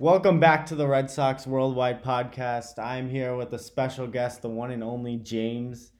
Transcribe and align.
Welcome 0.00 0.38
back 0.38 0.66
to 0.66 0.76
the 0.76 0.86
Red 0.86 1.10
Sox 1.10 1.44
Worldwide 1.46 2.04
podcast. 2.04 2.78
I'm 2.78 3.10
here 3.10 3.34
with 3.34 3.52
a 3.52 3.58
special 3.58 4.06
guest, 4.06 4.42
the 4.42 4.48
one 4.48 4.70
and 4.70 4.84
only 4.84 5.16
James. 5.16 5.90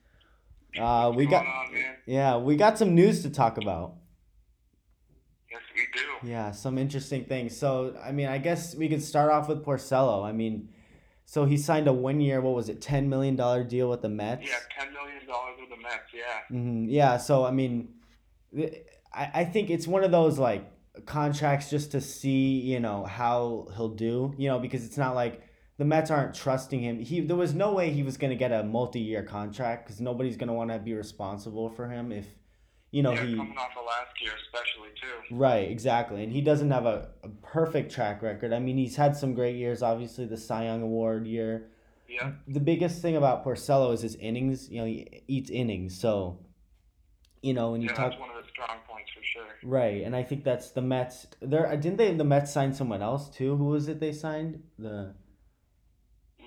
Uh, 0.79 1.11
we 1.13 1.25
got 1.25 1.43
going 1.43 1.47
on, 1.53 1.73
man? 1.73 1.95
yeah, 2.05 2.37
we 2.37 2.55
got 2.55 2.77
some 2.77 2.95
news 2.95 3.23
to 3.23 3.29
talk 3.29 3.57
about. 3.57 3.95
Yes, 5.51 5.61
we 5.75 5.81
do. 5.93 6.31
Yeah, 6.31 6.51
some 6.51 6.77
interesting 6.77 7.25
things. 7.25 7.57
So, 7.57 7.93
I 8.01 8.13
mean, 8.13 8.27
I 8.27 8.37
guess 8.37 8.73
we 8.73 8.87
could 8.87 9.03
start 9.03 9.31
off 9.31 9.49
with 9.49 9.65
Porcello. 9.65 10.23
I 10.23 10.31
mean, 10.31 10.69
so 11.25 11.43
he 11.43 11.57
signed 11.57 11.87
a 11.89 11.93
one-year, 11.93 12.39
what 12.39 12.55
was 12.55 12.69
it, 12.69 12.81
ten 12.81 13.09
million 13.09 13.35
dollar 13.35 13.65
deal 13.65 13.89
with 13.89 14.01
the 14.01 14.09
Mets. 14.09 14.47
Yeah, 14.47 14.55
ten 14.79 14.93
million 14.93 15.27
dollars 15.27 15.57
with 15.59 15.69
the 15.71 15.83
Mets. 15.83 16.13
Yeah. 16.13 16.39
hmm 16.47 16.85
Yeah, 16.87 17.17
so 17.17 17.43
I 17.43 17.51
mean, 17.51 17.89
I, 19.13 19.31
I 19.33 19.43
think 19.43 19.69
it's 19.69 19.87
one 19.87 20.05
of 20.05 20.11
those 20.11 20.39
like 20.39 20.71
contracts 21.05 21.69
just 21.69 21.91
to 21.91 22.01
see, 22.01 22.59
you 22.59 22.79
know, 22.79 23.05
how 23.05 23.67
he'll 23.75 23.89
do, 23.89 24.33
you 24.37 24.47
know, 24.47 24.59
because 24.59 24.85
it's 24.85 24.97
not 24.97 25.15
like 25.15 25.41
the 25.77 25.85
Mets 25.85 26.11
aren't 26.11 26.35
trusting 26.35 26.81
him. 26.81 26.99
He 26.99 27.21
there 27.21 27.35
was 27.37 27.53
no 27.53 27.73
way 27.73 27.91
he 27.91 28.03
was 28.03 28.17
going 28.17 28.31
to 28.31 28.35
get 28.35 28.51
a 28.51 28.63
multi-year 28.63 29.23
contract 29.23 29.85
because 29.85 30.01
nobody's 30.01 30.37
going 30.37 30.47
to 30.47 30.53
want 30.53 30.71
to 30.71 30.79
be 30.79 30.93
responsible 30.93 31.69
for 31.69 31.87
him 31.89 32.11
if, 32.11 32.25
you 32.91 33.03
know, 33.03 33.13
yeah, 33.13 33.25
he 33.25 33.35
coming 33.35 33.57
off 33.57 33.71
of 33.77 33.85
last 33.85 34.21
year, 34.21 34.31
especially 34.45 34.89
too. 35.01 35.35
right 35.35 35.69
exactly, 35.69 36.23
and 36.23 36.31
he 36.33 36.41
doesn't 36.41 36.71
have 36.71 36.85
a, 36.85 37.09
a 37.23 37.29
perfect 37.29 37.91
track 37.91 38.21
record. 38.21 38.51
I 38.53 38.59
mean, 38.59 38.77
he's 38.77 38.95
had 38.95 39.15
some 39.15 39.33
great 39.33 39.55
years, 39.55 39.81
obviously 39.81 40.25
the 40.25 40.37
Cy 40.37 40.65
Young 40.65 40.81
Award 40.81 41.27
year. 41.27 41.69
Yeah. 42.07 42.31
The 42.47 42.59
biggest 42.59 43.01
thing 43.01 43.15
about 43.15 43.45
Porcello 43.45 43.93
is 43.93 44.01
his 44.01 44.15
innings. 44.15 44.69
You 44.69 44.79
know, 44.81 44.85
he 44.85 45.23
eats 45.27 45.49
innings, 45.49 45.99
so. 45.99 46.39
You 47.41 47.53
know, 47.53 47.71
when 47.71 47.79
you 47.81 47.87
Yeah, 47.87 47.95
talk 47.95 48.19
one 48.19 48.29
of 48.31 48.35
the 48.35 48.49
strong 48.49 48.79
sure. 49.33 49.43
Right, 49.63 50.03
and 50.03 50.15
I 50.15 50.23
think 50.23 50.43
that's 50.43 50.71
the 50.71 50.81
Mets. 50.81 51.27
There 51.41 51.65
didn't 51.77 51.97
they 51.97 52.13
the 52.13 52.23
Mets 52.23 52.51
sign 52.53 52.73
someone 52.73 53.01
else 53.01 53.29
too? 53.29 53.55
Who 53.57 53.65
was 53.65 53.87
it 53.87 53.99
they 53.99 54.11
signed? 54.13 54.63
The 54.77 55.15
Ooh. 56.41 56.45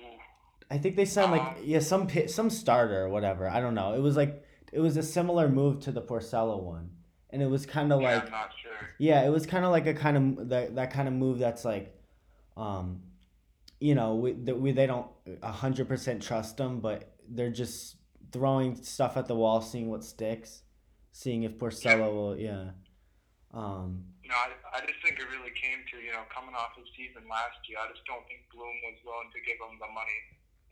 I 0.70 0.78
think 0.78 0.96
they 0.96 1.04
signed 1.04 1.32
like 1.32 1.42
Um, 1.42 1.54
yeah 1.62 1.80
some 1.80 2.08
some 2.28 2.50
starter 2.50 3.02
or 3.04 3.08
whatever. 3.08 3.48
I 3.48 3.60
don't 3.60 3.74
know. 3.74 3.94
It 3.94 4.00
was 4.00 4.16
like 4.16 4.44
it 4.72 4.80
was 4.80 4.96
a 4.96 5.02
similar 5.02 5.48
move 5.48 5.80
to 5.80 5.92
the 5.92 6.00
Porcello 6.02 6.62
one, 6.62 6.90
and 7.30 7.42
it 7.42 7.46
was 7.50 7.66
kind 7.66 7.92
of 7.92 8.00
yeah, 8.00 8.14
like 8.14 8.24
I'm 8.24 8.30
not 8.30 8.52
sure. 8.62 8.72
yeah, 8.98 9.24
it 9.24 9.30
was 9.30 9.46
kind 9.46 9.64
of 9.64 9.70
like 9.70 9.86
a 9.86 9.94
kind 9.94 10.16
of 10.40 10.48
that 10.48 10.74
that 10.76 10.90
kind 10.92 11.08
of 11.08 11.14
move 11.14 11.38
that's 11.38 11.64
like, 11.64 11.94
um, 12.56 13.02
you 13.80 13.94
know, 13.94 14.14
we 14.16 14.32
that 14.32 14.58
we 14.58 14.72
they 14.72 14.86
don't 14.86 15.08
hundred 15.42 15.88
percent 15.88 16.22
trust 16.22 16.56
them, 16.56 16.80
but 16.80 17.14
they're 17.28 17.50
just 17.50 17.96
throwing 18.32 18.82
stuff 18.82 19.16
at 19.18 19.26
the 19.28 19.34
wall, 19.34 19.60
seeing 19.60 19.90
what 19.90 20.02
sticks, 20.04 20.61
seeing 21.12 21.44
if 21.44 21.56
Porcello 21.58 22.08
will 22.12 22.36
yeah, 22.36 22.72
um. 23.54 24.04
No, 24.24 24.34
I, 24.38 24.80
I 24.80 24.86
just 24.88 24.96
think 25.04 25.20
it 25.20 25.28
really 25.28 25.52
came 25.52 25.84
to 25.92 25.96
you 26.00 26.10
know 26.12 26.24
coming 26.32 26.56
off 26.56 26.72
his 26.76 26.88
season 26.96 27.28
last 27.28 27.60
year. 27.68 27.78
I 27.78 27.88
just 27.92 28.04
don't 28.08 28.24
think 28.26 28.48
Bloom 28.48 28.76
was 28.88 28.96
willing 29.04 29.28
to 29.32 29.40
give 29.44 29.60
him 29.60 29.76
the 29.76 29.90
money. 29.92 30.20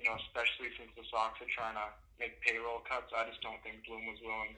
You 0.01 0.09
know, 0.09 0.17
especially 0.17 0.73
since 0.81 0.89
the 0.97 1.05
Sox 1.13 1.37
are 1.45 1.53
trying 1.53 1.77
to 1.77 1.87
make 2.17 2.41
payroll 2.41 2.81
cuts. 2.89 3.13
I 3.13 3.29
just 3.29 3.45
don't 3.45 3.61
think 3.61 3.85
Bloom 3.85 4.09
was 4.09 4.17
willing. 4.25 4.57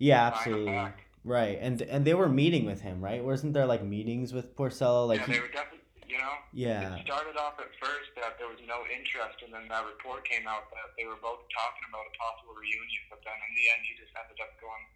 Yeah, 0.00 0.32
absolutely. 0.32 0.72
back. 0.72 1.04
Right, 1.20 1.60
and 1.60 1.84
and 1.84 2.08
they 2.08 2.16
were 2.16 2.32
meeting 2.32 2.64
with 2.64 2.80
him, 2.80 3.04
right? 3.04 3.20
Wasn't 3.20 3.52
there 3.52 3.68
like 3.68 3.84
meetings 3.84 4.32
with 4.32 4.56
Porcello? 4.56 5.04
Like, 5.04 5.20
yeah, 5.20 5.26
he- 5.28 5.32
they 5.36 5.44
were 5.44 5.52
definitely. 5.52 5.76
You 6.10 6.18
know, 6.18 6.42
yeah, 6.50 6.98
It 6.98 7.06
started 7.06 7.38
off 7.38 7.54
at 7.62 7.70
first 7.78 8.10
that 8.18 8.34
there 8.34 8.50
was 8.50 8.58
no 8.66 8.82
interest, 8.90 9.46
and 9.46 9.54
then 9.54 9.70
that 9.70 9.86
report 9.86 10.26
came 10.26 10.42
out 10.42 10.66
that 10.74 10.90
they 10.98 11.06
were 11.06 11.14
both 11.22 11.46
talking 11.54 11.86
about 11.86 12.02
a 12.02 12.12
possible 12.18 12.50
reunion. 12.58 13.06
But 13.06 13.22
then 13.22 13.38
in 13.38 13.52
the 13.54 13.70
end, 13.70 13.86
he 13.86 13.94
just 13.94 14.10
ended 14.18 14.34
up 14.42 14.50
going 14.58 14.90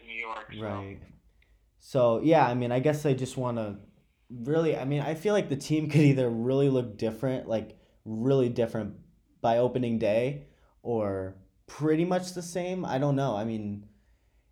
to 0.00 0.06
New 0.06 0.18
York. 0.18 0.52
So. 0.54 0.62
right. 0.62 0.98
So 1.78 2.20
yeah, 2.22 2.46
I 2.46 2.54
mean, 2.54 2.72
I 2.72 2.80
guess 2.80 3.02
they 3.02 3.14
just 3.14 3.36
want 3.36 3.56
to 3.58 3.76
really. 4.30 4.76
I 4.76 4.84
mean, 4.84 5.00
I 5.00 5.14
feel 5.14 5.34
like 5.34 5.48
the 5.48 5.56
team 5.56 5.88
could 5.90 6.02
either 6.02 6.28
really 6.28 6.68
look 6.68 6.98
different, 6.98 7.48
like 7.48 7.78
really 8.04 8.48
different 8.48 8.94
by 9.40 9.58
opening 9.58 9.98
day, 9.98 10.46
or 10.82 11.36
pretty 11.66 12.04
much 12.04 12.34
the 12.34 12.42
same. 12.42 12.84
I 12.84 12.98
don't 12.98 13.16
know. 13.16 13.36
I 13.36 13.44
mean, 13.44 13.86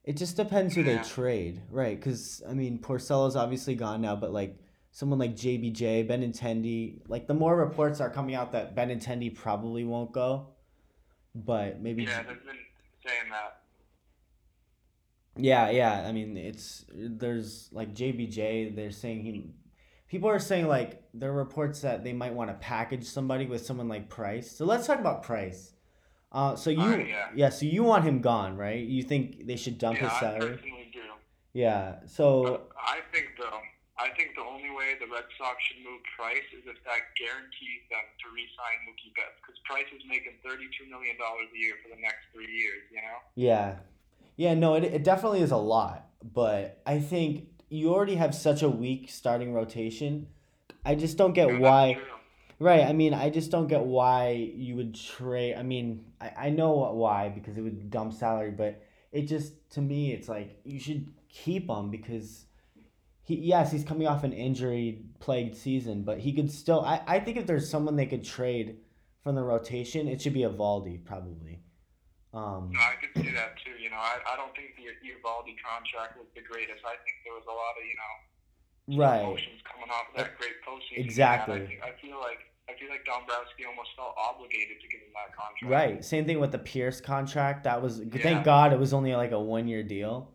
it 0.05 0.17
just 0.17 0.37
depends 0.37 0.75
who 0.75 0.83
they 0.83 0.99
trade, 0.99 1.61
right? 1.71 1.99
Because 1.99 2.43
I 2.49 2.55
mean, 2.55 2.79
Porcello's 2.79 3.37
obviously 3.37 3.75
gone 3.75 4.01
now, 4.01 4.17
but 4.17 4.33
like 4.33 4.59
someone 4.91 5.19
like 5.19 5.37
JBJ, 5.37 6.09
Benintendi, 6.09 7.01
like 7.09 7.27
the 7.27 7.35
more 7.35 7.55
reports 7.55 8.01
are 8.01 8.11
coming 8.11 8.35
out 8.35 8.53
that 8.53 8.75
Benintendi 8.75 9.35
probably 9.35 9.85
won't 9.85 10.13
go, 10.13 10.49
but 11.35 11.81
maybe 11.81 12.05
Yeah, 12.05 12.23
they've 12.23 12.45
been 12.45 12.57
saying 13.07 13.31
that. 13.31 13.61
Yeah, 15.39 15.71
yeah. 15.71 16.05
I 16.07 16.13
mean, 16.13 16.37
it's 16.37 16.85
there's 16.93 17.69
like 17.73 17.95
JBJ. 17.95 18.75
They're 18.77 18.91
saying 18.91 19.23
he. 19.23 19.51
People 20.09 20.31
are 20.31 20.39
saying 20.39 20.69
like 20.69 21.03
there 21.13 21.31
are 21.31 21.35
reports 21.35 21.81
that 21.83 22.03
they 22.03 22.13
might 22.13 22.35
want 22.35 22.51
to 22.51 22.55
package 22.55 23.05
somebody 23.05 23.47
with 23.47 23.65
someone 23.65 23.89
like 23.89 24.09
Price. 24.09 24.51
So 24.51 24.65
let's 24.65 24.87
talk 24.87 24.99
about 24.99 25.23
Price. 25.23 25.73
Uh, 26.31 26.57
so 26.57 26.69
you 26.69 26.81
Alright, 26.81 27.09
yeah. 27.35 27.49
so 27.49 27.65
you 27.65 27.83
want 27.85 28.05
him 28.05 28.21
gone, 28.21 28.57
right? 28.57 28.85
You 28.85 29.03
think 29.03 29.47
they 29.47 29.57
should 29.57 29.79
dump 29.79 29.97
yeah, 29.97 30.09
his 30.09 30.13
I 30.13 30.21
salary? 30.21 30.57
personally 30.57 30.91
do. 30.93 31.01
Yeah. 31.55 32.05
So 32.05 32.43
But 32.43 32.69
I 32.77 33.01
think 33.13 33.33
though, 33.41 33.61
I 33.99 34.13
think 34.13 34.37
the 34.37 34.45
only 34.45 34.69
way 34.71 34.95
the 35.01 35.09
Red 35.09 35.25
Sox 35.41 35.57
should 35.67 35.81
move 35.81 36.01
Price 36.17 36.45
is 36.53 36.69
if 36.69 36.77
that 36.85 37.03
guarantees 37.17 37.83
them 37.89 38.05
to 38.05 38.27
re-sign 38.31 38.77
Mookie 38.85 39.11
Betts, 39.17 39.41
because 39.41 39.57
Price 39.65 39.89
is 39.91 40.05
making 40.05 40.37
thirty-two 40.45 40.87
million 40.93 41.17
dollars 41.17 41.49
a 41.49 41.59
year 41.59 41.81
for 41.81 41.89
the 41.89 42.01
next 42.01 42.29
three 42.31 42.53
years. 42.53 42.85
You 42.93 43.01
know. 43.01 43.19
yeah, 43.35 43.81
yeah. 44.39 44.55
No, 44.55 44.75
it 44.75 44.85
it 44.85 45.05
definitely 45.05 45.43
is 45.43 45.51
a 45.51 45.59
lot, 45.59 46.09
but 46.23 46.81
I 46.87 47.01
think 47.01 47.49
you 47.69 47.93
already 47.93 48.15
have 48.15 48.35
such 48.35 48.63
a 48.63 48.69
weak 48.69 49.11
starting 49.11 49.53
rotation. 49.53 50.29
I 50.85 50.95
just 50.95 51.19
don't 51.19 51.35
get 51.35 51.49
Yeah, 51.49 51.59
why. 51.59 51.99
Right. 52.61 52.85
I 52.85 52.93
mean, 52.93 53.15
I 53.15 53.31
just 53.31 53.51
don't 53.51 53.67
get 53.67 53.83
why 53.83 54.31
you 54.31 54.77
would 54.77 54.95
trade. 54.95 55.55
I 55.55 55.63
mean, 55.63 56.07
I, 56.21 56.33
I 56.47 56.51
know 56.51 56.71
why 56.73 57.29
because 57.29 57.59
it 57.59 57.61
would 57.61 57.91
dump 57.91 58.15
salary, 58.15 58.51
but 58.51 58.83
it 59.13 59.23
just 59.23 59.53
to 59.73 59.81
me, 59.81 60.13
it's 60.13 60.29
like 60.29 60.61
you 60.65 60.81
should 60.81 61.13
keep 61.29 61.69
him 61.69 61.91
because 61.91 62.47
he 63.23 63.37
yes 63.37 63.71
he's 63.71 63.85
coming 63.85 64.07
off 64.07 64.25
an 64.25 64.33
injury 64.33 65.03
plagued 65.21 65.57
season, 65.57 66.03
but 66.05 66.19
he 66.19 66.33
could 66.33 66.51
still. 66.51 66.81
I, 66.81 67.03
I 67.07 67.21
think 67.21 67.37
if 67.37 67.47
there's 67.47 67.69
someone 67.69 67.97
they 67.97 68.07
could 68.07 68.25
trade 68.25 68.79
from 69.23 69.35
the 69.35 69.43
rotation, 69.43 70.09
it 70.09 70.23
should 70.23 70.33
be 70.33 70.41
Eovaldi 70.41 71.05
probably. 71.05 71.61
Um, 72.39 72.71
No, 72.71 72.81
I 72.81 72.95
could 73.03 73.13
see 73.19 73.33
that 73.35 73.59
too. 73.65 73.75
You 73.83 73.91
know, 73.91 73.99
I, 73.99 74.23
I 74.31 74.37
don't 74.39 74.55
think 74.55 74.77
the 74.79 74.87
Eovaldi 75.03 75.59
contract 75.59 76.15
was 76.19 76.27
the 76.35 76.43
greatest. 76.43 76.87
I 76.87 76.95
think 77.03 77.17
there 77.27 77.35
was 77.35 77.47
a 77.51 77.57
lot 77.63 77.75
of 77.75 77.83
you 77.83 77.97
know 77.99 79.03
right. 79.03 79.23
emotions 79.27 79.61
coming 79.67 79.91
off 79.91 80.07
of 80.11 80.15
that 80.17 80.39
great 80.39 80.57
postseason. 80.67 81.03
Exactly. 81.05 81.63
I, 81.63 81.67
think, 81.67 81.81
I 81.83 81.93
feel 82.01 82.19
like 82.21 82.41
I 82.69 82.79
feel 82.79 82.89
like 82.91 83.05
Dombrowski 83.05 83.65
almost 83.67 83.91
felt 83.97 84.15
obligated 84.17 84.77
to 84.81 84.87
give 84.89 85.01
him 85.01 85.13
that 85.17 85.35
contract. 85.35 85.73
Right. 85.73 86.05
Same 86.05 86.27
thing 86.27 86.39
with 86.39 86.53
the 86.53 86.59
Pierce 86.59 87.01
contract. 87.01 87.65
That 87.65 87.83
was 87.83 88.01
Yeah. 88.01 88.23
thank 88.23 88.45
God 88.45 88.73
it 88.73 88.79
was 88.79 88.93
only 88.93 89.15
like 89.15 89.33
a 89.33 89.41
one 89.41 89.67
year 89.69 89.83
deal. 89.83 90.35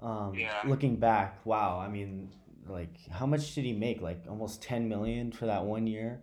Um, 0.00 0.34
Yeah. 0.34 0.62
Looking 0.66 0.96
back, 0.96 1.44
wow. 1.44 1.78
I 1.78 1.88
mean, 1.88 2.32
like, 2.66 2.96
how 3.10 3.26
much 3.26 3.54
did 3.54 3.64
he 3.64 3.72
make? 3.72 4.00
Like 4.00 4.24
almost 4.28 4.62
ten 4.62 4.88
million 4.88 5.32
for 5.32 5.46
that 5.46 5.64
one 5.64 5.86
year, 5.86 6.22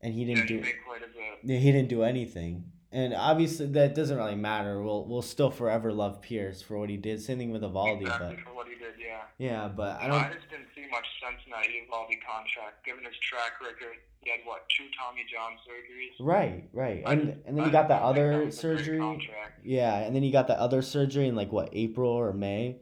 and 0.00 0.12
he 0.14 0.24
didn't 0.24 0.48
he 0.48 0.56
do. 0.56 0.60
made 0.62 0.74
quite 0.86 1.02
a 1.02 1.06
bit. 1.46 1.60
He 1.60 1.70
didn't 1.72 1.88
do 1.88 2.02
anything, 2.02 2.72
and 2.96 3.12
obviously 3.12 3.66
that 3.66 3.94
doesn't 3.94 4.16
really 4.16 4.34
matter. 4.34 4.82
We'll 4.82 5.04
we'll 5.04 5.20
still 5.22 5.50
forever 5.50 5.92
love 5.92 6.22
Pierce 6.22 6.62
for 6.62 6.78
what 6.78 6.88
he 6.88 6.96
did. 6.96 7.20
Same 7.20 7.36
thing 7.36 7.50
with 7.52 7.60
Eovaldi, 7.62 8.00
exactly 8.00 8.36
but 8.36 8.40
for 8.44 8.54
what 8.54 8.66
he 8.68 8.74
did. 8.74 8.94
Yeah. 8.98 9.20
yeah, 9.36 9.68
but 9.68 10.00
I 10.00 10.06
don't. 10.08 10.16
I 10.16 10.32
just 10.32 10.48
didn't 10.48 10.68
see 10.74 10.86
much 10.90 11.04
sense 11.20 11.36
in 11.44 11.50
that 11.52 11.64
Eovaldi 11.64 12.16
contract, 12.24 12.84
given 12.86 13.04
his 13.04 13.14
track 13.18 13.60
record. 13.60 13.96
He 14.22 14.30
had 14.30 14.40
what 14.44 14.62
two 14.76 14.86
Tommy 14.98 15.24
John 15.30 15.52
surgeries. 15.68 16.24
Right, 16.26 16.68
right, 16.72 17.02
I 17.04 17.12
and 17.12 17.20
just- 17.34 17.38
and 17.46 17.56
then 17.58 17.64
I 17.64 17.66
you 17.66 17.72
got 17.72 17.88
the 17.88 17.94
that 17.94 18.02
other 18.02 18.38
great 18.38 18.54
surgery. 18.54 19.28
Yeah, 19.62 19.98
and 19.98 20.16
then 20.16 20.22
you 20.22 20.32
got 20.32 20.46
the 20.46 20.58
other 20.58 20.80
surgery 20.80 21.28
in 21.28 21.36
like 21.36 21.52
what 21.52 21.68
April 21.72 22.10
or 22.10 22.32
May. 22.32 22.78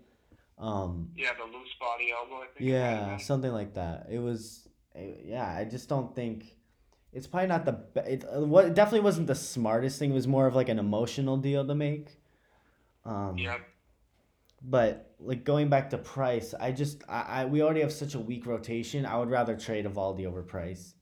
Um, 0.59 1.11
Yeah, 1.17 1.31
the 1.37 1.45
loose 1.45 1.75
body 1.81 2.13
elbow. 2.13 2.37
I 2.45 2.47
think. 2.57 2.61
it 2.71 2.73
might 2.73 2.79
have 2.79 3.09
Yeah, 3.09 3.17
something 3.17 3.51
like 3.53 3.75
that. 3.75 4.07
It 4.09 4.21
was, 4.21 4.69
yeah. 5.25 5.45
I 5.53 5.65
just 5.65 5.89
don't 5.89 6.15
think 6.15 6.55
it's 7.15 7.27
probably 7.27 7.49
not 7.49 7.65
the. 7.65 7.79
It, 8.07 8.25
uh, 8.25 8.41
what 8.41 8.65
it 8.67 8.75
definitely 8.75 9.01
wasn't 9.01 9.27
the 9.29 9.35
smartest 9.35 9.99
thing. 9.99 10.11
It 10.11 10.15
was 10.15 10.27
more 10.29 10.47
of 10.47 10.55
like 10.55 10.69
an 10.69 10.79
emotional 10.79 11.37
deal 11.37 11.67
to 11.67 11.75
make. 11.75 12.09
Um, 13.05 13.39
Yeah. 13.39 13.59
But 14.67 15.15
like 15.21 15.45
going 15.45 15.69
back 15.69 15.91
to 15.91 15.99
Price, 15.99 16.55
I 16.59 16.73
just 16.73 17.03
I, 17.09 17.21
I 17.21 17.45
we 17.45 17.63
already 17.63 17.81
have 17.83 17.93
such 17.93 18.15
a 18.15 18.19
weak 18.21 18.47
rotation. 18.47 19.05
I 19.05 19.19
would 19.19 19.31
rather 19.31 19.55
trade 19.57 19.85
Eovaldi 19.85 20.25
over 20.27 20.43
Price. 20.43 20.95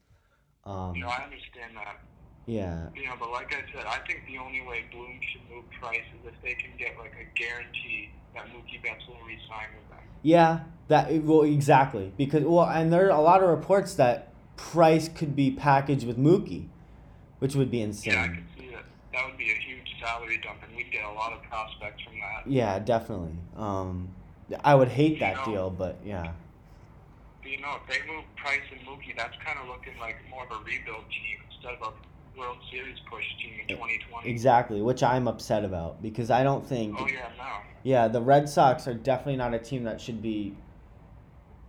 Um, 0.65 0.95
You 0.97 1.03
know, 1.03 1.09
I 1.09 1.23
understand 1.23 1.77
that. 1.77 2.01
yeah, 2.47 2.89
You 2.97 3.05
know, 3.07 3.15
but 3.21 3.31
like 3.31 3.55
I 3.55 3.63
said, 3.73 3.87
I 3.87 3.99
think 4.07 4.23
the 4.27 4.39
only 4.39 4.63
way 4.67 4.85
Bloom 4.91 5.19
should 5.33 5.43
move 5.55 5.65
Price 5.81 6.01
is 6.21 6.27
if 6.33 6.43
they 6.43 6.55
can 6.55 6.71
get 6.77 6.99
like 6.99 7.13
a 7.15 7.27
guarantee 7.39 8.11
that 8.35 8.47
Mookie 8.47 8.83
Betts 8.83 9.07
will 9.07 9.25
re-sign 9.27 9.69
with 9.79 9.89
them. 9.91 10.05
yeah. 10.23 10.61
That 10.89 11.23
well 11.23 11.43
exactly 11.43 12.13
because 12.17 12.43
well, 12.45 12.67
and 12.69 12.93
there 12.93 13.07
are 13.07 13.11
a 13.17 13.21
lot 13.21 13.43
of 13.43 13.49
reports 13.49 13.95
that 13.95 14.32
Price 14.57 15.09
could 15.09 15.35
be 15.35 15.51
packaged 15.51 16.07
with 16.07 16.19
Mookie, 16.19 16.67
which 17.39 17.55
would 17.55 17.71
be 17.71 17.81
insane. 17.83 18.15
Yeah, 18.15 18.23
I 18.23 18.29
could 18.29 18.45
see 18.59 18.69
that. 18.71 18.85
That 19.13 19.27
would 19.27 19.39
be 19.39 19.51
a 19.51 19.55
huge 19.55 19.95
salary 20.01 20.41
dump, 20.43 20.59
and 20.67 20.77
we'd 20.77 20.91
get 20.91 21.05
a 21.05 21.13
lot 21.13 21.33
of 21.33 21.43
prospects 21.43 22.03
from 22.03 22.15
that. 22.21 22.51
Yeah, 22.51 22.79
definitely. 22.79 23.37
Um, 23.57 24.09
I 24.65 24.75
would 24.75 24.89
hate 24.89 25.21
that 25.21 25.37
know- 25.37 25.53
deal, 25.53 25.71
but 25.71 25.99
yeah. 26.05 26.33
you 27.45 27.61
know, 27.61 27.77
if 27.83 27.87
they 27.89 28.07
move 28.07 28.25
Price 28.37 28.61
and 28.71 28.81
Mookie, 28.87 29.17
that's 29.17 29.37
kind 29.45 29.59
of 29.59 29.69
looking 29.69 29.99
like 29.99 30.17
more 30.31 30.45
of 30.45 30.51
a 30.51 30.65
rebuild 30.65 31.05
team 31.11 31.39
instead 31.51 31.75
of 31.81 31.93
a 31.93 32.39
World 32.39 32.59
Series 32.71 32.99
push 33.11 33.25
team 33.41 33.61
in 33.61 33.69
2020. 33.69 34.29
Exactly, 34.29 34.81
which 34.81 35.03
I'm 35.03 35.29
upset 35.29 35.65
about 35.65 36.03
because 36.03 36.31
I 36.31 36.43
don't 36.43 36.67
think. 36.67 36.97
Oh 36.99 37.07
yeah, 37.07 37.29
no. 37.37 37.57
Yeah, 37.83 38.09
the 38.09 38.21
Red 38.21 38.49
Sox 38.49 38.87
are 38.87 38.95
definitely 38.95 39.37
not 39.37 39.55
a 39.55 39.59
team 39.59 39.85
that 39.85 40.01
should 40.01 40.23
be 40.23 40.55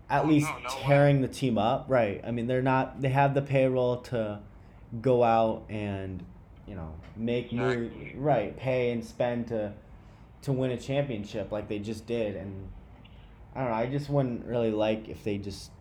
at 0.10 0.24
Oh, 0.24 0.28
least 0.28 0.48
no, 0.50 0.60
no 0.70 0.76
way. 0.76 0.82
tearing 0.84 1.22
the 1.22 1.28
team 1.28 1.58
up. 1.58 1.86
Right. 1.88 2.22
I 2.26 2.32
mean, 2.32 2.48
they're 2.48 2.62
not 2.62 3.02
they 3.02 3.10
have 3.10 3.34
the 3.34 3.42
payroll 3.42 3.98
to 4.04 4.40
go 5.02 5.24
out 5.24 5.64
and, 5.70 6.24
you 6.68 6.76
know, 6.76 6.94
make 7.16 7.52
Exactly. 7.54 8.14
right, 8.16 8.56
pay 8.58 8.92
and 8.92 9.04
spend 9.04 9.48
to 9.48 9.74
to 10.44 10.52
win 10.52 10.72
a 10.72 10.78
championship 10.78 11.52
like 11.52 11.68
they 11.70 11.80
just 11.80 12.06
did 12.06 12.36
and 12.36 12.68
I 13.56 13.60
don't 13.62 13.70
know, 13.70 13.76
I 13.76 13.86
just 13.86 14.10
wouldn't 14.10 14.46
really 14.46 14.72
like 14.72 15.08
if 15.08 15.24
they 15.24 15.38
just 15.38 15.72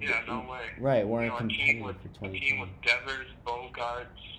Yeah, 0.00 0.22
no 0.26 0.40
way. 0.50 0.60
Right, 0.80 1.02
You 1.04 1.08
weren't 1.08 1.28
know, 1.32 1.38
team 1.48 1.82
competitive 1.82 1.84
with 1.84 2.18
for 2.18 2.26
a 2.26 2.32
team 2.40 2.58
with 2.60 2.70
Devers, 2.82 3.26
Bogaerts, 3.46 4.35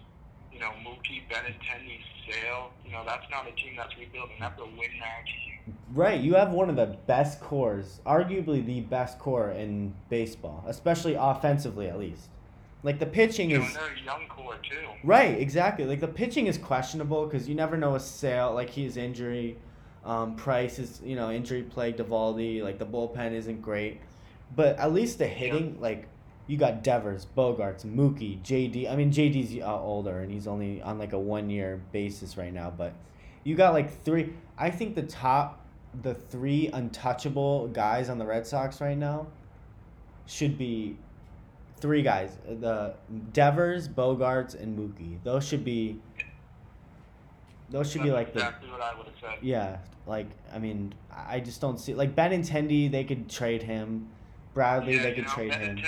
you 0.58 0.64
know, 0.64 0.72
Mookie, 0.84 1.22
Benintendi, 1.30 2.00
Sale. 2.28 2.72
You 2.86 2.92
know, 2.92 3.04
that's 3.06 3.30
not 3.30 3.48
a 3.48 3.52
team 3.52 3.76
that's 3.78 3.96
rebuilding. 3.98 4.38
That's 4.40 4.60
a 4.60 4.66
win 4.66 4.90
now 5.00 5.06
team. 5.26 5.76
Right, 5.94 6.20
you 6.20 6.34
have 6.36 6.52
one 6.52 6.70
of 6.70 6.76
the 6.76 6.98
best 7.08 7.40
cores, 7.42 8.00
arguably 8.06 8.66
the 8.66 8.82
best 8.82 9.20
core 9.20 9.52
in 9.52 9.94
baseball, 10.10 10.64
especially 10.68 11.16
offensively 11.16 11.88
at 11.90 12.00
least. 12.00 12.30
Like 12.84 13.00
the 13.00 13.06
pitching 13.06 13.50
You 13.50 13.60
know, 13.60 13.64
is 13.66 13.76
and 13.76 13.78
they're 13.78 13.94
a 13.94 14.06
young 14.06 14.28
core 14.30 14.56
too. 14.64 14.88
right, 15.04 15.38
exactly. 15.38 15.86
Like 15.86 16.00
the 16.00 16.08
pitching 16.08 16.48
is 16.48 16.58
questionable 16.58 17.26
because 17.26 17.48
you 17.50 17.56
never 17.56 17.76
know 17.78 17.96
a 17.96 18.00
sale, 18.00 18.54
like 18.54 18.70
his 18.70 18.98
injury, 18.98 19.58
um, 20.06 20.36
Price 20.36 20.80
is 20.80 21.02
you 21.04 21.16
know 21.16 21.30
injury 21.32 21.64
plagued 21.64 22.00
Eovaldi. 22.00 22.64
Like 22.64 22.80
the 22.80 22.86
bullpen 22.86 23.34
isn't 23.34 23.62
great, 23.62 24.00
but 24.56 24.78
at 24.80 24.94
least 24.94 25.18
the 25.18 25.28
hitting, 25.28 25.78
like 25.82 26.08
you 26.48 26.58
got 26.58 26.84
Devers, 26.84 27.28
Bogaerts, 27.38 27.86
Mookie, 27.86 28.42
JD. 28.42 28.90
I 28.90 28.96
mean 28.96 29.12
JD's 29.12 29.62
uh, 29.62 29.82
older 29.82 30.20
and 30.20 30.32
he's 30.32 30.48
only 30.48 30.82
on 30.82 30.98
like 30.98 31.14
a 31.14 31.20
one 31.20 31.50
year 31.50 31.82
basis 31.92 32.38
right 32.38 32.54
now, 32.54 32.74
but 32.76 32.94
you 33.44 33.56
got 33.56 33.74
like 33.74 34.02
three. 34.04 34.34
I 34.58 34.70
think 34.70 34.96
the 34.96 35.04
top, 35.04 35.66
the 36.02 36.14
three 36.14 36.68
untouchable 36.74 37.68
guys 37.70 38.10
on 38.10 38.18
the 38.18 38.26
Red 38.26 38.46
Sox 38.48 38.82
right 38.82 38.98
now 38.98 39.28
should 40.26 40.58
be 40.58 40.98
three 41.80 42.02
guys: 42.02 42.38
the 42.46 42.96
Devers, 43.34 43.88
Bogaerts, 43.88 44.60
and 44.62 44.78
Mookie. 44.78 45.18
Those 45.24 45.48
should 45.48 45.64
be. 45.64 46.00
Those 47.70 47.92
should 47.92 48.04
be 48.04 48.10
That's 48.10 48.28
like 48.28 48.34
the 48.34 48.40
exactly 48.40 48.72
what 48.72 48.82
I 48.82 48.98
would 48.98 49.08
have 49.08 49.16
said. 49.20 49.40
yeah. 49.42 49.78
Like 50.06 50.28
I 50.54 50.60
mean, 50.60 50.94
I 51.12 51.42
just 51.42 51.60
don't 51.60 51.78
see 51.78 51.94
like 51.94 52.16
Benintendi. 52.16 52.90
They 52.90 53.04
could 53.04 53.30
trade 53.30 53.64
him. 53.64 54.08
Bradley, 54.54 54.96
yeah, 54.96 55.04
they 55.04 55.14
could 55.14 55.26
know, 55.26 55.34
trade 55.34 55.54
him. 55.54 55.84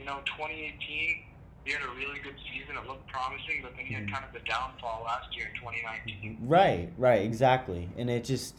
You 0.00 0.06
know, 0.06 0.20
2018, 0.24 1.22
he 1.66 1.72
had 1.72 1.82
a 1.82 1.88
really 1.94 2.18
good 2.20 2.34
season. 2.50 2.74
It 2.82 2.88
looked 2.88 3.06
promising, 3.08 3.60
but 3.62 3.76
then 3.76 3.84
he 3.84 3.92
had 3.92 4.04
Mhm. 4.06 4.12
kind 4.12 4.24
of 4.24 4.32
the 4.32 4.38
downfall 4.48 5.02
last 5.04 5.36
year 5.36 5.48
in 5.52 5.60
2019. 5.60 6.38
Right, 6.40 6.90
right, 6.96 7.20
exactly. 7.22 7.90
And 7.98 8.08
it 8.08 8.24
just, 8.24 8.54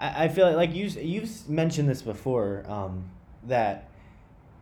I, 0.00 0.24
I 0.24 0.28
feel 0.28 0.46
like, 0.46 0.56
like 0.56 0.74
you, 0.74 0.86
you've 0.86 1.46
mentioned 1.50 1.86
this 1.86 2.00
before, 2.00 2.64
um, 2.66 3.10
that 3.44 3.90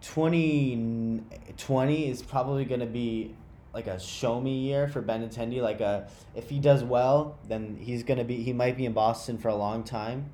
2020 0.00 2.08
is 2.08 2.20
probably 2.22 2.64
going 2.64 2.80
to 2.80 2.86
be 2.86 3.34
like 3.72 3.86
a 3.86 3.98
show 4.00 4.40
me 4.40 4.58
year 4.58 4.88
for 4.88 5.00
Benintendi. 5.02 5.60
Like 5.62 5.80
a, 5.80 6.08
if 6.34 6.50
he 6.50 6.58
does 6.58 6.82
well, 6.82 7.38
then 7.48 7.76
he's 7.80 8.02
going 8.02 8.18
to 8.18 8.24
be, 8.24 8.42
he 8.42 8.52
might 8.52 8.76
be 8.76 8.86
in 8.86 8.92
Boston 8.92 9.38
for 9.38 9.48
a 9.48 9.54
long 9.56 9.84
time. 9.84 10.30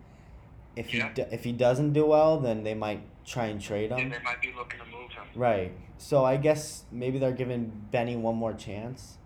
If 0.77 0.89
he, 0.89 0.99
Yeah. 0.99 1.13
do, 1.13 1.27
if 1.31 1.45
he 1.45 1.53
doesn't 1.53 1.93
do 1.93 2.07
well, 2.07 2.39
then 2.41 2.65
they 2.65 2.75
might 2.75 3.03
try 3.27 3.47
and 3.47 3.61
trade 3.61 3.91
him. 3.91 3.99
And 3.99 4.13
they 4.13 4.19
might 4.21 4.41
be 4.41 4.51
looking 4.57 4.81
to 4.81 4.87
move 4.87 5.11
him. 5.11 5.25
Right. 5.35 5.73
So 6.01 6.25
I 6.25 6.39
guess 6.39 6.85
maybe 6.91 7.19
they're 7.19 7.31
giving 7.31 7.71
Benny 7.91 8.17
one 8.17 8.35
more 8.35 8.55
chance. 8.55 9.19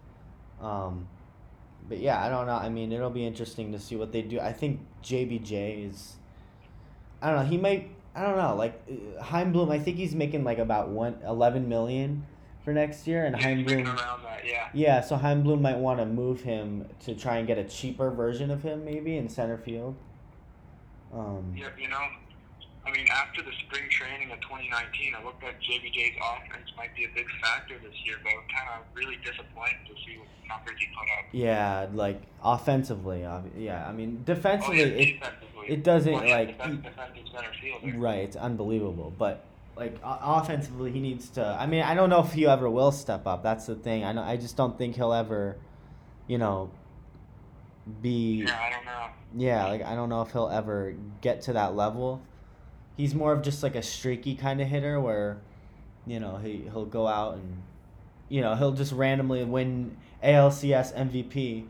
Um, 0.60 1.06
but 1.88 1.98
yeah, 1.98 2.20
I 2.20 2.28
don't 2.28 2.46
know. 2.48 2.56
I 2.56 2.68
mean, 2.68 2.90
it'll 2.90 3.10
be 3.10 3.24
interesting 3.24 3.70
to 3.70 3.78
see 3.78 3.94
what 3.94 4.10
they 4.10 4.22
do. 4.22 4.40
I 4.40 4.52
think 4.52 4.80
JBJ 5.04 5.88
is. 5.88 6.16
I 7.22 7.30
don't 7.30 7.44
know. 7.44 7.46
He 7.48 7.58
might. 7.58 7.90
I 8.16 8.22
don't 8.22 8.36
know. 8.36 8.56
Like 8.56 8.82
uh, 8.90 9.22
Chaim 9.22 9.52
Bloom, 9.52 9.70
I 9.70 9.78
think 9.78 9.98
he's 9.98 10.16
making 10.16 10.42
like 10.42 10.58
about 10.58 10.88
one 10.88 11.16
eleven 11.24 11.68
million 11.68 12.26
for 12.64 12.72
next 12.72 13.06
year, 13.06 13.24
and 13.24 13.40
Chaim 13.40 13.64
Bloom. 13.64 13.84
that, 13.84 14.40
yeah. 14.44 14.68
Yeah, 14.74 15.00
so 15.00 15.14
Chaim 15.16 15.44
Bloom 15.44 15.62
might 15.62 15.78
want 15.78 16.00
to 16.00 16.06
move 16.06 16.40
him 16.40 16.86
to 17.04 17.14
try 17.14 17.36
and 17.36 17.46
get 17.46 17.56
a 17.56 17.64
cheaper 17.64 18.10
version 18.10 18.50
of 18.50 18.64
him, 18.64 18.84
maybe 18.84 19.16
in 19.16 19.28
center 19.28 19.58
field. 19.58 19.94
Um, 21.12 21.54
Yeah, 21.56 21.68
you 21.78 21.88
know, 21.88 22.00
I 22.86 22.90
mean, 22.92 23.06
after 23.10 23.42
the 23.42 23.50
spring 23.66 23.88
training 23.90 24.30
of 24.30 24.40
2019, 24.40 25.14
it 25.14 25.24
looked 25.24 25.42
like 25.42 25.56
JBJ's 25.60 26.16
offense 26.20 26.68
might 26.76 26.94
be 26.94 27.04
a 27.04 27.08
big 27.14 27.26
factor 27.42 27.78
this 27.82 27.94
year, 28.04 28.16
but 28.22 28.28
I'm 28.30 28.44
kind 28.54 28.68
of 28.78 28.84
really 28.94 29.16
disappointed 29.16 29.78
to 29.88 29.94
see 30.04 30.18
what 30.18 30.28
numbers 30.46 30.74
he 30.78 30.86
put 30.88 31.08
up. 31.18 31.24
yeah, 31.32 31.86
like 31.94 32.20
offensively, 32.42 33.22
yeah. 33.56 33.86
I 33.88 33.92
mean, 33.92 34.18
Oh, 34.20 34.24
defensively, 34.26 34.78
yeah, 34.80 34.84
it, 34.84 35.12
defensively. 35.20 35.66
it 35.68 35.82
doesn't, 35.84 36.12
Well, 36.12 36.24
yeah, 36.26 36.36
like, 36.36 36.58
the 36.58 36.64
best 36.64 36.70
he- 37.14 37.22
defensive 37.22 37.80
fielder. 37.82 37.98
Right, 37.98 38.18
it's 38.18 38.36
unbelievable. 38.36 39.12
But 39.16 39.44
like 39.76 39.96
offensively, 40.04 40.92
he 40.92 41.00
needs 41.00 41.30
to. 41.30 41.44
I 41.44 41.66
mean, 41.66 41.82
I 41.82 41.94
don't 41.94 42.10
know 42.10 42.20
if 42.20 42.32
he 42.32 42.46
ever 42.46 42.68
will 42.70 42.92
step 42.92 43.26
up. 43.26 43.42
That's 43.42 43.66
the 43.66 43.74
thing. 43.74 44.04
I 44.04 44.12
know. 44.12 44.22
I 44.22 44.36
just 44.36 44.56
don't 44.56 44.76
think 44.78 44.94
he'll 44.96 45.12
ever, 45.14 45.56
you 46.28 46.38
know, 46.38 46.70
be. 48.02 48.44
Yeah, 48.46 48.58
I 48.60 48.70
don't 48.70 48.84
know. 48.84 49.06
Yeah, 49.36 49.66
like 49.66 49.82
I 49.82 49.94
don't 49.94 50.08
know 50.10 50.22
if 50.22 50.30
he'll 50.32 50.48
ever 50.48 50.94
get 51.22 51.42
to 51.42 51.54
that 51.54 51.74
level. 51.74 52.20
He's 52.96 53.14
more 53.14 53.32
of 53.32 53.42
just 53.42 53.62
like 53.62 53.74
a 53.74 53.82
streaky 53.82 54.34
kind 54.34 54.60
of 54.60 54.68
hitter 54.68 55.00
where, 55.00 55.38
you 56.06 56.20
know, 56.20 56.36
he 56.36 56.64
he'll 56.72 56.84
go 56.86 57.06
out 57.06 57.34
and, 57.34 57.62
you 58.28 58.40
know, 58.40 58.54
he'll 58.54 58.72
just 58.72 58.92
randomly 58.92 59.44
win 59.44 59.96
ALCS 60.22 60.94
MVP. 60.94 61.66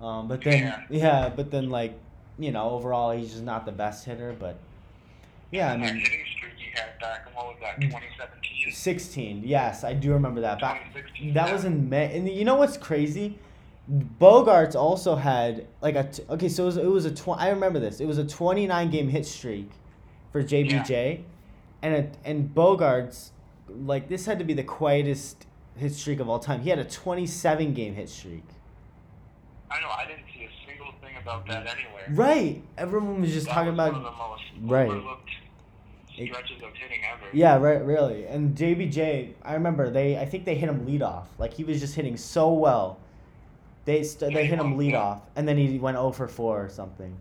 Um, 0.00 0.28
but 0.28 0.42
then 0.42 0.62
Yeah. 0.62 0.82
yeah, 0.90 1.28
but 1.34 1.50
then 1.50 1.70
like, 1.70 1.98
you 2.38 2.50
know, 2.50 2.70
overall 2.70 3.12
he's 3.12 3.32
just 3.32 3.44
not 3.44 3.66
the 3.66 3.72
best 3.72 4.04
hitter. 4.04 4.34
But 4.38 4.58
yeah, 5.50 5.72
I 5.72 5.76
mean, 5.76 5.96
hitting 5.96 6.24
streak 6.36 6.52
he 6.56 6.72
back 7.00 7.28
what 7.34 7.46
was 7.46 7.56
that, 7.60 7.80
2017, 7.80 8.72
sixteen. 8.72 9.42
Yes, 9.44 9.84
I 9.84 9.92
do 9.94 10.12
remember 10.12 10.40
that. 10.40 10.60
Back 10.60 10.92
that 10.94 11.04
yeah. 11.20 11.52
was 11.52 11.64
in 11.64 11.88
May, 11.88 12.16
and 12.16 12.28
you 12.28 12.44
know 12.44 12.56
what's 12.56 12.76
crazy? 12.76 13.38
Bogaerts 14.18 14.74
also 14.74 15.14
had 15.14 15.66
like 15.82 15.94
a 15.94 16.04
t- 16.04 16.22
okay, 16.30 16.48
so 16.48 16.62
it 16.64 16.66
was, 16.66 16.76
it 16.78 16.86
was 16.86 17.04
a 17.04 17.10
tw- 17.10 17.36
I 17.36 17.50
remember 17.50 17.78
this. 17.78 18.00
It 18.00 18.06
was 18.06 18.18
a 18.18 18.24
twenty 18.24 18.66
nine 18.66 18.90
game 18.90 19.08
hit 19.08 19.26
streak 19.26 19.70
for 20.34 20.42
JBJ, 20.42 21.20
and 21.80 21.94
a, 21.94 22.10
and 22.28 22.52
Bogaerts 22.52 23.30
like 23.68 24.08
this 24.08 24.26
had 24.26 24.40
to 24.40 24.44
be 24.44 24.52
the 24.52 24.64
quietest 24.64 25.46
hit 25.76 25.92
streak 25.92 26.18
of 26.18 26.28
all 26.28 26.40
time. 26.40 26.60
He 26.62 26.70
had 26.70 26.80
a 26.80 26.84
twenty 26.84 27.24
seven 27.24 27.72
game 27.72 27.94
hit 27.94 28.08
streak. 28.08 28.42
I 29.70 29.80
know. 29.80 29.88
I 29.88 30.04
didn't 30.06 30.24
see 30.36 30.42
a 30.44 30.50
single 30.68 30.92
thing 31.00 31.12
about 31.22 31.46
that 31.46 31.68
anywhere. 31.68 32.06
Right, 32.10 32.62
everyone 32.76 33.20
was 33.20 33.32
just 33.32 33.46
That 33.46 33.52
talking 33.54 33.76
was 33.76 33.78
one 33.78 33.88
about 33.90 33.98
of 33.98 34.02
the 34.58 34.66
most 34.66 34.72
Right. 34.72 35.02
stretches 36.14 36.62
of 36.64 36.72
hitting 36.74 37.00
ever. 37.04 37.26
Yeah, 37.32 37.56
right, 37.58 37.84
really. 37.84 38.26
And 38.26 38.56
JBJ, 38.56 39.34
I 39.44 39.54
remember 39.54 39.88
they, 39.88 40.18
I 40.18 40.24
think 40.24 40.44
they 40.46 40.56
hit 40.56 40.68
him 40.68 40.84
lead 40.84 41.02
off. 41.02 41.28
Like 41.38 41.54
he 41.54 41.62
was 41.62 41.78
just 41.78 41.94
hitting 41.94 42.16
so 42.16 42.52
well. 42.52 42.98
They 43.84 44.02
st- 44.02 44.32
Yeah, 44.32 44.38
they 44.38 44.46
hit 44.46 44.58
him 44.58 44.76
lead 44.76 44.94
off, 44.96 45.22
and 45.36 45.46
then 45.46 45.56
he 45.58 45.78
went 45.78 45.96
0 45.96 46.10
for 46.10 46.26
4 46.26 46.64
or 46.64 46.68
something. 46.68 47.16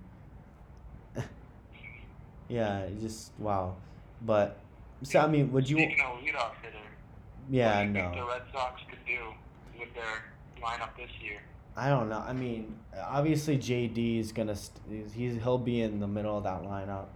Yeah, 2.54 2.88
just 3.02 3.32
wow. 3.40 3.76
But 4.22 4.58
so 5.04 5.20
I 5.20 5.28
mean, 5.28 5.52
would 5.52 5.70
you? 5.70 5.78
Speaking 5.78 6.00
of 6.02 6.20
leadoff 6.20 6.52
hitter, 6.62 6.78
Yeah, 7.50 7.78
what 7.80 7.82
do 7.84 7.88
you 7.88 7.94
think 7.94 8.16
no. 8.16 8.22
the 8.22 8.28
Red 8.28 8.42
Sox 8.54 8.82
could 8.90 9.06
do 9.06 9.20
with 9.80 9.94
their 9.96 10.14
lineup 10.62 10.96
this 10.96 11.10
year? 11.22 11.40
I 11.76 11.90
don't 11.90 12.08
know. 12.10 12.20
I 12.20 12.34
mean, 12.34 12.76
obviously 13.02 13.58
JD 13.58 14.20
is 14.20 14.32
gonna 14.32 14.56
st- 14.56 15.10
he's 15.14 15.34
he'll 15.42 15.58
be 15.58 15.82
in 15.82 16.00
the 16.00 16.08
middle 16.08 16.38
of 16.38 16.44
that 16.44 16.62
lineup. 16.64 17.08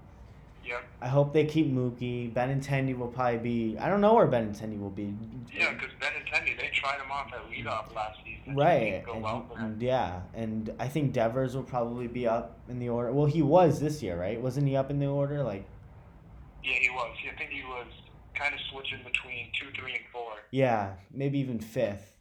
I 1.01 1.07
hope 1.07 1.33
they 1.33 1.45
keep 1.45 1.71
Mookie. 1.73 2.33
Benintendi 2.33 2.97
will 2.97 3.07
probably 3.07 3.37
be. 3.37 3.77
I 3.79 3.89
don't 3.89 4.01
know 4.01 4.13
where 4.15 4.27
Benintendi 4.27 4.79
will 4.79 4.89
be. 4.89 5.13
Yeah, 5.53 5.73
because 5.73 5.91
Benintendi, 5.99 6.59
they 6.59 6.69
tried 6.73 6.99
him 6.99 7.11
off 7.11 7.31
at 7.33 7.41
leadoff 7.49 7.93
last 7.95 8.17
season. 8.25 8.55
Right, 8.55 9.03
and 9.11 9.21
well 9.21 9.41
he- 9.49 9.53
for 9.55 9.59
him. 9.59 9.65
and 9.73 9.81
yeah, 9.81 10.21
and 10.33 10.73
I 10.79 10.87
think 10.87 11.13
Devers 11.13 11.55
will 11.55 11.63
probably 11.63 12.07
be 12.07 12.27
up 12.27 12.59
in 12.69 12.79
the 12.79 12.89
order. 12.89 13.11
Well, 13.11 13.27
he 13.27 13.41
was 13.41 13.79
this 13.79 14.01
year, 14.03 14.19
right? 14.19 14.39
Wasn't 14.41 14.67
he 14.67 14.75
up 14.75 14.89
in 14.89 14.99
the 14.99 15.07
order? 15.07 15.43
Like, 15.43 15.65
Yeah, 16.63 16.73
he 16.79 16.89
was. 16.89 17.15
I 17.31 17.37
think 17.37 17.51
he 17.51 17.63
was 17.63 17.87
kind 18.35 18.53
of 18.53 18.59
switching 18.71 18.99
between 19.03 19.49
two, 19.59 19.67
three, 19.79 19.93
and 19.93 20.03
four. 20.11 20.31
yeah, 20.51 20.93
maybe 21.11 21.39
even 21.39 21.59
fifth. 21.59 22.13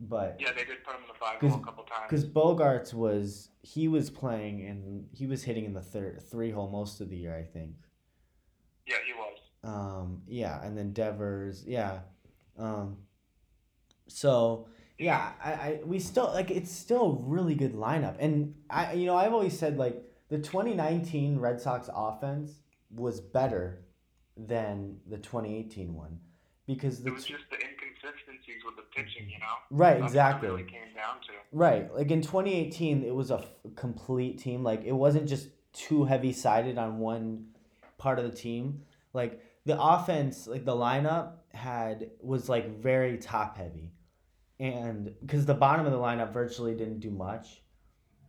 But 0.00 0.36
Yeah, 0.40 0.50
they 0.52 0.64
did 0.64 0.84
put 0.84 0.94
him 0.96 1.02
in 1.02 1.08
the 1.08 1.14
five 1.18 1.36
a 1.60 1.64
couple 1.64 1.84
times. 1.84 2.06
because 2.08 2.24
Bogaerts 2.26 2.92
was 2.92 3.48
he 3.64 3.88
was 3.88 4.10
playing 4.10 4.66
and 4.66 5.06
he 5.12 5.26
was 5.26 5.42
hitting 5.42 5.64
in 5.64 5.72
the 5.72 5.80
third 5.80 6.22
three 6.30 6.50
hole 6.50 6.68
most 6.68 7.00
of 7.00 7.08
the 7.08 7.16
year, 7.16 7.34
I 7.34 7.44
think. 7.44 7.76
Yeah, 8.86 8.96
he 9.06 9.14
was. 9.14 9.38
Um, 9.64 10.22
yeah, 10.28 10.62
and 10.62 10.76
then 10.76 10.92
Devers, 10.92 11.64
yeah. 11.66 12.00
Um, 12.58 12.98
so 14.06 14.68
yeah, 14.98 15.32
I, 15.42 15.52
I 15.52 15.80
we 15.82 15.98
still 15.98 16.30
like 16.34 16.50
it's 16.50 16.70
still 16.70 17.22
a 17.24 17.28
really 17.28 17.54
good 17.54 17.72
lineup, 17.74 18.16
and 18.18 18.54
I 18.68 18.92
you 18.92 19.06
know 19.06 19.16
I've 19.16 19.32
always 19.32 19.58
said 19.58 19.78
like 19.78 19.96
the 20.28 20.38
twenty 20.38 20.74
nineteen 20.74 21.38
Red 21.38 21.58
Sox 21.58 21.88
offense 21.94 22.58
was 22.90 23.18
better 23.18 23.84
than 24.36 24.98
the 25.08 25.16
2018 25.16 25.94
one 25.94 26.18
because 26.66 27.02
the 27.02 27.10
It 27.10 27.14
was 27.14 27.24
just 27.24 27.44
the 27.50 27.56
inconsistencies 28.04 28.62
with 28.64 28.76
the 28.76 28.82
pitching, 28.94 29.28
you 29.30 29.38
know. 29.38 29.54
right 29.70 30.00
That's 30.00 30.12
exactly 30.12 30.48
really 30.48 30.62
came 30.62 30.94
down 30.94 31.16
to. 31.26 31.32
right 31.52 31.92
like 31.94 32.10
in 32.10 32.20
2018 32.22 33.02
it 33.04 33.14
was 33.14 33.30
a 33.30 33.38
f- 33.38 33.46
complete 33.76 34.38
team 34.38 34.62
like 34.62 34.84
it 34.84 34.92
wasn't 34.92 35.28
just 35.28 35.48
too 35.72 36.04
heavy 36.04 36.32
sided 36.32 36.78
on 36.78 36.98
one 36.98 37.46
part 37.98 38.18
of 38.18 38.24
the 38.30 38.36
team 38.36 38.82
like 39.12 39.42
the 39.64 39.80
offense 39.80 40.46
like 40.46 40.64
the 40.64 40.72
lineup 40.74 41.32
had 41.52 42.10
was 42.20 42.48
like 42.48 42.78
very 42.80 43.16
top 43.18 43.56
heavy 43.56 43.92
and 44.60 45.12
because 45.20 45.46
the 45.46 45.54
bottom 45.54 45.86
of 45.86 45.92
the 45.92 45.98
lineup 45.98 46.32
virtually 46.32 46.74
didn't 46.74 47.00
do 47.00 47.10
much 47.10 47.62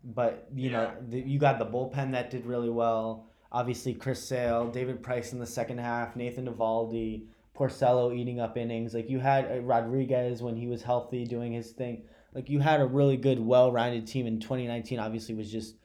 but 0.04 0.48
you 0.56 0.70
know 0.70 0.92
the, 1.10 1.20
you 1.20 1.38
got 1.40 1.60
the 1.60 1.66
bullpen 1.66 2.12
that 2.12 2.30
did 2.30 2.46
really 2.46 2.70
well 2.70 3.28
obviously 3.52 3.94
chris 3.94 4.22
sale 4.28 4.68
david 4.70 5.02
price 5.04 5.34
in 5.34 5.40
the 5.40 5.46
second 5.46 5.78
half 5.80 6.16
nathan 6.16 6.48
Eovaldi, 6.48 7.26
porcello 7.56 8.16
eating 8.16 8.40
up 8.40 8.58
innings 8.58 8.94
like 8.94 9.10
you 9.10 9.20
had 9.20 9.50
uh, 9.52 9.60
rodriguez 9.62 10.42
when 10.42 10.56
he 10.56 10.68
was 10.68 10.82
healthy 10.82 11.26
doing 11.26 11.54
his 11.54 11.72
thing 11.72 12.04
like 12.34 12.50
you 12.50 12.60
had 12.60 12.82
a 12.82 12.86
really 12.86 13.18
good 13.18 13.40
well-rounded 13.40 14.06
team 14.06 14.28
in 14.28 14.40
2019 14.40 15.00
obviously 15.00 15.34
was 15.34 15.52
just 15.52 15.76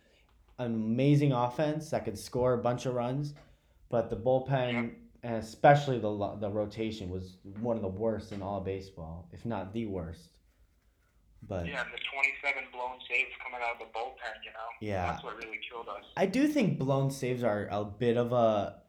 an 0.59 0.67
amazing 0.67 1.33
offense 1.33 1.91
that 1.91 2.05
could 2.05 2.19
score 2.19 2.55
a 2.55 2.59
bunch 2.59 2.87
of 2.87 2.95
runs 2.95 3.35
but 3.89 4.11
the 4.11 4.17
bullpen 4.17 4.93
and 5.23 5.35
especially 5.37 5.99
the 5.99 6.37
the 6.41 6.51
rotation 6.51 7.09
was 7.11 7.37
one 7.61 7.77
of 7.77 7.83
the 7.83 7.89
worst 7.89 8.33
in 8.33 8.43
all 8.43 8.61
baseball 8.61 9.29
if 9.33 9.47
not 9.47 9.73
the 9.73 9.87
worst 9.87 10.31
but 11.43 11.67
Yeah, 11.67 11.85
the 11.85 11.99
27 12.13 12.65
blown 12.73 12.99
saves 13.09 13.31
coming 13.43 13.61
out 13.65 13.73
of 13.73 13.79
the 13.79 13.99
bullpen, 13.99 14.45
you 14.45 14.51
know. 14.53 14.69
Yeah. 14.81 15.13
That's 15.13 15.25
what 15.25 15.37
really 15.37 15.59
killed 15.69 15.89
us. 15.89 16.05
I 16.17 16.27
do 16.27 16.47
think 16.47 16.79
blown 16.79 17.11
saves 17.11 17.43
are 17.43 17.67
a 17.71 17.85
bit 17.85 18.17
of 18.17 18.33
a, 18.33 18.83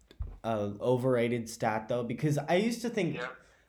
a 0.44 0.72
overrated 0.82 1.50
stat 1.50 1.88
though 1.88 2.04
because 2.04 2.38
I 2.38 2.56
used 2.56 2.82
to 2.82 2.90
think 2.90 3.16
Yeah. 3.16 3.28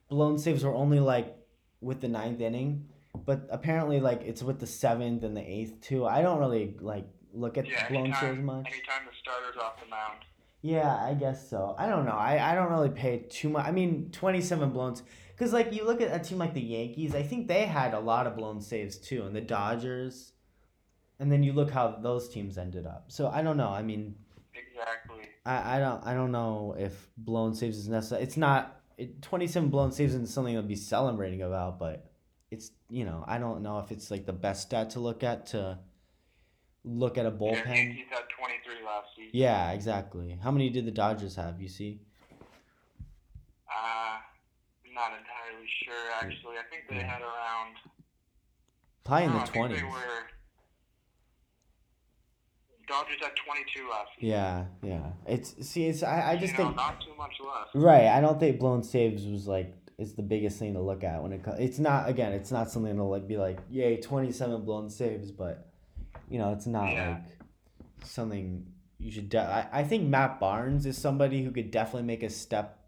blown 0.09 0.38
saves 0.38 0.64
were 0.64 0.75
only 0.75 1.00
like 1.00 1.37
with 1.81 2.00
the 2.00 2.09
ninth 2.09 2.41
inning, 2.41 2.88
but 3.26 3.47
apparently 3.50 4.00
like 4.00 4.23
it's 4.23 4.43
with 4.43 4.59
the 4.61 4.67
seventh 4.67 5.23
and 5.23 5.37
the 5.37 5.43
eighth 5.49 5.81
too. 5.81 6.07
I 6.07 6.23
don't 6.23 6.38
really 6.38 6.76
like 6.81 7.07
look 7.35 7.59
at 7.59 7.69
Yeah, 7.69 7.88
blown 7.88 8.07
saves 8.12 8.23
anytime, 8.23 8.45
much. 8.45 8.67
anytime 8.67 9.07
the 9.07 9.17
starter's 9.21 9.57
off 9.57 9.81
the 9.83 9.88
mound. 9.91 10.19
Yeah, 10.64 10.95
I 10.95 11.14
guess 11.14 11.49
so. 11.50 11.75
I 11.76 11.88
don't 11.88 12.05
know. 12.07 12.12
I, 12.12 12.52
I 12.52 12.55
don't 12.55 12.71
really 12.71 12.91
pay 12.91 13.19
too 13.29 13.49
much. 13.49 13.67
I 13.67 13.73
mean, 13.73 14.11
27 14.12 14.71
blown 14.71 14.95
because 15.33 15.52
like 15.52 15.73
you 15.73 15.85
look 15.85 16.00
at 16.00 16.14
a 16.14 16.23
team 16.23 16.38
like 16.38 16.55
the 16.55 16.61
Yankees, 16.61 17.14
I 17.17 17.23
think 17.25 17.49
they 17.49 17.64
had 17.67 17.95
a 17.95 18.00
lot 18.00 18.26
of 18.29 18.37
blown 18.37 18.61
saves 18.61 18.97
too, 18.97 19.25
and 19.25 19.35
the 19.35 19.41
Dodgers, 19.41 20.33
and 21.19 21.33
then 21.33 21.43
you 21.43 21.52
look 21.52 21.71
how 21.71 21.97
those 22.00 22.29
teams 22.29 22.57
ended 22.59 22.87
up. 22.87 23.07
So 23.11 23.29
I 23.29 23.43
don't 23.43 23.57
know. 23.57 23.71
I 23.71 23.83
mean, 23.83 24.14
Exactly. 24.82 25.28
I, 25.46 25.76
I 25.76 25.78
don't 25.78 26.06
I 26.06 26.14
don't 26.14 26.32
know 26.32 26.74
if 26.78 27.08
blown 27.16 27.54
saves 27.54 27.78
is 27.78 27.88
necessary. 27.88 28.22
It's 28.22 28.36
not 28.36 28.80
it, 28.98 29.22
27 29.22 29.70
blown 29.70 29.92
saves 29.92 30.12
isn't 30.14 30.28
something 30.28 30.54
to 30.54 30.62
be 30.62 30.76
celebrating 30.76 31.42
about, 31.42 31.78
but 31.78 32.10
it's 32.50 32.70
you 32.90 33.04
know 33.04 33.24
I 33.26 33.38
don't 33.38 33.62
know 33.62 33.78
if 33.78 33.90
it's 33.92 34.10
like 34.10 34.26
the 34.26 34.32
best 34.32 34.62
stat 34.62 34.90
to 34.90 35.00
look 35.00 35.22
at 35.22 35.46
to 35.48 35.78
look 36.84 37.16
at 37.18 37.26
a 37.26 37.30
Yeah, 37.30 37.34
bullpen. 37.36 37.74
Yankees 37.74 38.06
had 38.10 38.22
23 38.38 38.84
last 38.84 39.06
season. 39.16 39.30
Yeah, 39.32 39.70
exactly. 39.72 40.38
How 40.42 40.50
many 40.50 40.68
did 40.70 40.84
the 40.86 40.90
Dodgers 40.90 41.36
have? 41.36 41.60
You 41.60 41.68
see? 41.68 42.00
Uh, 43.70 44.18
not 44.94 45.12
entirely 45.12 45.66
sure 45.84 46.10
actually. 46.20 46.56
I 46.58 46.64
think 46.70 46.88
they 46.88 46.96
Yeah. 46.96 47.10
had 47.12 47.22
around. 47.22 47.76
Probably 49.04 49.24
in 49.26 49.32
the 49.32 49.40
twenties. 49.46 49.82
Dodgers 52.92 53.16
had 53.20 53.32
22 53.46 53.88
last 53.90 54.08
season. 54.16 54.28
Yeah, 54.30 54.64
yeah. 54.82 55.06
It's 55.26 55.66
see, 55.68 55.87
it's 55.87 56.02
I, 56.02 56.32
I 56.32 56.37
just 56.37 56.52
you 56.52 56.58
know, 56.58 56.64
think 56.66 56.76
not 56.76 57.00
too 57.00 57.14
much 57.16 57.34
less. 57.40 57.68
right. 57.75 58.06
I 58.08 58.20
don't 58.20 58.38
think 58.38 58.58
blown 58.61 58.82
saves 58.82 59.25
was 59.26 59.46
like 59.46 59.75
is 59.99 60.14
the 60.14 60.22
biggest 60.22 60.58
thing 60.58 60.75
to 60.75 60.80
look 60.80 61.04
at 61.04 61.22
when 61.22 61.32
it 61.32 61.42
comes. 61.42 61.58
It's 61.61 61.78
not 61.78 62.08
again. 62.08 62.32
It's 62.32 62.50
not 62.52 62.70
something 62.70 62.94
to 62.96 63.02
like 63.04 63.26
be 63.26 63.37
like 63.38 63.58
yay 63.70 64.00
twenty 64.00 64.32
seven 64.32 64.64
blown 64.64 64.90
saves, 64.90 65.30
but 65.30 65.68
you 66.28 66.38
know 66.38 66.52
it's 66.52 66.66
not 66.66 66.92
Yeah. 66.92 67.08
like 67.11 68.06
something 68.08 68.66
you 68.99 69.11
should. 69.11 69.28
De- 69.30 69.38
I 69.40 69.80
I 69.80 69.84
think 69.84 70.08
Matt 70.08 70.38
Barnes 70.40 70.87
is 70.87 70.99
somebody 70.99 71.42
who 71.42 71.50
could 71.50 71.70
definitely 71.70 72.06
make 72.06 72.22
a 72.22 72.30
step, 72.30 72.78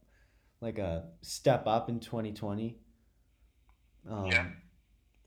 like 0.61 0.79
a 0.79 1.07
step 1.23 1.67
up 1.67 1.89
in 1.89 2.01
twenty 2.01 2.33
twenty. 2.33 2.79
Um, 4.09 4.27
Yeah. 4.27 4.47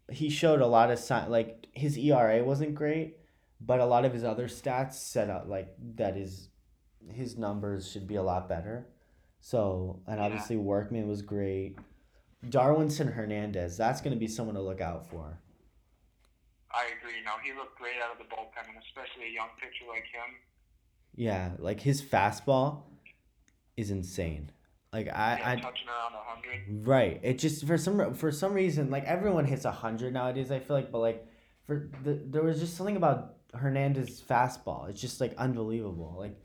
He 0.09 0.29
showed 0.29 0.61
a 0.61 0.67
lot 0.67 0.89
of 0.91 0.99
sign 0.99 1.29
like 1.29 1.67
his 1.73 1.97
ERA 1.97 2.43
wasn't 2.43 2.75
great, 2.75 3.16
but 3.59 3.79
a 3.79 3.85
lot 3.85 4.05
of 4.05 4.13
his 4.13 4.23
other 4.23 4.47
stats 4.47 4.93
set 4.93 5.29
up 5.29 5.47
like 5.47 5.73
that 5.95 6.15
is 6.17 6.49
his 7.11 7.37
numbers 7.37 7.89
should 7.91 8.07
be 8.07 8.15
a 8.15 8.23
lot 8.23 8.47
better. 8.49 8.87
So 9.39 10.01
and 10.07 10.17
Yeah. 10.19 10.25
obviously 10.25 10.57
Workman 10.57 11.07
was 11.07 11.21
great. 11.21 11.77
Darwinzon 12.45 13.13
Hernandez, 13.13 13.77
that's 13.77 14.01
gonna 14.01 14.15
be 14.15 14.27
someone 14.27 14.55
to 14.55 14.61
look 14.61 14.81
out 14.81 15.07
for. 15.07 15.39
I 16.71 16.85
agree. 16.99 17.21
No, 17.25 17.31
he 17.43 17.53
looked 17.53 17.77
great 17.79 17.95
out 18.03 18.11
of 18.11 18.17
the 18.17 18.25
bullpen, 18.25 18.67
and 18.67 18.77
especially 18.83 19.29
a 19.29 19.33
young 19.33 19.49
pitcher 19.59 19.85
like 19.89 20.03
him. 20.03 20.35
Yeah, 21.15 21.51
like 21.57 21.79
his 21.79 22.01
fastball 22.01 22.83
is 23.75 23.89
insane. 23.89 24.51
Like 24.93 25.07
I, 25.07 25.37
Yeah, 25.39 25.49
I 25.51 25.55
touching 25.55 25.87
around 25.87 26.13
100. 26.13 26.87
Right. 26.87 27.19
It 27.23 27.39
just 27.39 27.65
for 27.65 27.77
some 27.77 28.13
for 28.13 28.31
some 28.31 28.53
reason 28.53 28.89
like 28.91 29.05
everyone 29.05 29.45
hits 29.45 29.65
hundred 29.65 30.13
nowadays. 30.13 30.51
I 30.51 30.59
feel 30.59 30.75
like, 30.75 30.91
but 30.91 30.99
like 30.99 31.25
for 31.65 31.89
the 32.03 32.21
there 32.25 32.43
was 32.43 32.59
just 32.59 32.75
something 32.77 32.95
about 32.97 33.36
Hernandez's 33.53 34.21
fastball. 34.21 34.89
It's 34.89 35.01
just 35.01 35.21
like 35.21 35.33
unbelievable. 35.37 36.15
Like 36.17 36.35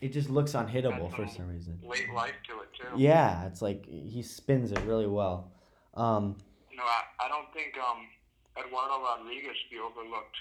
it 0.00 0.12
just 0.12 0.28
looks 0.30 0.52
unhittable 0.52 1.14
for 1.14 1.26
some 1.26 1.48
reason. 1.48 1.78
Late 1.82 2.10
life 2.14 2.34
to 2.48 2.60
it 2.60 2.68
too. 2.78 3.00
Yeah, 3.02 3.46
it's 3.46 3.62
like 3.62 3.86
he 3.86 4.22
spins 4.22 4.72
it 4.72 4.80
really 4.86 5.06
well. 5.06 5.52
Um, 5.94 6.36
No, 6.76 6.82
I, 6.84 7.26
I 7.26 7.28
don't 7.28 7.52
think 7.52 7.72
um 7.78 8.06
Eduardo 8.58 9.02
Rodriguez 9.02 9.56
should 9.62 9.70
be 9.74 9.80
overlooked 9.80 10.36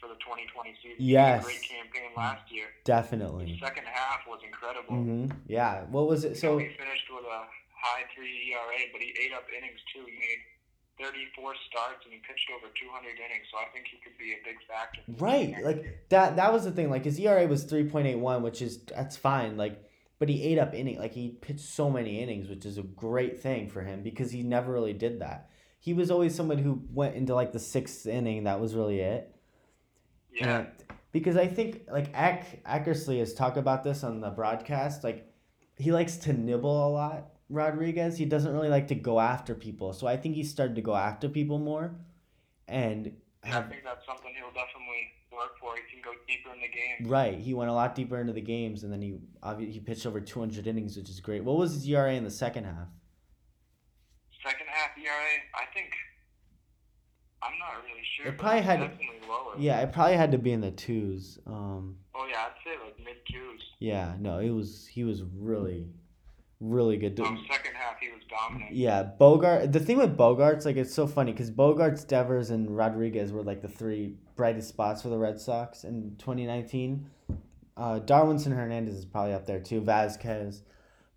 for 0.00 0.08
the 0.08 0.14
2020 0.22 0.74
season. 0.82 0.96
He 0.98 1.12
Yes. 1.12 1.40
had 1.40 1.40
a 1.40 1.44
great 1.44 1.62
campaign 1.62 2.10
last 2.16 2.50
year. 2.52 2.66
definitely. 2.84 3.46
His 3.52 3.60
second 3.60 3.84
half 3.86 4.20
was 4.28 4.40
incredible. 4.44 4.94
hmm 4.94 5.26
Yeah. 5.46 5.84
What 5.90 6.06
was 6.06 6.24
it? 6.24 6.36
So 6.36 6.58
he 6.58 6.68
finished 6.68 7.06
with 7.10 7.24
a 7.24 7.40
high 7.72 8.04
three 8.14 8.52
ERA, 8.52 8.90
but 8.92 9.00
he 9.00 9.14
ate 9.24 9.32
up 9.32 9.44
innings 9.56 9.80
too. 9.94 10.04
He 10.04 10.18
made 10.18 10.42
34 11.00 11.54
starts 11.70 12.04
and 12.04 12.12
he 12.12 12.20
pitched 12.20 12.48
over 12.56 12.66
200 12.72 13.08
innings, 13.10 13.46
so 13.50 13.58
I 13.58 13.70
think 13.72 13.86
he 13.90 13.98
could 14.02 14.16
be 14.18 14.32
a 14.32 14.40
big 14.44 14.56
factor. 14.66 15.00
right, 15.22 15.64
like 15.64 16.08
that. 16.08 16.36
That 16.36 16.52
was 16.52 16.64
the 16.64 16.72
thing. 16.72 16.90
Like 16.90 17.04
his 17.04 17.18
ERA 17.18 17.46
was 17.46 17.64
three 17.64 17.84
point 17.88 18.06
eight 18.06 18.18
one, 18.18 18.42
which 18.42 18.62
is 18.62 18.78
that's 18.84 19.16
fine. 19.16 19.56
Like, 19.56 19.82
but 20.18 20.28
he 20.28 20.42
ate 20.44 20.58
up 20.58 20.74
inning. 20.74 20.98
Like 20.98 21.12
he 21.12 21.28
pitched 21.30 21.60
so 21.60 21.90
many 21.90 22.20
innings, 22.22 22.48
which 22.48 22.64
is 22.64 22.78
a 22.78 22.82
great 22.82 23.40
thing 23.40 23.68
for 23.68 23.82
him 23.82 24.02
because 24.02 24.30
he 24.30 24.42
never 24.42 24.72
really 24.72 24.94
did 24.94 25.20
that. 25.20 25.50
He 25.80 25.92
was 25.92 26.10
always 26.10 26.34
someone 26.34 26.58
who 26.58 26.82
went 26.92 27.14
into 27.14 27.34
like 27.34 27.52
the 27.52 27.60
sixth 27.60 28.06
inning. 28.06 28.44
That 28.44 28.60
was 28.60 28.74
really 28.74 29.00
it. 29.00 29.34
Yeah, 30.32 30.58
And- 30.60 30.68
because 31.12 31.36
I 31.36 31.46
think 31.46 31.82
like 31.90 32.10
Eck 32.14 32.64
Eckersley 32.64 33.18
has 33.20 33.32
talked 33.34 33.56
about 33.56 33.84
this 33.84 34.02
on 34.04 34.20
the 34.20 34.30
broadcast. 34.30 35.04
Like 35.04 35.32
he 35.78 35.92
likes 35.92 36.16
to 36.18 36.32
nibble 36.32 36.88
a 36.88 36.90
lot. 36.90 37.28
Rodriguez. 37.48 38.18
He 38.18 38.24
doesn't 38.24 38.52
really 38.52 38.68
like 38.68 38.88
to 38.88 38.94
go 38.94 39.20
after 39.20 39.54
people. 39.54 39.92
So 39.92 40.06
I 40.06 40.16
think 40.16 40.34
he 40.34 40.44
started 40.44 40.76
to 40.76 40.82
go 40.82 40.94
after 40.96 41.28
people 41.28 41.58
more, 41.58 41.94
and 42.68 43.12
have, 43.44 43.66
I 43.66 43.68
think 43.68 43.82
that's 43.84 44.04
something 44.06 44.32
he'll 44.36 44.48
definitely 44.48 45.12
work 45.32 45.52
for. 45.60 45.74
He 45.76 45.82
can 45.92 46.02
go 46.02 46.10
deeper 46.26 46.50
in 46.54 46.60
the 46.60 46.68
game. 46.68 47.10
right. 47.10 47.38
He 47.38 47.54
went 47.54 47.70
a 47.70 47.74
lot 47.74 47.94
deeper 47.94 48.18
into 48.20 48.32
the 48.32 48.40
games, 48.40 48.82
and 48.84 48.92
then 48.92 49.00
he 49.02 49.18
obvi- 49.42 49.70
he 49.70 49.80
pitched 49.80 50.06
over 50.06 50.20
two 50.20 50.40
hundred 50.40 50.66
innings, 50.66 50.96
which 50.96 51.08
is 51.10 51.20
great. 51.20 51.44
What 51.44 51.56
was 51.56 51.74
his 51.74 51.86
ERA 51.88 52.14
in 52.14 52.24
the 52.24 52.30
second 52.30 52.64
half? 52.64 52.88
Second 54.44 54.66
half 54.68 54.90
ERA, 54.98 55.12
I 55.54 55.72
think. 55.74 55.90
I'm 57.42 57.52
not 57.58 57.82
really 57.84 58.02
sure. 58.16 58.26
It 58.26 58.38
probably 58.38 58.62
had- 58.62 58.80
definitely 58.80 59.20
lower. 59.28 59.54
Yeah, 59.58 59.80
it 59.80 59.92
probably 59.92 60.16
had 60.16 60.32
to 60.32 60.38
be 60.38 60.52
in 60.52 60.60
the 60.60 60.70
twos. 60.70 61.38
Um, 61.46 61.98
Oh 62.14 62.26
yeah, 62.30 62.46
I'd 62.46 62.52
say 62.64 62.70
like 62.84 62.98
mid 62.98 63.16
twos. 63.30 63.60
yeah, 63.78 64.14
no, 64.18 64.38
it 64.38 64.50
was 64.50 64.86
he 64.86 65.04
was 65.04 65.22
really, 65.22 65.86
really 66.60 66.96
good. 66.96 67.18
Um, 67.20 67.44
second 67.50 67.74
half 67.74 67.98
he 68.00 68.08
was 68.08 68.22
dominant. 68.28 68.74
Yeah, 68.74 69.02
Bogart. 69.02 69.72
The 69.72 69.80
thing 69.80 69.98
with 69.98 70.16
Bogaerts, 70.16 70.64
like, 70.64 70.76
it's 70.76 70.94
so 70.94 71.06
funny 71.06 71.32
because 71.32 71.50
Bogaerts, 71.50 72.06
Devers, 72.06 72.50
and 72.50 72.76
Rodriguez 72.76 73.32
were 73.32 73.42
like 73.42 73.62
the 73.62 73.68
three 73.68 74.14
brightest 74.36 74.68
spots 74.68 75.02
for 75.02 75.08
the 75.08 75.18
Red 75.18 75.40
Sox 75.40 75.84
in 75.84 76.16
2019. 76.18 77.08
Uh, 77.76 78.00
Darwinzon 78.00 78.54
Hernandez 78.56 78.94
is 78.96 79.04
probably 79.04 79.34
up 79.34 79.44
there 79.46 79.60
too. 79.60 79.82
Vázquez, 79.82 80.62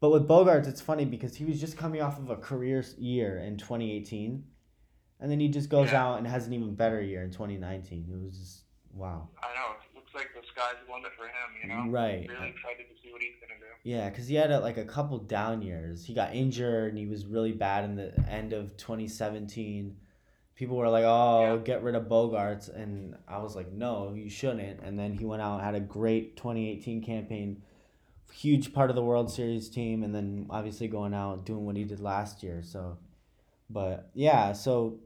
but 0.01 0.09
with 0.11 0.27
Bogaerts, 0.27 0.67
it's 0.67 0.81
funny 0.81 1.05
because 1.05 1.35
he 1.35 1.45
was 1.45 1.59
just 1.59 1.77
coming 1.77 2.01
off 2.01 2.17
of 2.19 2.29
a 2.29 2.35
career 2.35 2.83
year 2.97 3.37
in 3.39 3.57
2018, 3.57 4.43
and 5.21 5.31
then 5.31 5.39
he 5.39 5.47
just 5.47 5.69
goes 5.69 5.91
Yeah. 5.91 6.05
out 6.05 6.17
and 6.17 6.27
has 6.27 6.47
an 6.47 6.53
even 6.53 6.75
better 6.75 7.01
year 7.01 7.23
in 7.23 7.31
2019. 7.31 8.07
It 8.11 8.21
was 8.25 8.37
just 8.37 8.63
wow. 8.93 9.29
I 9.41 9.47
know. 9.55 9.68
It 10.59 10.61
looks 10.61 10.71
sky's 10.73 10.87
the 10.87 10.93
limit 10.93 11.11
for 11.15 11.25
him. 11.25 11.49
You 11.61 11.67
know. 11.69 11.91
Right. 11.91 12.27
Really 12.29 12.49
excited 12.49 12.85
to 12.89 13.01
see 13.01 13.11
what 13.11 13.21
he's 13.21 13.35
gonna 13.41 13.59
do. 13.59 13.65
Yeah, 13.83 14.09
because 14.09 14.27
he 14.27 14.35
had 14.35 14.51
a, 14.51 14.59
like 14.59 14.77
a 14.77 14.85
couple 14.85 15.17
down 15.19 15.61
years. 15.61 16.05
He 16.05 16.13
got 16.13 16.35
injured 16.35 16.89
and 16.89 16.97
he 16.97 17.07
was 17.07 17.25
really 17.25 17.53
bad 17.53 17.85
in 17.85 17.95
the 17.95 18.13
end 18.29 18.53
of 18.53 18.75
2017. 18.77 19.95
People 20.55 20.75
were 20.75 20.89
like, 20.89 21.05
"Oh, 21.05 21.55
Yeah. 21.55 21.61
get 21.63 21.83
rid 21.83 21.95
of 21.95 22.07
Bogaerts," 22.07 22.67
and 22.73 23.15
I 23.27 23.37
was 23.37 23.55
like, 23.55 23.71
"No, 23.71 24.13
you 24.13 24.29
shouldn't." 24.29 24.81
And 24.81 24.99
then 24.99 25.13
he 25.13 25.23
went 25.23 25.41
out 25.41 25.61
had 25.63 25.75
a 25.75 25.79
great 25.79 26.35
2018 26.35 27.01
campaign, 27.01 27.63
huge 28.33 28.73
part 28.73 28.89
of 28.89 28.95
the 28.97 29.03
World 29.03 29.31
Series 29.31 29.69
team, 29.69 30.03
and 30.03 30.13
then 30.13 30.47
obviously 30.49 30.89
going 30.89 31.13
out 31.13 31.45
doing 31.45 31.65
what 31.65 31.77
he 31.77 31.85
did 31.85 32.01
last 32.01 32.43
year. 32.43 32.61
So, 32.61 32.97
but 33.69 34.09
yeah, 34.13 34.51
so 34.51 34.99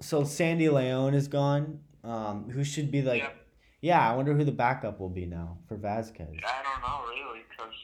so 0.00 0.22
Sandy 0.24 0.68
Leon 0.68 1.14
is 1.14 1.28
gone. 1.28 1.80
Um, 2.04 2.50
who 2.50 2.62
should 2.62 2.90
be 2.90 3.00
like? 3.02 3.22
Yeah. 3.22 3.30
Yeah, 3.80 4.10
I 4.10 4.14
wonder 4.16 4.34
who 4.34 4.44
the 4.44 4.52
backup 4.52 4.98
will 4.98 5.08
be 5.08 5.24
now 5.26 5.58
for 5.68 5.76
Vázquez. 5.76 6.20
I 6.44 6.62
don't 6.62 6.80
know 6.82 7.06
really, 7.08 7.40
because 7.48 7.74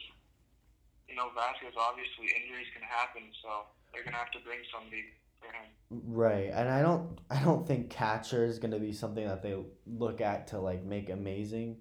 you 1.07 1.15
know 1.15 1.27
Vázquez 1.37 1.77
obviously 1.77 2.25
injuries 2.41 2.67
can 2.73 2.83
happen, 2.83 3.23
so 3.41 3.49
they're 3.93 4.03
gonna 4.03 4.17
have 4.17 4.31
to 4.31 4.39
bring 4.45 4.59
somebody 4.73 5.03
for 5.39 5.47
him. 5.47 6.01
Right, 6.13 6.51
and 6.53 6.67
I 6.69 6.81
don't, 6.81 7.17
I 7.29 7.41
don't 7.43 7.65
think 7.65 7.89
catcher 7.89 8.43
is 8.43 8.59
gonna 8.59 8.79
be 8.79 8.91
something 8.91 9.25
that 9.25 9.41
they 9.41 9.55
look 9.87 10.19
at 10.19 10.47
to 10.47 10.59
like 10.59 10.83
make 10.83 11.09
amazing. 11.09 11.77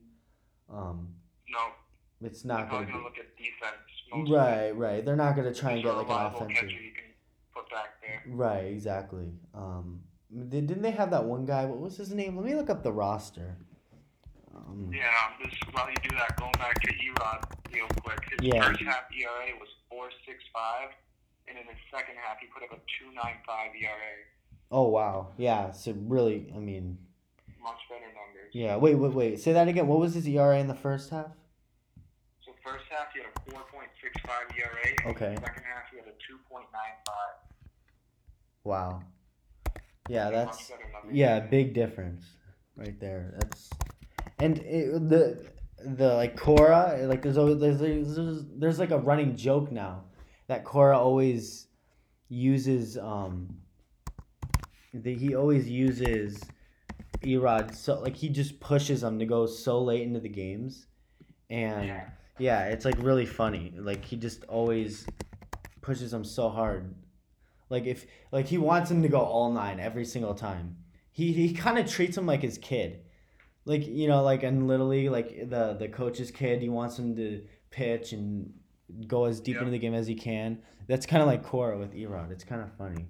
Um, 0.73 1.09
No, 1.51 2.27
it's 2.27 2.45
not 2.45 2.71
gonna 2.71 2.87
gonna 2.87 2.99
be. 2.99 3.05
look 3.05 3.19
at 3.19 3.37
defense. 3.37 3.75
Mostly. 4.13 4.37
Right, 4.37 4.71
right. 4.77 5.05
They're 5.05 5.17
not 5.17 5.35
gonna 5.35 5.53
try 5.53 5.73
and 5.73 5.83
get 5.83 5.93
like 5.97 6.09
an 6.09 6.27
offensive. 6.27 6.55
catcher 6.55 6.67
you 6.69 6.93
can 6.93 7.05
put 7.53 7.69
back 7.69 8.01
there. 8.01 8.23
Right, 8.29 8.67
exactly. 8.67 9.33
Um, 9.53 10.03
they, 10.31 10.61
didn't 10.61 10.83
they 10.83 10.93
have 10.93 11.11
that 11.11 11.25
one 11.25 11.45
guy? 11.45 11.65
What 11.65 11.81
was 11.81 11.97
his 11.97 12.13
name? 12.13 12.37
Let 12.37 12.45
me 12.45 12.55
look 12.55 12.71
up 12.71 12.85
the 12.85 12.93
roster. 12.93 13.57
Um, 14.67 14.91
Yeah, 14.93 15.11
this 15.43 15.55
while 15.73 15.89
you 15.91 15.97
do 16.09 16.17
that, 16.17 16.37
going 16.37 16.53
back 16.53 16.81
to 16.83 16.89
Erod 16.95 17.45
real 17.73 17.87
quick. 18.03 18.21
His 18.31 18.41
Yeah. 18.49 18.67
first 18.69 18.83
half 18.83 19.05
ERA 19.13 19.55
was 19.61 19.69
four 19.89 20.11
six 20.27 20.43
five, 20.53 20.91
and 21.49 21.59
in 21.59 21.65
his 21.67 21.77
second 21.91 22.17
half 22.17 22.39
he 22.41 22.47
put 22.47 22.63
up 22.63 22.73
a 22.73 22.81
two 22.99 23.13
nine 23.13 23.37
five 23.47 23.71
ERA. 23.75 24.15
Oh 24.71 24.89
wow, 24.89 25.33
yeah. 25.37 25.71
So 25.73 25.93
really, 25.93 26.53
I 26.55 26.59
mean, 26.59 26.99
Much 27.61 27.79
better 27.89 28.07
numbers. 28.07 28.51
yeah. 28.53 28.77
Wait, 28.77 28.95
wait, 28.97 29.13
wait. 29.13 29.41
Say 29.41 29.53
that 29.53 29.69
again. 29.69 29.87
What 29.87 29.99
was 30.01 30.15
his 30.15 30.27
ERA 30.29 30.59
in 30.59 30.67
the 30.69 30.75
first 30.75 31.11
half? 31.11 31.33
So 32.45 32.53
first 32.65 32.85
half 32.91 33.13
he 33.13 33.21
had 33.21 33.29
a 33.29 33.51
four 33.51 33.63
point 33.73 33.89
six 34.03 34.13
five 34.27 34.47
ERA. 34.57 35.11
Okay. 35.13 35.35
Second 35.37 35.63
half 35.65 35.91
he 35.91 35.97
had 35.99 36.07
a 36.07 36.17
two 36.27 36.39
point 36.49 36.67
nine 36.73 36.97
five. 37.07 37.37
Wow. 38.65 39.03
Yeah, 40.09 40.31
that's 40.31 40.71
much 40.71 40.79
better 40.79 40.93
numbers. 40.93 41.15
yeah, 41.15 41.41
big 41.41 41.73
difference 41.75 42.25
right 42.77 42.99
there. 43.01 43.35
That's 43.39 43.71
and 44.45 44.59
it, 44.59 45.09
the 45.09 45.45
the 45.85 46.15
like 46.15 46.37
Cora 46.37 46.99
like 47.07 47.23
there's 47.23 47.39
always 47.39 47.59
there's, 47.59 47.79
there's 47.79 48.45
there's 48.57 48.79
like 48.79 48.91
a 48.91 48.99
running 48.99 49.37
joke 49.37 49.71
now 49.71 50.05
that 50.47 50.65
Cora 50.65 50.99
always 50.99 51.69
uses 52.29 52.97
um 52.99 53.57
the, 54.93 55.15
he 55.15 55.35
always 55.35 55.69
uses 55.69 56.41
Erod 57.23 57.75
so 57.75 58.01
like 58.01 58.17
he 58.17 58.29
just 58.29 58.61
pushes 58.61 59.03
him 59.03 59.19
to 59.19 59.27
go 59.27 59.47
so 59.47 59.81
late 59.83 60.03
into 60.03 60.21
the 60.21 60.29
games 60.29 60.87
and 61.51 61.87
Yeah. 61.87 62.05
yeah, 62.39 62.67
it's 62.69 62.85
like 62.85 62.97
really 62.99 63.27
funny. 63.27 63.75
Like 63.77 64.05
he 64.05 64.17
just 64.17 64.45
always 64.45 65.07
pushes 65.83 66.13
him 66.13 66.25
so 66.25 66.49
hard. 66.49 66.95
Like 67.71 67.87
if 67.87 68.07
like 68.33 68.47
he 68.47 68.59
wants 68.59 68.91
him 68.91 69.03
to 69.03 69.09
go 69.09 69.21
all 69.21 69.53
nine 69.53 69.79
every 69.81 70.05
single 70.05 70.35
time. 70.35 70.77
He 71.13 71.33
he 71.33 71.53
kind 71.55 71.79
of 71.79 71.87
treats 71.89 72.17
him 72.17 72.27
like 72.27 72.43
his 72.43 72.59
kid. 72.59 73.05
Like 73.67 73.87
you 73.87 74.09
know, 74.09 74.23
like 74.23 74.43
in 74.43 74.67
Little 74.67 74.89
League, 74.89 75.11
like 75.11 75.49
the 75.51 75.75
the 75.79 75.89
coach's 75.89 76.31
kid, 76.31 76.61
he 76.61 76.69
wants 76.69 76.99
him 76.99 77.17
to 77.17 77.43
pitch 77.71 78.13
and 78.13 78.53
go 79.07 79.25
as 79.25 79.41
deep 79.41 79.55
Yeah. 79.55 79.61
into 79.61 79.71
the 79.73 79.79
game 79.79 79.95
as 79.95 80.07
he 80.07 80.15
can. 80.15 80.59
That's 80.87 81.07
kind 81.07 81.23
of 81.23 81.27
like 81.29 81.43
Cora 81.43 81.79
with 81.79 81.95
Erod. 81.95 82.31
It's 82.31 82.45
kind 82.45 82.61
of 82.61 82.71
funny. 82.77 83.07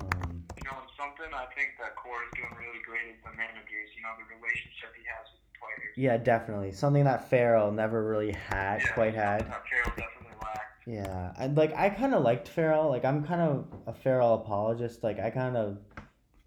Um, 0.00 0.44
You 0.56 0.62
know, 0.70 0.78
and 0.78 0.88
something 0.96 1.34
I 1.34 1.46
think 1.54 1.70
that 1.80 1.96
Cora 1.96 2.24
is 2.24 2.30
doing 2.36 2.54
really 2.58 2.80
great 2.86 3.10
is 3.14 3.20
the 3.24 3.30
managers. 3.36 3.90
You 3.96 4.02
know, 4.02 4.10
the 4.18 4.34
relationship 4.36 4.90
he 4.96 5.02
has 5.04 5.26
with 5.32 5.42
the 5.52 5.58
players. 5.58 5.94
yeah, 5.96 6.16
definitely 6.16 6.72
something 6.72 7.04
that 7.04 7.28
Farrell 7.28 7.70
never 7.72 8.06
really 8.06 8.32
had, 8.32 8.80
Yeah, 8.82 8.92
quite 8.92 9.14
had. 9.14 9.42
Farrell 9.46 9.90
definitely 9.96 10.36
lacked. 10.42 10.86
Yeah, 10.86 11.32
and 11.38 11.56
like 11.56 11.74
I 11.76 11.90
kind 11.90 12.14
of 12.14 12.22
liked 12.22 12.48
Farrell. 12.48 12.88
Like 12.88 13.04
I'm 13.04 13.24
kind 13.24 13.40
of 13.42 13.66
a 13.86 13.92
Farrell 13.92 14.34
apologist. 14.34 15.02
Like 15.02 15.18
I 15.18 15.30
kind 15.30 15.56
of 15.56 15.78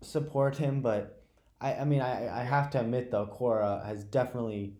support 0.01 0.55
him, 0.57 0.81
but 0.81 1.22
I 1.63 1.75
I 1.81 1.85
mean 1.85 2.01
I 2.01 2.41
I 2.41 2.43
have 2.43 2.69
to 2.71 2.79
admit 2.81 3.09
though 3.11 3.25
Cora 3.25 3.81
has 3.85 4.03
definitely 4.03 4.75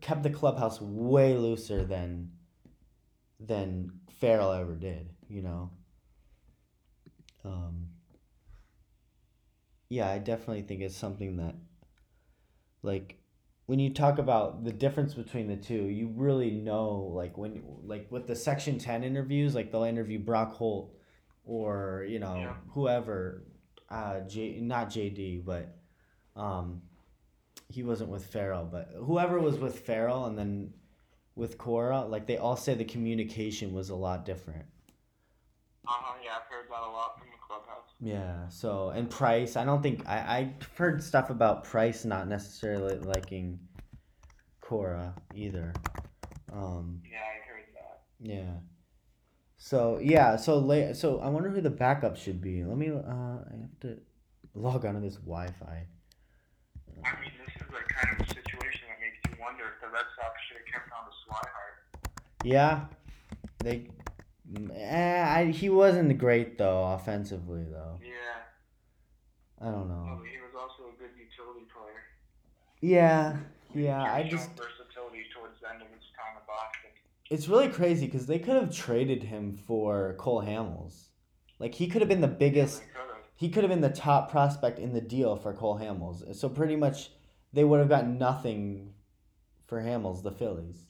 kept 0.00 0.22
the 0.22 0.30
clubhouse 0.30 0.80
way 0.80 1.36
looser 1.36 1.84
than 1.84 2.30
than 3.40 4.00
Farrell 4.20 4.52
ever 4.52 4.74
did. 4.76 5.10
You 5.28 5.42
know. 5.42 5.70
Um. 7.44 7.88
Yeah, 9.88 10.08
I 10.08 10.18
definitely 10.18 10.62
think 10.62 10.82
it's 10.82 10.94
something 10.96 11.38
that, 11.38 11.56
like, 12.82 13.18
when 13.66 13.80
you 13.80 13.92
talk 13.92 14.18
about 14.18 14.62
the 14.62 14.70
difference 14.72 15.14
between 15.14 15.48
the 15.48 15.56
two, 15.56 15.82
you 15.86 16.12
really 16.14 16.52
know 16.52 17.10
like 17.12 17.36
when 17.36 17.62
like 17.84 18.06
with 18.10 18.26
the 18.28 18.36
section 18.36 18.78
10 18.78 19.02
interviews, 19.04 19.54
like 19.54 19.72
they'll 19.72 19.82
interview 19.84 20.18
Brock 20.20 20.52
Holt 20.52 20.94
or, 21.44 22.04
you 22.08 22.18
know, 22.20 22.36
Yeah. 22.36 22.54
whoever 22.68 23.42
uh 23.88 24.20
J 24.20 24.60
not 24.60 24.90
JD, 24.90 25.44
but 25.44 25.76
um 26.36 26.82
he 27.68 27.82
wasn't 27.84 28.10
with 28.10 28.26
Farrell, 28.26 28.64
but 28.70 28.90
whoever 28.96 29.38
was 29.38 29.56
with 29.56 29.78
Farrell 29.80 30.26
and 30.26 30.36
then 30.36 30.72
with 31.36 31.56
Cora, 31.56 32.00
like 32.02 32.26
they 32.26 32.36
all 32.36 32.56
say 32.56 32.74
the 32.74 32.84
communication 32.84 33.72
was 33.72 33.90
a 33.90 33.94
lot 33.94 34.24
different. 34.24 34.64
Uh 35.86 35.92
huh. 35.92 36.14
Yeah, 36.24 36.30
I've 36.36 36.50
heard 36.50 36.66
that 36.68 36.82
a 36.82 36.90
lot 36.90 37.18
from 37.18 37.28
the 37.28 37.38
clubhouse. 37.46 37.88
Yeah. 38.00 38.48
So 38.48 38.90
and 38.90 39.08
Price, 39.08 39.56
I 39.56 39.64
don't 39.64 39.82
think 39.82 40.06
I 40.06 40.38
I've 40.38 40.68
heard 40.76 41.02
stuff 41.02 41.30
about 41.30 41.64
Price 41.64 42.04
not 42.04 42.28
necessarily 42.28 42.96
liking 42.98 43.58
Cora 44.60 45.14
either. 45.34 45.72
Um, 46.52 47.00
Yeah, 47.10 47.18
I 47.18 47.48
heard 47.48 47.64
that. 47.74 48.00
yeah. 48.20 48.54
So 49.56 49.98
yeah. 50.02 50.36
So 50.36 50.58
late. 50.58 50.96
So 50.96 51.20
I 51.20 51.28
wonder 51.28 51.50
who 51.50 51.60
the 51.60 51.70
backup 51.70 52.16
should 52.16 52.40
be. 52.40 52.64
Let 52.64 52.76
me. 52.76 52.90
Uh, 52.90 53.00
I 53.00 53.52
have 53.60 53.80
to 53.82 53.98
log 54.54 54.84
onto 54.84 55.00
this 55.00 55.16
Wi-Fi. 55.16 55.86
I 57.04 57.20
mean, 57.20 57.32
this 57.44 57.54
is 57.56 57.72
like 57.72 57.88
kind 57.88 58.14
of 58.14 58.26
a 58.26 58.28
situation 58.28 58.82
that 58.88 58.98
makes 59.00 59.18
you 59.26 59.36
wonder 59.40 59.64
if 59.64 59.80
the 59.80 59.88
Red 59.88 60.04
Sox 60.16 60.34
should 60.48 60.58
have 60.58 60.68
kept 60.68 60.90
on 60.92 61.04
to 61.08 61.12
Swihart. 61.24 61.74
Yeah. 62.44 62.86
They. 63.62 63.88
Eh, 64.74 65.24
I, 65.24 65.44
he 65.52 65.68
wasn't 65.68 66.16
great 66.18 66.58
though 66.58 66.84
offensively 66.92 67.64
though. 67.70 68.00
Yeah. 68.02 69.66
I 69.66 69.70
don't 69.70 69.88
know. 69.88 70.04
Well, 70.06 70.22
he 70.24 70.38
was 70.38 70.54
also 70.58 70.90
a 70.90 70.98
good 70.98 71.10
utility 71.16 71.66
player. 71.70 72.02
Yeah. 72.80 73.36
Yeah. 73.74 74.02
I 74.02 74.22
just. 74.22 74.50
versatility 74.50 75.24
towards 75.34 75.60
the 75.60 75.70
end 75.70 75.82
of 75.82 75.88
his 75.88 76.04
time 76.16 76.36
in 76.36 76.42
Boston. 76.46 76.90
It's 77.30 77.46
really 77.48 77.68
crazy 77.68 78.06
because 78.06 78.26
they 78.26 78.38
could 78.38 78.56
have 78.56 78.74
traded 78.74 79.22
him 79.22 79.52
for 79.54 80.14
Cole 80.18 80.42
Hamels. 80.42 81.10
Like 81.58 81.74
he 81.74 81.86
could 81.86 82.00
have 82.02 82.08
been 82.08 82.22
the 82.22 82.26
biggest. 82.26 82.82
Could've. 82.92 83.09
He 83.40 83.48
could 83.48 83.64
have 83.64 83.70
been 83.70 83.80
the 83.80 83.88
top 83.88 84.30
prospect 84.30 84.78
in 84.78 84.92
the 84.92 85.00
deal 85.00 85.34
for 85.34 85.54
Cole 85.54 85.78
Hamels. 85.78 86.36
So 86.36 86.46
pretty 86.46 86.76
much, 86.76 87.08
they 87.54 87.64
would 87.64 87.80
have 87.80 87.88
gotten 87.88 88.18
nothing 88.18 88.92
for 89.66 89.80
Hamels, 89.80 90.22
the 90.22 90.30
Phillies. 90.30 90.82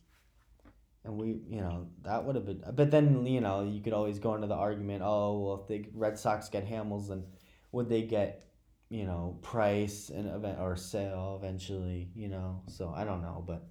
And 1.05 1.17
we, 1.17 1.29
you 1.49 1.61
know, 1.61 1.87
that 2.03 2.25
would 2.25 2.35
have 2.35 2.47
been. 2.47 2.65
But 2.73 2.91
then, 2.91 3.25
you 3.25 3.41
know, 3.41 3.63
you 3.63 3.81
could 3.81 3.93
always 3.93 4.19
go 4.19 4.35
into 4.35 4.49
the 4.49 4.57
argument. 4.57 5.01
Oh, 5.05 5.39
well, 5.39 5.61
if 5.63 5.69
the 5.69 5.89
Red 5.95 6.19
Sox 6.19 6.49
get 6.49 6.69
Hamels, 6.69 7.07
then 7.07 7.23
would 7.71 7.89
they 7.89 8.03
get, 8.03 8.49
you 8.89 9.05
know, 9.05 9.39
Price 9.43 10.09
and 10.09 10.29
event 10.29 10.59
or 10.59 10.75
Sale 10.75 11.41
eventually? 11.41 12.11
You 12.17 12.27
know, 12.27 12.63
so 12.67 12.93
I 12.93 13.05
don't 13.05 13.23
know, 13.23 13.45
but, 13.47 13.65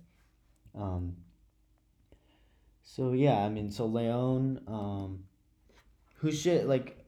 um. 0.73 1.17
So 2.83 3.11
yeah, 3.11 3.39
I 3.39 3.49
mean, 3.49 3.71
so 3.71 3.87
Leon, 3.87 4.61
um, 4.67 5.25
who 6.15 6.31
should 6.31 6.65
like 6.65 6.98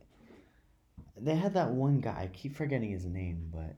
they 1.21 1.35
had 1.35 1.53
that 1.53 1.71
one 1.71 1.99
guy. 1.99 2.21
I 2.23 2.27
keep 2.27 2.55
forgetting 2.55 2.89
his 2.91 3.05
name, 3.05 3.49
but 3.53 3.75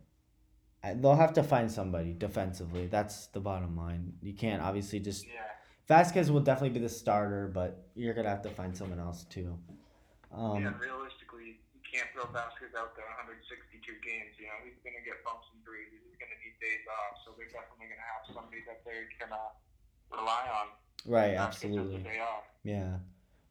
I, 0.84 0.94
they'll 0.94 1.16
have 1.16 1.34
to 1.34 1.44
find 1.44 1.72
somebody 1.72 2.14
defensively. 2.14 2.88
That's 2.88 3.28
the 3.28 3.40
bottom 3.40 3.76
line. 3.78 4.14
You 4.22 4.34
can't 4.34 4.62
obviously 4.62 5.00
just 5.00 5.26
Yeah. 5.26 5.42
Vázquez 5.90 6.30
will 6.30 6.40
definitely 6.40 6.80
be 6.80 6.80
the 6.80 6.90
starter, 6.90 7.52
but 7.54 7.88
you're 7.94 8.14
gonna 8.14 8.30
have 8.30 8.42
to 8.44 8.50
find 8.50 8.76
someone 8.76 9.00
else 9.00 9.26
too. 9.26 9.58
Um, 10.34 10.64
yeah, 10.64 10.74
realistically, 10.82 11.62
you 11.78 11.84
can't 11.86 12.10
throw 12.10 12.26
Vázquez 12.34 12.74
out 12.74 12.98
there 12.98 13.06
162 13.22 13.86
games. 14.02 14.34
You 14.42 14.50
know, 14.50 14.58
he's 14.66 14.82
going 14.82 14.98
to 14.98 15.06
get 15.06 15.22
bumps 15.22 15.46
and 15.54 15.62
bruises. 15.62 16.02
He's 16.02 16.18
going 16.18 16.34
to 16.34 16.40
need 16.42 16.58
days 16.58 16.82
off. 16.90 17.22
So 17.22 17.38
they're 17.38 17.54
definitely 17.54 17.94
going 17.94 18.02
to 18.02 18.10
have 18.18 18.26
somebody 18.34 18.66
that 18.66 18.82
they 18.82 19.06
can 19.14 19.30
uh, 19.30 19.54
rely 20.10 20.50
on. 20.50 20.74
right, 21.06 21.38
absolutely. 21.38 22.02
Yeah, 22.66 22.98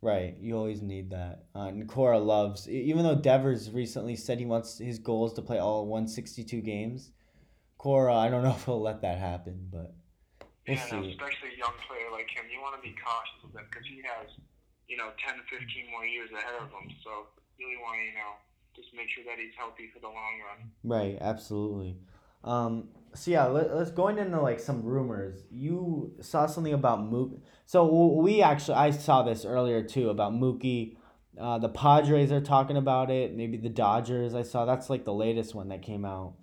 right. 0.02 0.36
You 0.40 0.56
always 0.56 0.82
need 0.82 1.10
that. 1.10 1.44
Uh, 1.54 1.68
and 1.68 1.88
Cora 1.88 2.18
loves, 2.18 2.68
even 2.68 3.04
though 3.04 3.14
Devers 3.14 3.70
recently 3.70 4.16
said 4.16 4.38
he 4.38 4.46
wants 4.46 4.78
his 4.78 4.98
goal 4.98 5.26
is 5.26 5.32
to 5.34 5.42
play 5.42 5.58
all 5.58 5.86
162 5.86 6.60
games. 6.60 7.10
Cora, 7.78 8.14
I 8.14 8.28
don't 8.28 8.42
know 8.44 8.50
if 8.50 8.64
he'll 8.64 8.80
let 8.82 9.00
that 9.02 9.18
happen, 9.18 9.68
but 9.70 9.94
we'll 10.68 10.76
yeah, 10.76 10.86
no, 10.92 11.02
see. 11.02 11.10
especially 11.12 11.54
a 11.54 11.58
young 11.58 11.74
player 11.88 12.10
like 12.12 12.28
him, 12.28 12.44
you 12.52 12.60
want 12.60 12.76
to 12.76 12.82
be 12.82 12.94
cautious 12.98 13.40
of 13.44 13.56
him 13.56 13.66
because 13.70 13.86
he 13.86 14.02
has, 14.02 14.28
you 14.88 14.96
know, 14.96 15.10
10 15.24 15.38
to 15.38 15.44
15 15.48 15.90
more 15.90 16.04
years 16.04 16.30
ahead 16.30 16.60
of 16.60 16.68
him. 16.68 16.90
So 17.02 17.32
really 17.58 17.78
want 17.80 17.96
to, 17.96 18.04
you 18.04 18.14
know, 18.14 18.34
just 18.74 18.88
make 18.94 19.08
sure 19.08 19.24
that 19.24 19.38
he's 19.38 19.54
healthy 19.56 19.90
for 19.92 20.00
the 20.00 20.08
long 20.08 20.34
run. 20.42 20.70
Right, 20.82 21.18
absolutely. 21.20 21.96
Um, 22.44 22.88
so 23.14 23.30
yeah, 23.30 23.46
let, 23.46 23.74
let's 23.74 23.90
going 23.90 24.18
into 24.18 24.40
like 24.40 24.60
some 24.60 24.82
rumors. 24.82 25.44
You 25.50 26.14
saw 26.20 26.46
something 26.46 26.72
about 26.72 27.00
Mookie. 27.00 27.40
So 27.66 28.16
we 28.16 28.42
actually, 28.42 28.74
I 28.74 28.90
saw 28.90 29.22
this 29.22 29.44
earlier 29.44 29.82
too 29.82 30.10
about 30.10 30.32
Mookie. 30.32 30.96
Uh, 31.38 31.58
the 31.58 31.68
Padres 31.68 32.30
are 32.32 32.40
talking 32.40 32.76
about 32.76 33.10
it. 33.10 33.34
Maybe 33.34 33.56
the 33.56 33.68
Dodgers. 33.68 34.34
I 34.34 34.42
saw 34.42 34.64
that's 34.64 34.90
like 34.90 35.04
the 35.04 35.14
latest 35.14 35.54
one 35.54 35.68
that 35.68 35.82
came 35.82 36.04
out. 36.04 36.34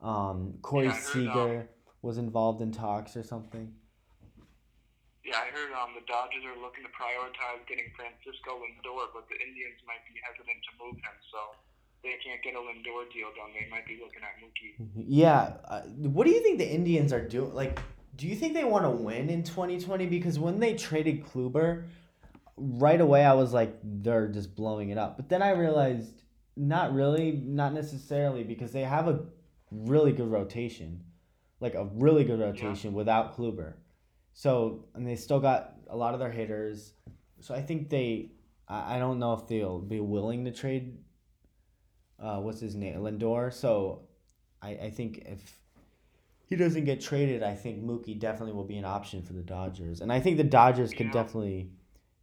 Um, 0.00 0.54
Corey 0.62 0.86
yeah, 0.86 0.96
Seager 0.96 1.68
was 2.00 2.16
involved 2.16 2.62
in 2.62 2.72
talks 2.72 3.16
or 3.16 3.22
something. 3.22 3.72
Yeah, 5.24 5.36
I 5.36 5.52
heard 5.52 5.68
um, 5.76 5.92
the 5.92 6.04
Dodgers 6.08 6.40
are 6.48 6.56
looking 6.56 6.80
to 6.82 6.92
prioritize 6.96 7.60
getting 7.68 7.92
Francisco 7.92 8.56
Lindor, 8.56 9.12
but 9.12 9.28
the 9.28 9.36
Indians 9.36 9.76
might 9.84 10.00
be 10.08 10.16
hesitant 10.24 10.58
to 10.64 10.72
move 10.80 10.96
him. 10.96 11.16
So 11.28 11.40
they 12.02 12.14
can't 12.24 12.42
get 12.42 12.54
a 12.54 12.58
Lindor 12.58 13.12
deal 13.12 13.28
done. 13.36 13.50
They 13.58 13.68
might 13.70 13.86
be 13.86 13.98
looking 14.02 14.22
at 14.22 14.40
Mookie. 14.40 15.04
Yeah. 15.06 15.54
Uh, 15.68 15.82
what 15.82 16.26
do 16.26 16.32
you 16.32 16.42
think 16.42 16.58
the 16.58 16.70
Indians 16.70 17.12
are 17.12 17.26
doing? 17.26 17.54
Like, 17.54 17.78
do 18.16 18.26
you 18.26 18.34
think 18.34 18.54
they 18.54 18.64
want 18.64 18.84
to 18.84 18.90
win 18.90 19.28
in 19.28 19.42
2020? 19.42 20.06
Because 20.06 20.38
when 20.38 20.60
they 20.60 20.74
traded 20.74 21.24
Kluber, 21.24 21.84
right 22.56 23.00
away 23.00 23.24
I 23.24 23.34
was 23.34 23.52
like, 23.52 23.76
they're 23.82 24.28
just 24.28 24.54
blowing 24.54 24.90
it 24.90 24.98
up. 24.98 25.16
But 25.16 25.28
then 25.28 25.42
I 25.42 25.50
realized, 25.50 26.22
not 26.56 26.92
really, 26.92 27.32
not 27.32 27.72
necessarily, 27.72 28.44
because 28.44 28.72
they 28.72 28.82
have 28.82 29.08
a 29.08 29.20
really 29.70 30.12
good 30.12 30.30
rotation, 30.30 31.04
like 31.60 31.74
a 31.74 31.84
really 31.94 32.24
good 32.24 32.40
rotation 32.40 32.90
yeah. 32.90 32.96
without 32.96 33.36
Kluber. 33.36 33.74
So 34.32 34.86
and 34.94 35.06
they 35.06 35.16
still 35.16 35.40
got 35.40 35.74
a 35.88 35.96
lot 35.96 36.14
of 36.14 36.20
their 36.20 36.30
hitters. 36.30 36.92
So 37.40 37.54
I 37.54 37.62
think 37.62 37.88
they, 37.88 38.32
I, 38.68 38.96
I 38.96 38.98
don't 38.98 39.18
know 39.18 39.32
if 39.34 39.46
they'll 39.46 39.80
be 39.80 40.00
willing 40.00 40.44
to 40.44 40.52
trade. 40.52 40.98
Uh, 42.20 42.38
what's 42.40 42.60
his 42.60 42.74
name, 42.74 42.96
Lindor? 43.00 43.52
So, 43.52 44.02
I 44.60 44.70
I 44.70 44.90
think 44.90 45.22
if 45.26 45.56
he 46.46 46.56
doesn't 46.56 46.84
get 46.84 47.00
traded, 47.00 47.42
I 47.42 47.54
think 47.54 47.82
Mookie 47.82 48.18
definitely 48.18 48.52
will 48.52 48.64
be 48.64 48.76
an 48.76 48.84
option 48.84 49.22
for 49.22 49.32
the 49.32 49.42
Dodgers, 49.42 50.00
and 50.00 50.12
I 50.12 50.20
think 50.20 50.36
the 50.36 50.44
Dodgers 50.44 50.92
could 50.92 51.10
definitely 51.10 51.70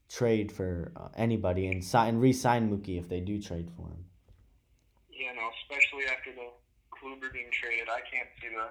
trade 0.10 0.52
for 0.52 0.92
uh, 0.96 1.10
anybody 1.16 1.68
and 1.68 1.84
sign 1.84 2.18
re-sign 2.18 2.70
Mookie 2.70 2.98
if 2.98 3.10
they 3.10 3.20
do 3.20 3.42
trade 3.42 3.70
for 3.76 3.88
him. 3.88 4.06
Yeah, 5.12 5.34
no, 5.34 5.50
especially 5.64 6.06
after 6.08 6.32
the 6.32 6.48
Kluber 6.94 7.32
being 7.34 7.52
traded, 7.52 7.90
I 7.90 8.00
can't 8.08 8.30
see 8.40 8.48
the 8.48 8.70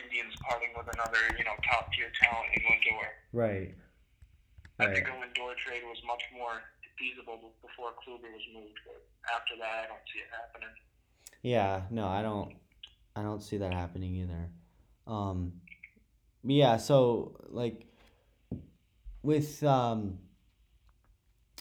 Indians 0.00 0.34
parting 0.40 0.70
with 0.76 0.88
another, 0.94 1.20
you 1.38 1.44
know, 1.44 1.54
top 1.68 1.92
tier 1.92 2.10
talent 2.16 2.48
in 2.56 2.62
Lindor. 2.64 3.08
Right. 3.32 3.74
I 4.80 4.86
right. 4.86 4.94
think 4.94 5.08
a 5.08 5.16
Lindor 5.20 5.54
trade 5.56 5.82
was 5.84 6.00
much 6.06 6.22
more 6.32 6.64
feasible 7.02 7.52
before 7.60 7.90
Kluber 7.98 8.30
was 8.30 8.46
moved, 8.54 8.78
but 8.86 9.02
after 9.34 9.54
that, 9.58 9.84
I 9.84 9.86
don't 9.88 10.06
see 10.12 10.20
it 10.20 10.30
happening. 10.30 10.74
Yeah, 11.42 11.82
no, 11.90 12.06
I 12.06 12.22
don't. 12.22 12.54
I 13.14 13.22
don't 13.22 13.42
see 13.42 13.58
that 13.58 13.74
happening 13.74 14.14
either. 14.16 14.48
Um, 15.06 15.54
yeah, 16.44 16.76
so 16.76 17.36
like 17.48 17.86
with 19.22 19.62
um 19.64 20.18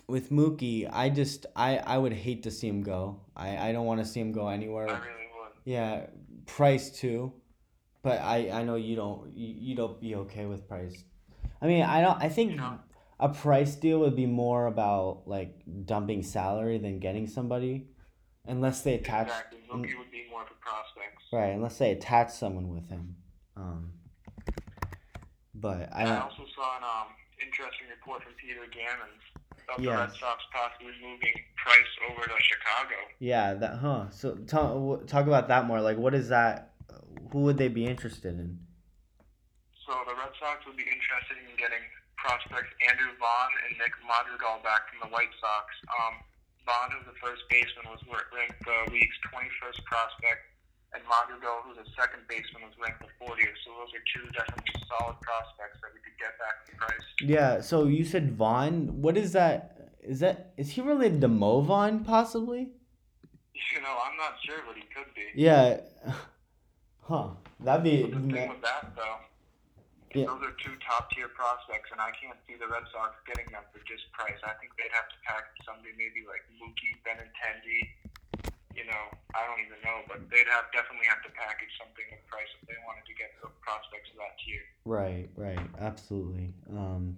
with 0.08 0.30
Mookie, 0.30 0.90
I 0.92 1.10
just 1.10 1.46
I 1.56 1.78
I 1.78 1.98
would 1.98 2.14
hate 2.14 2.44
to 2.44 2.52
see 2.52 2.68
him 2.68 2.84
go. 2.84 3.22
I 3.36 3.70
I 3.70 3.72
don't 3.72 3.86
want 3.86 4.00
to 4.02 4.06
see 4.06 4.20
him 4.20 4.32
go 4.32 4.48
anywhere. 4.48 4.90
I 4.90 5.00
really 5.00 5.30
would. 5.36 5.52
Yeah, 5.66 6.08
Price 6.46 6.92
too, 6.92 7.34
but 8.02 8.22
I 8.22 8.50
I 8.52 8.64
know 8.64 8.76
you 8.76 8.96
don't 8.96 9.36
you, 9.36 9.56
you 9.58 9.76
don't 9.76 10.00
be 10.00 10.16
okay 10.16 10.46
with 10.46 10.68
Price. 10.68 11.04
I 11.62 11.68
mean 11.68 11.84
I 11.84 12.02
don't 12.02 12.22
I 12.22 12.30
think 12.30 12.60
a 13.22 13.30
Price 13.30 13.76
deal 13.76 14.00
would 14.00 14.16
be 14.16 14.26
more 14.26 14.66
about 14.66 15.24
like 15.28 15.62
dumping 15.86 16.24
salary 16.24 16.80
than 16.80 17.00
getting 17.00 17.28
somebody, 17.28 17.88
unless 18.46 18.82
they 18.82 18.96
attach. 18.96 19.28
Exactly, 19.28 19.60
Mookie 19.72 19.98
would 19.98 20.12
be 20.12 20.26
more 20.30 20.44
for 20.46 20.56
prospects. 20.60 21.24
Right, 21.32 21.50
unless 21.50 21.78
they 21.78 21.92
attach 21.92 22.32
someone 22.32 22.70
with 22.70 22.90
him. 22.90 23.16
Um, 23.56 23.92
but 25.54 25.90
I, 25.94 26.06
I 26.06 26.20
also 26.20 26.46
saw 26.56 26.78
an 26.78 26.84
um, 26.84 27.14
interesting 27.40 27.88
report 27.96 28.24
from 28.24 28.34
Peter 28.42 28.62
Gammons 28.74 29.22
about 29.64 29.82
the 29.82 29.90
Red 29.90 30.20
Sox 30.20 30.42
possibly 30.52 30.94
moving 31.00 31.34
Price 31.56 31.94
over 32.10 32.24
to 32.24 32.34
Chicago. 32.42 32.96
Yeah, 33.20 33.54
that 33.54 33.78
huh. 33.78 34.10
So 34.10 34.36
talk 34.48 35.06
talk 35.06 35.28
about 35.28 35.48
that 35.50 35.68
more. 35.68 35.80
Like, 35.80 35.98
what 35.98 36.16
is 36.16 36.30
that? 36.30 36.74
Who 37.32 37.42
would 37.42 37.58
they 37.58 37.68
be 37.68 37.86
interested 37.86 38.34
in? 38.34 38.58
So 39.86 39.94
the 40.08 40.16
Red 40.16 40.34
Sox 40.40 40.66
would 40.66 40.76
be 40.76 40.84
interested 40.90 41.38
in 41.38 41.56
getting 41.56 41.86
prospects 42.22 42.70
Andrew 42.86 43.12
Vaughn 43.18 43.52
and 43.66 43.74
Nick 43.82 43.98
Madrigal 44.06 44.62
back 44.62 44.86
from 44.94 45.02
the 45.02 45.10
White 45.10 45.34
Sox. 45.42 45.66
Um, 45.90 46.22
Vaughn, 46.70 46.94
who's 46.94 47.10
the 47.10 47.18
first 47.18 47.42
baseman, 47.50 47.90
was 47.90 48.02
ranked 48.06 48.62
the 48.62 48.94
league's 48.94 49.18
21st 49.34 49.82
prospect 49.90 50.46
and 50.94 51.02
Madrigal, 51.10 51.66
who's 51.66 51.82
a 51.82 51.88
second 51.98 52.22
baseman, 52.30 52.62
was 52.62 52.78
ranked 52.78 53.02
the 53.02 53.10
40th. 53.18 53.58
So 53.66 53.74
those 53.74 53.92
are 53.98 54.04
two 54.14 54.26
definitely 54.38 54.78
solid 54.86 55.18
prospects 55.26 55.82
that 55.82 55.90
we 55.94 56.00
could 56.06 56.18
get 56.22 56.38
back 56.38 56.56
in 56.70 56.78
price. 56.78 57.08
Yeah. 57.22 57.62
So 57.62 57.86
you 57.86 58.06
said 58.06 58.38
Vaughn. 58.38 59.02
What 59.02 59.18
is 59.18 59.34
that? 59.34 59.90
Is 60.04 60.20
that 60.20 60.54
is 60.58 60.72
he 60.72 60.82
related 60.82 61.22
to 61.22 61.28
Mo 61.28 61.62
Vaughn 61.62 62.04
possibly? 62.04 62.70
You 63.74 63.82
know, 63.82 63.96
I'm 64.04 64.18
not 64.18 64.34
sure, 64.46 64.58
but 64.68 64.76
he 64.76 64.84
could 64.94 65.14
be. 65.16 65.26
Yeah. 65.36 65.82
Huh. 67.04 67.30
That'd 67.60 67.84
be. 67.84 68.04
the 68.04 68.12
thing 68.12 68.50
with 68.50 68.62
that 68.62 68.94
though. 68.96 69.18
Yeah. 70.12 70.28
Those 70.28 70.43
are 70.43 70.56
two 70.60 70.76
top 70.84 71.08
tier 71.15 71.32
prospects, 71.32 71.88
and 71.95 72.04
I 72.04 72.12
can't 72.19 72.36
see 72.43 72.60
the 72.60 72.67
Red 72.67 72.84
Sox 72.91 73.15
getting 73.24 73.47
them 73.52 73.63
for 73.71 73.80
just 73.88 74.12
price. 74.12 74.38
I 74.43 74.54
think 74.60 74.76
they'd 74.76 74.91
have 74.91 75.08
to 75.08 75.19
pack 75.24 75.56
somebody 75.63 75.95
maybe 75.95 76.28
like 76.28 76.43
Mookie 76.60 77.00
Benintendi 77.08 78.12
you 78.76 78.86
know, 78.86 79.04
I 79.36 79.45
don't 79.47 79.60
even 79.60 79.80
know, 79.84 80.02
but 80.08 80.30
they'd 80.30 80.47
have 80.47 80.65
definitely 80.74 81.08
have 81.08 81.21
to 81.24 81.32
package 81.32 81.71
something 81.78 82.06
with 82.12 82.26
price 82.28 82.47
if 82.62 82.67
they 82.67 82.76
wanted 82.86 83.06
to 83.08 83.13
get 83.15 83.32
the 83.41 83.50
prospects 83.62 84.10
of 84.12 84.17
that 84.17 84.36
tier. 84.45 84.63
Right, 84.86 85.30
right, 85.36 85.60
absolutely. 85.80 86.54
Um, 86.69 87.17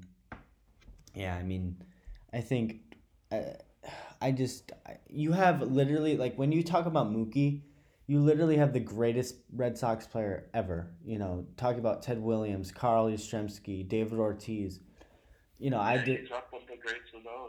yeah, 1.14 1.36
I 1.36 1.44
mean, 1.44 1.78
I 2.34 2.42
think, 2.42 2.82
uh, 3.32 3.58
I 4.22 4.32
just 4.32 4.72
you 5.10 5.34
have 5.34 5.62
literally 5.62 6.18
like 6.18 6.36
when 6.38 6.52
you 6.52 6.64
talk 6.64 6.86
about 6.86 7.12
Mookie, 7.12 7.62
you 8.08 8.20
literally 8.20 8.58
have 8.58 8.74
the 8.74 8.80
greatest 8.80 9.36
Red 9.54 9.78
Sox 9.78 10.06
player 10.06 10.50
ever. 10.54 10.88
You 11.06 11.20
know, 11.20 11.46
talk 11.58 11.78
about 11.78 12.02
Ted 12.02 12.22
Williams, 12.22 12.72
Carl 12.72 13.08
Yastrzemski, 13.08 13.88
David 13.88 14.20
Ortiz 14.20 14.80
you 15.64 15.70
know, 15.70 15.80
I 15.80 15.98
did. 15.98 16.30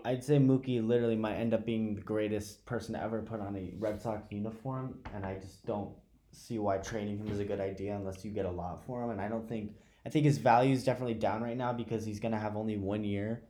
I'd 0.05 0.23
say 0.23 0.39
Mookie 0.39 0.87
literally 0.87 1.17
might 1.17 1.35
end 1.35 1.53
up 1.53 1.67
being 1.67 1.97
the 1.97 2.01
greatest 2.01 2.65
person 2.65 2.95
to 2.95 3.03
ever 3.03 3.21
put 3.23 3.41
on 3.41 3.57
a 3.57 3.75
Red 3.77 4.01
Sox 4.01 4.31
uniform, 4.31 5.01
and 5.13 5.27
I 5.27 5.35
just 5.41 5.67
don't 5.67 5.91
see 6.31 6.61
why 6.61 6.79
trading 6.79 7.19
him 7.19 7.27
is 7.33 7.41
a 7.41 7.45
good 7.45 7.59
idea 7.59 7.97
unless 7.97 8.25
you 8.25 8.31
get 8.31 8.47
a 8.47 8.51
lot 8.51 8.85
for 8.87 9.03
him. 9.03 9.11
And 9.11 9.21
I 9.21 9.27
don't 9.27 9.49
think 9.49 9.73
I 10.07 10.11
think 10.11 10.27
his 10.27 10.39
value 10.39 10.73
is 10.73 10.85
definitely 10.85 11.15
down 11.15 11.43
right 11.43 11.57
now 11.57 11.73
because 11.73 12.05
he's 12.05 12.21
gonna 12.21 12.39
have 12.39 12.57
only 12.57 12.77
one 12.77 13.03
year, 13.03 13.43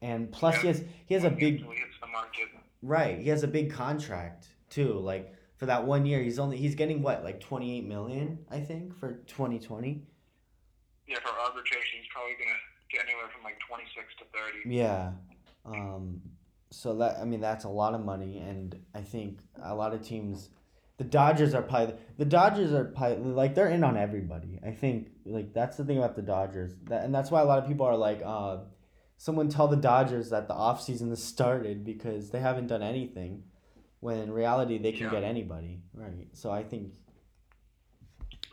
and 0.00 0.30
plus 0.30 0.54
yeah, 0.56 0.60
he 0.60 0.66
has 0.68 0.84
he 1.06 1.14
has 1.14 1.24
a 1.24 1.30
big 1.30 1.64
right 2.82 3.18
he 3.18 3.28
has 3.30 3.42
a 3.42 3.48
big 3.48 3.72
contract 3.72 4.46
too. 4.70 4.92
Like 4.92 5.34
for 5.58 5.66
that 5.66 5.84
one 5.84 6.06
year, 6.06 6.22
he's 6.22 6.38
only 6.38 6.56
he's 6.56 6.74
getting 6.74 7.02
what 7.02 7.22
like 7.22 7.40
twenty 7.40 7.76
eight 7.76 7.86
million 7.86 8.38
I 8.50 8.60
think 8.60 8.98
for 8.98 9.20
twenty 9.26 9.58
twenty. 9.58 10.04
Yeah, 11.06 11.18
for 11.22 11.30
arbitration, 11.30 11.98
he's 12.00 12.08
probably 12.12 12.32
gonna 12.38 12.58
get 12.90 13.02
anywhere 13.04 13.28
from 13.32 13.44
like 13.44 13.58
26 13.66 14.06
to 14.18 14.24
30. 14.64 14.74
Yeah. 14.74 15.12
Um, 15.64 16.20
so 16.70 16.96
that 16.96 17.18
I 17.20 17.24
mean 17.24 17.40
that's 17.40 17.64
a 17.64 17.68
lot 17.68 17.94
of 17.94 18.04
money, 18.04 18.38
and 18.38 18.78
I 18.94 19.00
think 19.00 19.40
a 19.62 19.74
lot 19.74 19.94
of 19.94 20.02
teams, 20.02 20.50
the 20.98 21.04
Dodgers 21.04 21.54
are 21.54 21.62
probably 21.62 21.94
the 22.18 22.24
Dodgers 22.24 22.72
are 22.72 22.84
probably 22.84 23.32
like 23.32 23.54
they're 23.54 23.68
in 23.68 23.84
on 23.84 23.96
everybody. 23.96 24.60
I 24.64 24.70
think 24.70 25.08
like 25.24 25.54
that's 25.54 25.76
the 25.76 25.84
thing 25.84 25.98
about 25.98 26.16
the 26.16 26.22
Dodgers, 26.22 26.74
that 26.84 27.04
and 27.04 27.14
that's 27.14 27.30
why 27.30 27.40
a 27.40 27.44
lot 27.44 27.58
of 27.58 27.66
people 27.66 27.86
are 27.86 27.96
like, 27.96 28.20
uh, 28.24 28.58
someone 29.16 29.48
tell 29.48 29.68
the 29.68 29.76
Dodgers 29.76 30.30
that 30.30 30.48
the 30.48 30.54
off 30.54 30.82
season 30.82 31.08
has 31.10 31.22
started 31.22 31.84
because 31.84 32.30
they 32.30 32.40
haven't 32.40 32.66
done 32.66 32.82
anything, 32.82 33.44
when 34.00 34.18
in 34.18 34.30
reality 34.30 34.78
they 34.78 34.92
can 34.92 35.06
yeah. 35.06 35.20
get 35.20 35.24
anybody, 35.24 35.82
right? 35.94 36.28
So 36.32 36.50
I 36.50 36.62
think 36.62 36.92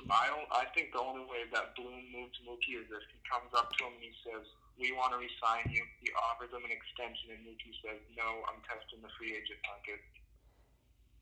I 0.09 0.29
don't. 0.29 0.49
I 0.53 0.69
think 0.73 0.93
the 0.93 1.01
only 1.01 1.25
way 1.25 1.49
that 1.53 1.73
Bloom 1.73 2.01
moves 2.13 2.37
Mookie 2.45 2.77
is 2.77 2.85
if 2.89 3.05
he 3.09 3.17
comes 3.25 3.49
up 3.57 3.73
to 3.77 3.89
him 3.89 3.93
and 3.97 4.05
he 4.05 4.13
says, 4.21 4.45
"We 4.77 4.93
want 4.93 5.13
to 5.13 5.19
resign 5.21 5.65
you." 5.73 5.81
He 6.01 6.09
offers 6.29 6.53
him 6.53 6.61
an 6.61 6.73
extension, 6.73 7.33
and 7.33 7.41
Mookie 7.41 7.73
says, 7.81 8.01
"No, 8.13 8.45
I'm 8.45 8.61
testing 8.65 9.01
the 9.01 9.09
free 9.17 9.33
agent 9.33 9.61
market." 9.65 10.01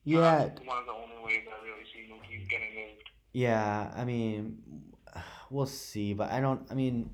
Yeah. 0.04 0.52
One 0.68 0.84
of 0.84 0.88
the 0.88 0.96
only 0.96 1.20
ways 1.24 1.48
I 1.48 1.56
really 1.64 1.88
see 1.96 2.12
Mookie 2.12 2.44
getting 2.50 2.76
moved. 2.76 3.08
Yeah, 3.32 3.92
I 3.96 4.04
mean, 4.04 4.60
we'll 5.50 5.66
see, 5.66 6.14
but 6.14 6.32
I 6.32 6.40
don't. 6.40 6.68
I 6.70 6.76
mean, 6.76 7.10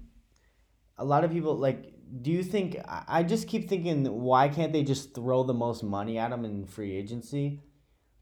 a 0.99 1.05
lot 1.05 1.23
of 1.23 1.31
people 1.31 1.55
like. 1.57 1.93
Do 2.21 2.31
you 2.31 2.43
think? 2.43 2.75
I 3.07 3.21
just 3.23 3.47
keep 3.47 3.69
thinking, 3.69 4.03
why 4.29 4.49
can't 4.49 4.73
they 4.73 4.83
just 4.83 5.13
throw 5.13 5.43
the 5.43 5.53
most 5.53 5.83
money 5.83 6.17
at 6.17 6.31
him 6.31 6.43
in 6.43 6.65
free 6.65 6.95
agency? 6.95 7.61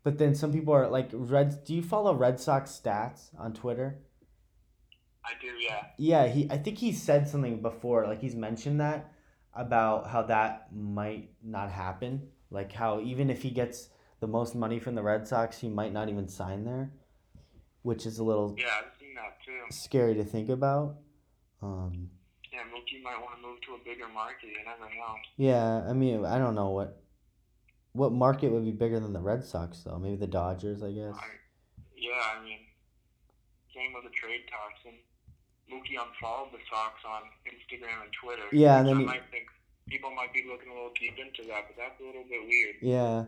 But 0.04 0.18
then 0.18 0.36
some 0.36 0.52
people 0.52 0.74
are 0.74 0.88
like 0.90 1.10
Red. 1.14 1.64
Do 1.64 1.74
you 1.74 1.82
follow 1.82 2.14
Red 2.14 2.40
Sox 2.40 2.72
stats 2.84 3.30
on 3.40 3.54
Twitter? 3.54 4.00
I 5.24 5.32
do, 5.42 5.48
yeah. 5.60 5.84
Yeah, 5.98 6.28
he. 6.28 6.48
I 6.52 6.58
think 6.58 6.78
he 6.80 6.92
said 6.92 7.28
something 7.30 7.62
before, 7.62 8.06
like 8.08 8.22
he's 8.22 8.36
mentioned 8.36 8.80
that 8.82 9.12
about 9.54 10.08
how 10.08 10.24
that 10.24 10.68
might 10.74 11.30
not 11.44 11.72
happen. 11.72 12.28
Like 12.52 12.72
how 12.74 13.00
even 13.02 13.30
if 13.30 13.42
he 13.42 13.50
gets 13.52 13.90
the 14.20 14.28
most 14.28 14.56
money 14.56 14.80
from 14.80 14.96
the 14.96 15.04
Red 15.04 15.28
Sox, 15.28 15.60
he 15.60 15.70
might 15.70 15.94
not 15.94 16.10
even 16.10 16.28
sign 16.28 16.64
there. 16.66 16.92
which 17.84 18.06
is 18.06 18.20
a 18.20 18.24
little 18.24 18.54
Yeah, 18.58 18.66
I've 18.80 18.92
seen 19.00 19.16
that 19.16 19.40
too. 19.46 19.62
scary 19.72 20.16
to 20.16 20.26
think 20.26 20.50
about. 20.50 20.98
Um, 21.62 22.10
Yeah, 22.52 22.60
Mookie 22.74 23.02
might 23.04 23.20
want 23.20 23.36
to 23.42 23.48
move 23.48 23.60
to 23.62 23.74
a 23.76 23.78
bigger 23.84 24.08
market. 24.08 24.48
You 24.50 24.64
never 24.66 24.86
know. 24.94 25.16
yeah, 25.38 25.90
I 25.90 25.94
mean, 25.94 26.26
I 26.26 26.38
don't 26.38 26.56
know 26.56 26.70
what 26.70 27.02
what 27.94 28.12
market 28.12 28.52
would 28.52 28.64
be 28.64 28.72
bigger 28.72 29.00
than 29.00 29.14
the 29.14 29.20
Red 29.20 29.44
Sox 29.44 29.82
though. 29.84 29.98
Maybe 29.98 30.16
the 30.16 30.28
Dodgers, 30.28 30.84
I 30.84 30.92
guess. 30.92 31.16
I, 31.16 31.28
yeah, 31.96 32.40
I 32.40 32.44
mean, 32.44 32.60
same 33.76 33.94
with 33.94 34.04
the 34.04 34.16
trade 34.16 34.42
talks. 34.50 34.80
And 34.86 34.96
Mookie 35.72 36.00
unfollowed 36.02 36.54
the 36.54 36.60
Sox 36.70 36.94
on 37.06 37.24
Instagram 37.46 38.04
and 38.04 38.12
Twitter. 38.22 38.44
Yeah, 38.52 38.80
and 38.80 38.88
then 38.88 38.98
I 38.98 39.00
he- 39.00 39.06
might 39.06 39.24
think 39.32 39.46
people 39.90 40.12
might 40.12 40.34
be 40.34 40.46
looking 40.50 40.70
a 40.70 40.74
little 40.74 40.92
deep 41.00 41.16
into 41.18 41.48
that, 41.50 41.64
but 41.68 41.76
that's 41.78 42.00
a 42.02 42.06
little 42.06 42.24
bit 42.30 42.42
weird. 42.48 42.76
Yeah. 42.82 43.26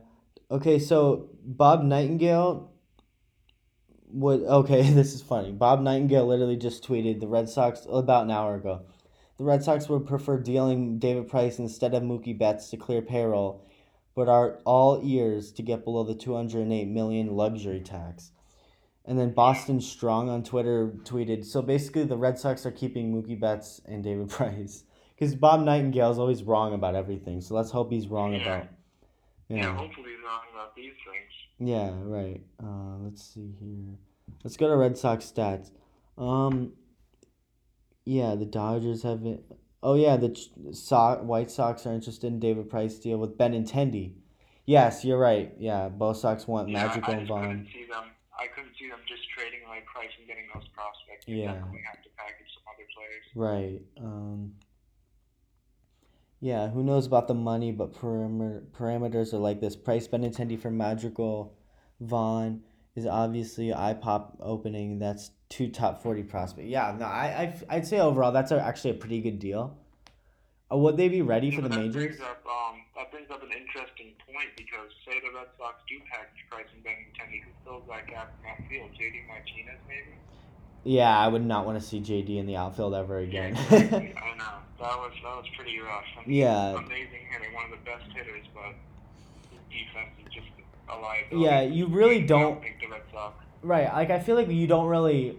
Okay, 0.52 0.80
so 0.80 1.30
Bob 1.44 1.84
Nightingale 1.84 2.72
would 4.12 4.42
okay, 4.42 4.90
this 4.94 5.14
is 5.14 5.22
funny. 5.22 5.52
Bob 5.52 5.82
Nightingale 5.82 6.26
literally 6.28 6.58
just 6.58 6.88
tweeted 6.88 7.20
the 7.20 7.28
Red 7.28 7.50
Sox 7.50 7.86
about 7.90 8.24
an 8.24 8.32
hour 8.32 8.56
ago. 8.56 8.82
The 9.39 9.45
Red 9.45 9.63
Sox 9.63 9.88
would 9.88 10.06
prefer 10.06 10.38
dealing 10.38 10.99
David 10.99 11.30
Price 11.30 11.60
instead 11.60 11.93
of 11.93 12.04
Mookie 12.04 12.38
Betts 12.38 12.69
to 12.71 12.78
clear 12.78 13.02
payroll, 13.02 13.65
but 14.13 14.28
are 14.28 14.60
all 14.65 14.99
ears 15.02 15.54
to 15.54 15.63
get 15.63 15.86
below 15.86 16.04
the 16.04 16.13
208 16.13 16.86
million 16.89 17.36
luxury 17.38 17.80
tax. 17.80 18.32
And 19.06 19.17
then 19.17 19.34
Boston 19.34 19.80
Strong 19.80 20.30
on 20.30 20.43
Twitter 20.43 20.91
tweeted, 21.04 21.45
so 21.45 21.62
basically 21.62 22.04
the 22.04 22.17
Red 22.17 22.38
Sox 22.38 22.65
are 22.65 22.71
keeping 22.71 23.13
Mookie 23.13 23.39
Betts 23.39 23.80
and 23.86 24.04
David 24.04 24.28
Price. 24.30 24.84
Because 25.15 25.36
Bob 25.36 25.62
Nightingale 25.62 26.12
is 26.12 26.19
always 26.19 26.43
wrong 26.43 26.73
about 26.73 26.95
everything, 26.95 27.39
so 27.39 27.56
let's 27.56 27.71
hope 27.71 27.91
he's 27.91 28.08
wrong 28.08 28.34
Yeah. 28.34 28.41
about. 28.41 28.67
Yeah, 29.47 29.58
yeah, 29.58 29.75
hopefully 29.78 30.10
he's 30.10 30.23
wrong 30.25 30.41
about 30.54 30.75
these 30.75 30.93
things. 31.06 31.69
Yeah, 31.69 31.91
right. 32.04 32.41
Uh, 32.62 32.97
let's 33.06 33.23
see 33.23 33.54
here. 33.60 33.95
Let's 34.43 34.58
go 34.58 34.67
to 34.67 34.75
Red 34.75 34.97
Sox 34.97 35.32
stats. 35.32 35.71
Um, 36.17 36.73
yeah, 38.10 38.34
the 38.34 38.45
Dodgers 38.45 39.04
have 39.04 39.24
it. 39.26 39.43
Oh 39.84 39.93
yeah, 39.93 40.17
the 40.17 40.30
Ch- 40.30 40.50
so- 40.74 41.22
White 41.22 41.52
Sox 41.52 41.86
are 41.86 41.93
interested 41.93 42.26
in 42.28 42.39
David 42.39 42.67
Price 42.69 42.95
deal 42.98 43.19
with 43.19 43.38
Benintendi. 43.38 44.13
Yes, 44.65 45.06
you're 45.06 45.19
right. 45.19 45.54
Yeah, 45.60 45.89
both 45.89 46.17
Sox 46.17 46.48
want 46.48 46.69
Yeah, 46.69 46.88
Madrigal 46.88 47.13
I 47.13 47.17
and 47.17 47.28
Vaughn. 47.28 47.41
couldn't 47.48 47.67
see 47.74 47.86
them. 47.86 48.06
I 48.38 48.48
couldn't 48.48 48.74
see 48.80 48.89
them 48.89 49.00
just 49.08 49.30
trading 49.30 49.60
like 49.67 49.86
Price 49.86 50.10
and 50.17 50.28
getting 50.28 50.45
those 50.54 50.67
prospects. 50.69 51.26
They 51.28 51.34
Yeah. 51.34 51.54
definitely 51.54 51.82
have 51.86 52.02
to 52.04 52.10
package 52.17 52.48
some 52.56 52.63
other 52.74 52.88
players. 52.95 53.26
Right. 53.36 53.82
Um. 54.04 54.56
Yeah, 56.41 56.69
who 56.69 56.84
knows 56.84 57.06
about 57.06 57.28
the 57.28 57.34
money, 57.34 57.72
but 57.72 57.93
parameter, 57.93 58.65
parameters 58.72 59.34
are 59.34 59.39
like 59.39 59.60
this. 59.60 59.76
Price 59.76 60.08
Benintendi 60.08 60.58
for 60.60 60.72
Madrigal, 60.72 61.54
Vaughn 62.00 62.63
is 63.00 63.06
obviously 63.08 63.74
eye 63.74 63.94
pop 63.94 64.38
opening. 64.42 65.00
That's 65.00 65.32
two 65.50 65.70
top 65.70 66.04
forty 66.04 66.24
prospect. 66.24 66.68
Yeah, 66.68 66.96
no, 67.00 67.06
I, 67.06 67.54
I 67.70 67.76
I'd 67.78 67.88
say 67.88 68.00
overall 68.00 68.32
that's 68.32 68.52
a, 68.52 68.62
actually 68.62 68.92
a 68.92 68.96
pretty 68.96 69.22
good 69.22 69.40
deal. 69.40 69.78
Uh, 70.72 70.78
would 70.78 70.98
they 70.98 71.10
be 71.10 71.22
ready 71.24 71.48
Yeah, 71.48 71.56
for 71.56 71.62
the 71.64 71.70
that 71.70 71.80
majors? 71.80 71.94
Brings 72.18 72.22
up, 72.22 72.46
um, 72.46 72.78
that 72.96 73.10
brings 73.12 73.32
up 73.32 73.42
an 73.42 73.50
interesting 73.52 74.14
point 74.28 74.50
because 74.56 74.90
say 75.08 75.18
the 75.20 75.34
Red 75.36 75.48
Sox 75.58 75.82
do 75.90 75.98
package 76.12 76.46
Price 76.52 76.70
and 76.76 76.84
Benintendi, 76.86 77.42
who 77.42 77.50
fills 77.66 77.84
that 77.90 78.06
gap 78.08 78.32
in 78.38 78.44
that 78.46 78.70
field? 78.70 78.92
JD 78.94 79.26
Martinez, 79.28 79.80
maybe. 79.88 80.14
Yeah, 80.84 81.18
I 81.18 81.28
would 81.28 81.44
not 81.46 81.66
want 81.66 81.82
to 81.82 81.86
see 81.86 82.00
JD 82.00 82.38
in 82.38 82.46
the 82.46 82.56
outfield 82.56 82.94
ever 82.94 83.18
again. 83.18 83.54
exactly. 83.58 84.14
I 84.22 84.38
know 84.38 84.62
that 84.80 84.96
was 84.98 85.12
that 85.24 85.36
was 85.42 85.46
pretty 85.58 85.80
rough. 85.80 86.06
I 86.18 86.28
mean, 86.28 86.38
Yeah. 86.38 86.78
amazing 86.78 87.26
hitter, 87.34 87.52
one 87.56 87.66
of 87.66 87.72
the 87.72 87.84
best 87.84 88.06
hitters, 88.16 88.46
but 88.54 88.76
his 89.52 89.60
defense 89.74 90.14
is 90.24 90.29
a 90.89 90.97
liability. 90.99 91.45
yeah, 91.45 91.62
you 91.62 91.88
really 91.88 92.21
don't 92.21 92.62
think 92.62 92.80
the 92.80 92.88
Red 92.88 93.02
Sox. 93.12 93.43
Right, 93.62 93.91
like 93.93 94.10
I 94.10 94.19
feel 94.19 94.36
like 94.36 94.49
you 94.49 94.67
don't 94.67 94.88
really 94.88 95.38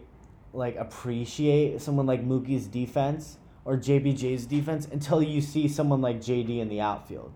like 0.52 0.76
appreciate 0.76 1.80
someone 1.80 2.06
like 2.06 2.26
Mookie's 2.26 2.66
defense 2.66 3.38
or 3.64 3.76
JBJ's 3.76 4.46
defense 4.46 4.86
until 4.90 5.22
you 5.22 5.40
see 5.40 5.68
someone 5.68 6.00
like 6.00 6.18
JD 6.20 6.58
in 6.58 6.68
the 6.68 6.80
outfield. 6.80 7.32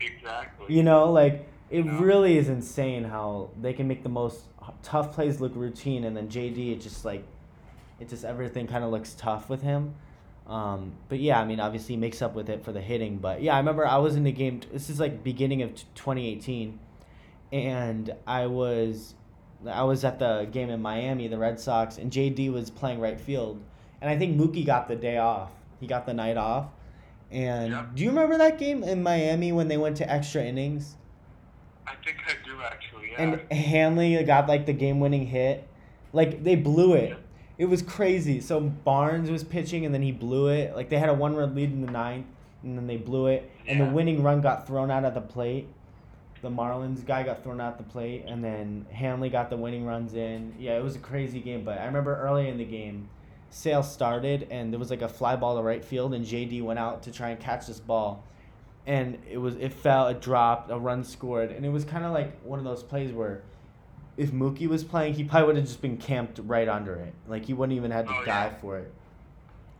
Exactly. 0.00 0.74
You 0.74 0.82
know, 0.82 1.10
like 1.10 1.46
it 1.70 1.84
Yeah. 1.84 2.02
really 2.02 2.36
is 2.38 2.48
insane 2.48 3.04
how 3.04 3.50
they 3.60 3.72
can 3.72 3.88
make 3.88 4.02
the 4.02 4.08
most 4.08 4.44
tough 4.82 5.12
plays 5.12 5.40
look 5.40 5.52
routine 5.56 6.04
and 6.04 6.16
then 6.16 6.28
JD 6.28 6.72
it 6.72 6.80
just 6.80 7.04
like 7.04 7.24
it 8.00 8.08
just 8.08 8.24
everything 8.24 8.66
kind 8.66 8.84
of 8.84 8.90
looks 8.90 9.14
tough 9.14 9.48
with 9.48 9.62
him. 9.62 9.94
Um, 10.46 10.92
but 11.08 11.20
yeah, 11.20 11.40
I 11.40 11.44
mean, 11.44 11.60
obviously 11.60 11.94
he 11.94 12.00
makes 12.00 12.20
up 12.20 12.34
with 12.34 12.50
it 12.50 12.64
for 12.64 12.72
the 12.72 12.80
hitting. 12.80 13.18
But 13.18 13.42
yeah, 13.42 13.54
I 13.54 13.58
remember 13.58 13.86
I 13.86 13.98
was 13.98 14.16
in 14.16 14.24
the 14.24 14.32
game. 14.32 14.60
This 14.72 14.90
is 14.90 14.98
like 14.98 15.22
beginning 15.22 15.62
of 15.62 15.74
t- 15.74 15.84
2018, 15.94 16.78
and 17.52 18.14
I 18.26 18.46
was, 18.46 19.14
I 19.68 19.84
was 19.84 20.04
at 20.04 20.18
the 20.18 20.48
game 20.50 20.70
in 20.70 20.80
Miami, 20.80 21.28
the 21.28 21.38
Red 21.38 21.60
Sox, 21.60 21.98
and 21.98 22.10
JD 22.10 22.52
was 22.52 22.70
playing 22.70 22.98
right 23.00 23.20
field, 23.20 23.60
and 24.00 24.10
I 24.10 24.16
think 24.18 24.36
Mookie 24.36 24.64
got 24.66 24.88
the 24.88 24.96
day 24.96 25.18
off. 25.18 25.50
He 25.80 25.86
got 25.86 26.06
the 26.06 26.14
night 26.14 26.36
off. 26.36 26.66
And 27.30 27.72
Yeah. 27.72 27.86
do 27.94 28.02
you 28.02 28.10
remember 28.10 28.38
that 28.38 28.58
game 28.58 28.82
in 28.84 29.02
Miami 29.02 29.52
when 29.52 29.68
they 29.68 29.76
went 29.78 29.96
to 29.98 30.10
extra 30.10 30.42
innings? 30.44 30.96
I 31.86 31.92
think 32.04 32.18
I 32.26 32.32
do 32.44 32.60
actually. 32.62 33.10
Yeah. 33.12 33.22
and 33.48 33.52
Hanley 33.52 34.22
got 34.24 34.48
like 34.48 34.66
the 34.66 34.72
game 34.72 35.00
winning 35.00 35.26
hit. 35.26 35.66
Like 36.12 36.44
they 36.44 36.56
blew 36.56 36.94
it. 36.94 37.10
Yeah. 37.10 37.16
It 37.58 37.64
was 37.66 37.82
crazy. 37.82 38.40
So 38.40 38.60
Barnes 38.60 39.30
was 39.30 39.44
pitching 39.44 39.84
and 39.84 39.94
then 39.94 40.02
he 40.02 40.12
blew 40.12 40.48
it. 40.48 40.76
Like 40.76 40.88
they 40.90 40.98
had 40.98 41.08
a 41.08 41.14
one 41.14 41.34
run 41.34 41.54
lead 41.54 41.70
in 41.72 41.84
the 41.84 41.90
ninth 41.90 42.26
and 42.62 42.76
then 42.76 42.86
they 42.86 42.96
blew 42.98 43.26
it. 43.26 43.50
And 43.66 43.80
the 43.80 43.86
winning 43.86 44.22
run 44.22 44.40
got 44.40 44.66
thrown 44.66 44.90
out 44.90 45.04
at 45.04 45.14
the 45.14 45.20
plate. 45.20 45.68
The 46.42 46.50
Marlins 46.50 47.04
guy 47.06 47.22
got 47.22 47.42
thrown 47.42 47.60
out 47.60 47.78
the 47.78 47.84
plate 47.84 48.24
and 48.26 48.42
then 48.42 48.84
Hanley 48.90 49.30
got 49.30 49.48
the 49.48 49.56
winning 49.56 49.86
runs 49.86 50.14
in. 50.14 50.54
Yeah, 50.58 50.76
it 50.76 50.82
was 50.82 50.96
a 50.96 50.98
crazy 50.98 51.40
game. 51.40 51.64
But 51.64 51.78
I 51.78 51.86
remember 51.86 52.16
early 52.16 52.48
in 52.48 52.58
the 52.58 52.64
game, 52.64 53.08
Sale 53.50 53.82
started 53.84 54.48
and 54.50 54.72
there 54.72 54.78
was 54.80 54.90
like 54.90 55.02
a 55.02 55.08
fly 55.08 55.36
ball 55.36 55.56
to 55.56 55.62
right 55.62 55.84
field 55.84 56.14
and 56.14 56.24
JD 56.26 56.62
went 56.62 56.78
out 56.78 57.02
to 57.04 57.12
try 57.12 57.30
and 57.30 57.38
catch 57.40 57.66
this 57.66 57.78
ball 57.80 58.24
and 58.86 59.18
it 59.30 59.38
was 59.38 59.54
it 59.56 59.72
fell, 59.72 60.08
it 60.08 60.20
dropped, 60.20 60.70
a 60.70 60.76
run 60.76 61.04
scored, 61.04 61.52
and 61.52 61.64
it 61.64 61.68
was 61.68 61.84
kind 61.84 62.04
of 62.04 62.10
like 62.12 62.40
one 62.42 62.58
of 62.58 62.64
those 62.64 62.82
plays 62.82 63.12
where 63.12 63.42
if 64.16 64.32
Mookie 64.32 64.66
was 64.66 64.82
playing, 64.82 65.14
he 65.14 65.22
probably 65.22 65.46
would 65.46 65.56
have 65.56 65.64
just 65.66 65.80
been 65.80 65.96
camped 65.96 66.40
right 66.42 66.68
under 66.68 66.96
it. 66.96 67.14
Like 67.28 67.44
he 67.44 67.54
wouldn't 67.54 67.76
even 67.76 67.92
have 67.92 68.06
to 68.06 68.12
Oh, 68.12 68.18
yeah. 68.26 68.48
dive 68.50 68.58
for 68.60 68.78
it. 68.78 68.92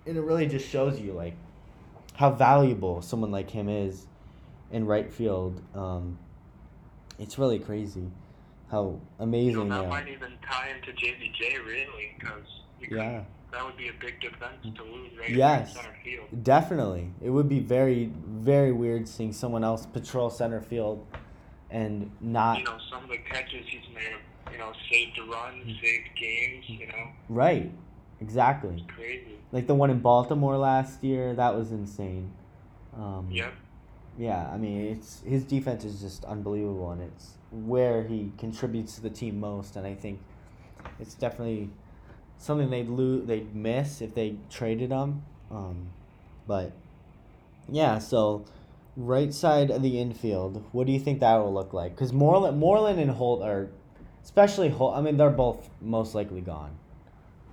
And 0.06 0.16
it 0.16 0.20
really 0.20 0.46
just 0.46 0.68
shows 0.68 1.00
you 1.00 1.12
like 1.12 1.34
how 2.14 2.30
valuable 2.30 3.02
someone 3.02 3.32
like 3.32 3.50
him 3.50 3.68
is 3.68 4.06
in 4.70 4.86
right 4.86 5.10
field. 5.10 5.60
Um, 5.74 6.16
it's 7.18 7.38
really 7.38 7.58
crazy 7.58 8.10
how 8.70 8.98
amazing 9.18 9.68
that 9.68 9.82
they 9.82 9.88
might 9.88 10.08
even 10.08 10.32
tie 10.50 10.70
into 10.74 10.92
JBJ 10.92 11.64
really, 11.66 12.14
because 12.18 12.44
Yeah. 12.80 13.24
that 13.50 13.64
would 13.64 13.76
be 13.76 13.88
a 13.88 13.92
big 14.00 14.18
defense 14.20 14.62
to 14.76 14.82
lose 14.82 15.10
right 15.18 15.30
Yes. 15.30 15.74
center 15.74 15.94
field. 16.02 16.28
Definitely. 16.42 17.10
It 17.22 17.30
would 17.30 17.48
be 17.48 17.60
very, 17.60 18.06
very 18.26 18.72
weird 18.72 19.06
seeing 19.08 19.32
someone 19.32 19.62
else 19.62 19.84
patrol 19.86 20.30
center 20.30 20.60
field 20.60 21.06
and 21.70 22.10
not 22.20 22.58
You 22.58 22.64
know, 22.64 22.78
some 22.90 23.04
of 23.04 23.10
the 23.10 23.18
catches 23.18 23.66
he's 23.68 23.82
made, 23.94 24.16
you 24.52 24.58
know, 24.58 24.72
saved 24.90 25.18
a 25.18 25.22
run, 25.24 25.62
saved 25.82 26.08
games. 26.18 26.64
You 26.68 26.86
know, 26.86 27.08
right. 27.28 27.70
Exactly. 28.20 28.84
crazy. 28.88 29.36
Like 29.50 29.66
the 29.66 29.74
one 29.74 29.90
in 29.90 29.98
Baltimore 30.00 30.56
last 30.56 31.02
year, 31.04 31.34
that 31.34 31.54
was 31.56 31.72
insane. 31.72 32.32
Um, 32.96 33.28
Yep. 33.30 33.52
Yeah, 34.18 34.48
I 34.52 34.58
mean, 34.58 34.82
it's 34.86 35.22
his 35.22 35.44
defense 35.44 35.84
is 35.84 36.00
just 36.00 36.24
unbelievable, 36.24 36.90
and 36.90 37.02
it's 37.02 37.32
where 37.50 38.02
he 38.04 38.32
contributes 38.38 38.94
to 38.96 39.00
the 39.00 39.10
team 39.10 39.40
most. 39.40 39.76
And 39.76 39.86
I 39.86 39.94
think 39.94 40.20
it's 41.00 41.14
definitely 41.14 41.70
something 42.38 42.70
they'd 42.70 42.88
lose, 42.88 43.26
they'd 43.26 43.54
miss 43.54 44.00
if 44.02 44.14
they 44.14 44.36
traded 44.50 44.90
him. 44.90 45.22
Um, 45.50 45.88
but 46.46 46.72
yeah, 47.68 47.98
so 47.98 48.44
right 48.96 49.32
side 49.32 49.70
of 49.70 49.82
the 49.82 50.00
infield, 50.00 50.64
what 50.72 50.86
do 50.86 50.92
you 50.92 51.00
think 51.00 51.20
that 51.20 51.36
will 51.36 51.52
look 51.54 51.72
like? 51.72 51.94
Because 51.94 52.12
Moreland, 52.12 52.58
Moreland 52.58 53.00
and 53.00 53.10
Holt 53.10 53.42
are, 53.42 53.68
especially 54.22 54.68
Holt. 54.68 54.96
I 54.96 55.00
mean, 55.00 55.16
they're 55.16 55.30
both 55.30 55.70
most 55.80 56.14
likely 56.14 56.40
gone. 56.40 56.76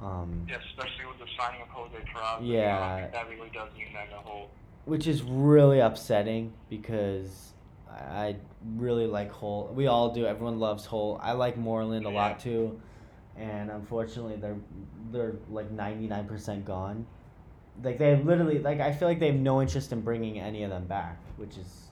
Um, 0.02 0.46
Yeah, 0.50 0.58
especially 0.66 1.06
with 1.06 1.20
the 1.20 1.28
signing 1.38 1.62
of 1.62 1.68
Jose 1.70 1.96
Peraza. 2.14 2.42
You 2.42 2.54
know, 2.54 2.60
Yeah. 2.60 2.94
I 2.96 3.02
think 3.02 3.12
that 3.14 3.30
really 3.30 3.50
does 3.54 3.70
mean 3.78 3.94
that 3.94 4.10
the 4.10 4.18
whole. 4.18 4.50
Which 4.90 5.08
is 5.08 5.22
really 5.24 5.80
upsetting 5.80 6.52
because 6.70 7.54
I 7.90 7.96
I 8.28 8.36
really 8.76 9.08
like 9.08 9.32
Holt. 9.32 9.74
We 9.74 9.88
all 9.88 10.12
do. 10.14 10.26
Everyone 10.26 10.60
loves 10.60 10.86
Holt. 10.86 11.20
I 11.24 11.32
like 11.34 11.58
Moreland 11.58 12.06
a 12.06 12.10
lot 12.10 12.40
too, 12.40 12.80
and 13.38 13.70
unfortunately 13.72 14.36
they're 14.36 14.58
they're 15.12 15.36
like 15.50 15.72
ninety 15.72 16.08
nine 16.08 16.28
percent 16.28 16.66
gone. 16.66 17.06
Like 17.84 17.98
they 17.98 18.16
literally 18.18 18.60
like 18.60 18.80
I 18.82 18.92
feel 18.92 19.08
like 19.08 19.20
they 19.20 19.28
have 19.28 19.36
no 19.40 19.62
interest 19.62 19.94
in 19.94 20.02
bringing 20.02 20.40
any 20.40 20.64
of 20.64 20.70
them 20.70 20.86
back, 20.86 21.18
which 21.38 21.58
is 21.58 21.90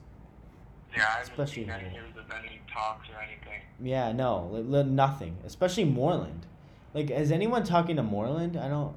Yeah, 0.96 1.04
I 1.04 1.20
haven't 1.20 1.32
Especially 1.32 1.64
seen 1.64 1.70
any 1.72 1.90
news 1.90 2.18
of 2.18 2.26
any 2.38 2.62
talks 2.74 3.08
or 3.10 3.22
anything. 3.22 3.62
yeah 3.82 4.12
no 4.12 4.50
nothing. 4.84 5.38
Especially 5.46 5.86
Moreland. 5.86 6.46
Like 6.94 7.10
is 7.12 7.32
anyone 7.32 7.64
talking 7.64 7.96
to 7.96 8.04
Moreland? 8.04 8.58
I 8.58 8.68
don't. 8.68 8.96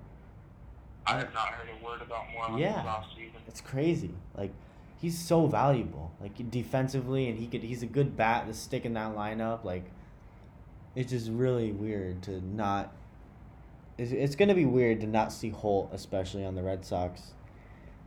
I 1.06 1.18
have 1.18 1.32
not 1.34 1.48
heard 1.48 1.68
a 1.80 1.84
word 1.84 2.02
about 2.02 2.24
Moreland 2.32 2.60
Yeah. 2.60 2.82
off 2.86 3.06
season. 3.16 3.40
It's 3.48 3.60
crazy. 3.60 4.14
Like 4.36 4.52
he's 5.00 5.18
so 5.18 5.46
valuable. 5.46 6.12
Like 6.20 6.50
defensively, 6.50 7.28
and 7.28 7.38
he 7.38 7.46
could. 7.46 7.62
He's 7.62 7.82
a 7.82 7.86
good 7.86 8.16
bat 8.16 8.46
to 8.46 8.54
stick 8.54 8.84
in 8.84 8.94
that 8.94 9.14
lineup. 9.16 9.64
Like 9.64 9.84
it's 10.94 11.10
just 11.10 11.30
really 11.30 11.72
weird 11.72 12.22
to 12.24 12.40
not 12.44 12.92
it's, 13.98 14.12
it's 14.12 14.34
gonna 14.34 14.54
be 14.54 14.64
weird 14.64 15.00
to 15.02 15.06
not 15.06 15.32
see 15.32 15.50
Holt, 15.50 15.90
especially 15.92 16.44
on 16.44 16.54
the 16.54 16.62
Red 16.62 16.84
Sox, 16.84 17.32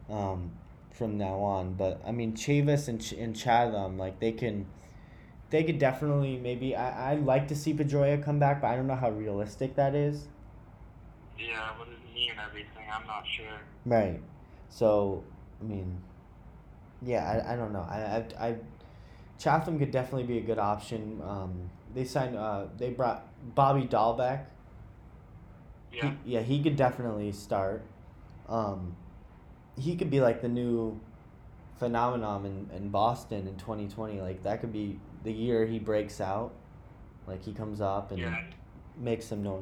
um, 0.10 0.51
from 0.91 1.17
now 1.17 1.36
on. 1.36 1.73
But 1.75 2.01
I 2.06 2.12
mean, 2.12 2.34
Chavis 2.34 2.88
and 2.88 3.01
Ch- 3.01 3.13
and 3.13 3.36
Chatham, 3.36 3.97
like 3.97 4.19
they 4.19 4.32
can, 4.32 4.65
they 5.51 5.63
could 5.63 5.77
definitely 5.79 6.38
maybe. 6.38 6.75
I 6.75 7.12
I 7.12 7.15
like 7.15 7.47
to 7.49 7.56
see 7.56 7.73
Pedroia 7.73 8.23
come 8.23 8.39
back, 8.39 8.62
but 8.62 8.67
I 8.69 8.75
don't 8.75 8.88
know 8.88 8.95
how 8.95 9.10
realistic 9.12 9.75
that 9.75 9.93
is. 9.93 10.27
Yeah, 11.38 11.77
with 11.79 11.89
his 11.89 11.97
knee 12.13 12.29
and 12.29 12.39
everything, 12.39 12.82
I'm 12.93 13.08
not 13.08 13.25
sure. 13.27 13.45
Right. 13.86 14.19
So 14.69 15.23
I 15.62 15.65
mean, 15.65 15.97
yeah, 17.01 17.43
I, 17.47 17.53
I 17.53 17.56
don't 17.56 17.73
know. 17.73 17.86
I 17.89 18.23
I, 18.39 18.47
I 18.49 18.56
Chatham 19.38 19.79
could 19.79 19.91
definitely 19.91 20.23
be 20.27 20.38
a 20.38 20.41
good 20.41 20.60
option. 20.60 21.21
Um, 21.27 21.69
they 21.93 22.06
signed. 22.06 22.36
Uh, 22.38 22.65
they 22.77 22.89
brought 22.89 23.25
Bobby 23.56 23.84
Dalbec. 23.88 24.45
Yeah. 25.91 26.12
He, 26.25 26.34
yeah, 26.34 26.41
he 26.41 26.62
could 26.63 26.75
definitely 26.75 27.32
start. 27.32 27.84
Um, 28.49 28.95
he 29.79 29.95
could 29.95 30.10
be 30.10 30.21
like 30.21 30.41
the 30.41 30.49
new 30.49 30.99
phenomenon 31.77 32.45
in, 32.45 32.75
in 32.75 32.89
Boston 32.89 33.47
in 33.47 33.56
2020. 33.58 34.21
Like 34.21 34.43
that 34.43 34.62
could 34.62 34.73
be 34.73 34.99
the 35.23 35.32
year 35.32 35.65
he 35.65 35.79
breaks 35.79 36.19
out. 36.21 36.53
Like 37.27 37.43
he 37.43 37.53
comes 37.53 37.79
up 37.82 38.12
and 38.12 38.19
Yeah. 38.19 38.43
makes 38.97 39.25
some 39.25 39.43
noise. 39.43 39.62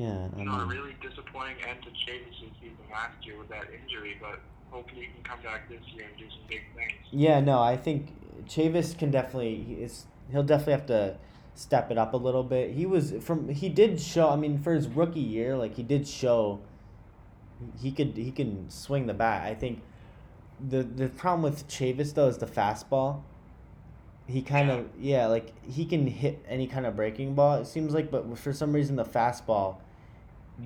Yeah, 0.00 0.28
You 0.34 0.44
know, 0.46 0.52
a 0.52 0.58
mean, 0.60 0.68
really 0.68 0.96
disappointing 1.02 1.56
end 1.68 1.82
to 1.82 1.90
Chavis' 1.90 2.32
season 2.58 2.76
last 2.90 3.24
year 3.26 3.38
with 3.38 3.50
that 3.50 3.66
injury, 3.70 4.16
but 4.18 4.40
hopefully 4.70 5.02
he 5.02 5.06
can 5.08 5.22
come 5.22 5.42
back 5.42 5.68
this 5.68 5.82
year 5.94 6.06
and 6.06 6.16
do 6.16 6.24
some 6.30 6.40
big 6.48 6.62
things. 6.74 6.92
yeah, 7.10 7.40
no, 7.40 7.60
I 7.60 7.76
think 7.76 8.14
Chavis 8.46 8.96
can 8.96 9.10
definitely. 9.10 9.56
He 9.62 9.74
is 9.74 10.06
he'll 10.32 10.42
definitely 10.42 10.72
have 10.72 10.86
to 10.86 11.16
step 11.54 11.90
it 11.90 11.98
up 11.98 12.14
a 12.14 12.16
little 12.16 12.42
bit. 12.42 12.70
He 12.72 12.86
was 12.86 13.12
from 13.20 13.50
he 13.50 13.68
did 13.68 14.00
show. 14.00 14.30
I 14.30 14.36
mean, 14.36 14.58
for 14.58 14.72
his 14.72 14.88
rookie 14.88 15.20
year, 15.20 15.54
like 15.56 15.74
he 15.74 15.82
did 15.82 16.08
show. 16.08 16.60
He 17.78 17.92
could 17.92 18.16
he 18.16 18.30
can 18.30 18.70
swing 18.70 19.06
the 19.06 19.12
bat. 19.12 19.46
I 19.46 19.54
think 19.54 19.82
the 20.66 20.82
the 20.82 21.10
problem 21.10 21.42
with 21.42 21.68
Chavis 21.68 22.14
though 22.14 22.28
is 22.28 22.38
the 22.38 22.46
fastball. 22.46 23.20
He 24.26 24.40
kind 24.40 24.70
of 24.70 24.86
yeah, 24.98 25.26
like 25.26 25.52
he 25.62 25.84
can 25.84 26.06
hit 26.06 26.42
any 26.48 26.66
kind 26.66 26.86
of 26.86 26.96
breaking 26.96 27.34
ball. 27.34 27.56
It 27.56 27.66
seems 27.66 27.92
like, 27.92 28.10
but 28.10 28.38
for 28.38 28.54
some 28.54 28.72
reason 28.72 28.96
the 28.96 29.04
fastball, 29.04 29.76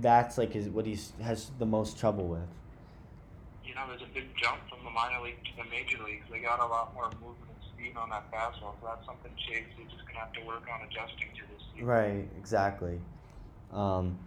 that's 0.01 0.39
like 0.39 0.53
his 0.53 0.69
what 0.69 0.87
he 0.87 0.99
has 1.23 1.51
the 1.59 1.67
most 1.67 1.99
trouble 1.99 2.29
with. 2.29 2.49
You 3.65 3.75
know, 3.75 3.87
there's 3.89 4.03
a 4.03 4.15
big 4.15 4.29
jump 4.41 4.59
from 4.69 4.85
the 4.85 4.91
minor 4.91 5.23
league 5.23 5.43
to 5.45 5.63
the 5.63 5.69
major 5.71 6.03
leagues. 6.05 6.25
They 6.31 6.41
got 6.41 6.61
a 6.61 6.67
lot 6.67 6.95
more 6.95 7.11
movement 7.23 7.51
and 7.51 7.71
speed 7.73 7.97
on 7.97 8.11
that 8.11 8.31
fastball, 8.31 8.75
so 8.81 8.87
that's 8.87 9.07
something 9.07 9.33
Chavis 9.33 9.85
is 9.85 9.93
just 9.93 10.07
gonna 10.07 10.21
have 10.21 10.33
to 10.35 10.45
work 10.45 10.65
on 10.73 10.87
adjusting 10.87 11.29
to 11.35 11.43
this 11.53 11.63
season. 11.73 11.87
Right, 11.87 12.29
exactly. 12.39 13.01
Um, 13.73 14.19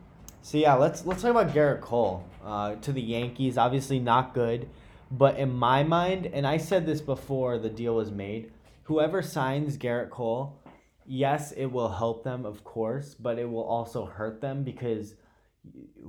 so 0.42 0.58
yeah, 0.58 0.76
let's 0.76 1.06
let's 1.06 1.22
talk 1.22 1.32
about 1.32 1.54
Gerrit 1.54 1.82
Cole 1.82 2.24
uh, 2.44 2.76
to 2.76 2.92
the 2.92 3.02
Yankees. 3.02 3.58
Obviously 3.58 4.00
not 4.00 4.34
good, 4.34 4.70
but 5.12 5.38
in 5.38 5.54
my 5.54 5.84
mind, 5.84 6.26
and 6.28 6.46
I 6.46 6.58
said 6.58 6.86
this 6.86 7.02
before 7.02 7.58
the 7.58 7.70
deal 7.70 7.96
was 7.96 8.12
made, 8.12 8.52
whoever 8.84 9.22
signs 9.22 9.78
Gerrit 9.78 10.10
Cole, 10.10 10.58
yes, 11.06 11.52
it 11.54 11.68
will 11.68 11.90
help 11.90 12.24
them, 12.24 12.46
of 12.46 12.64
course, 12.64 13.16
but 13.16 13.40
it 13.40 13.50
will 13.50 13.64
also 13.64 14.06
hurt 14.06 14.42
them 14.42 14.64
because 14.64 15.16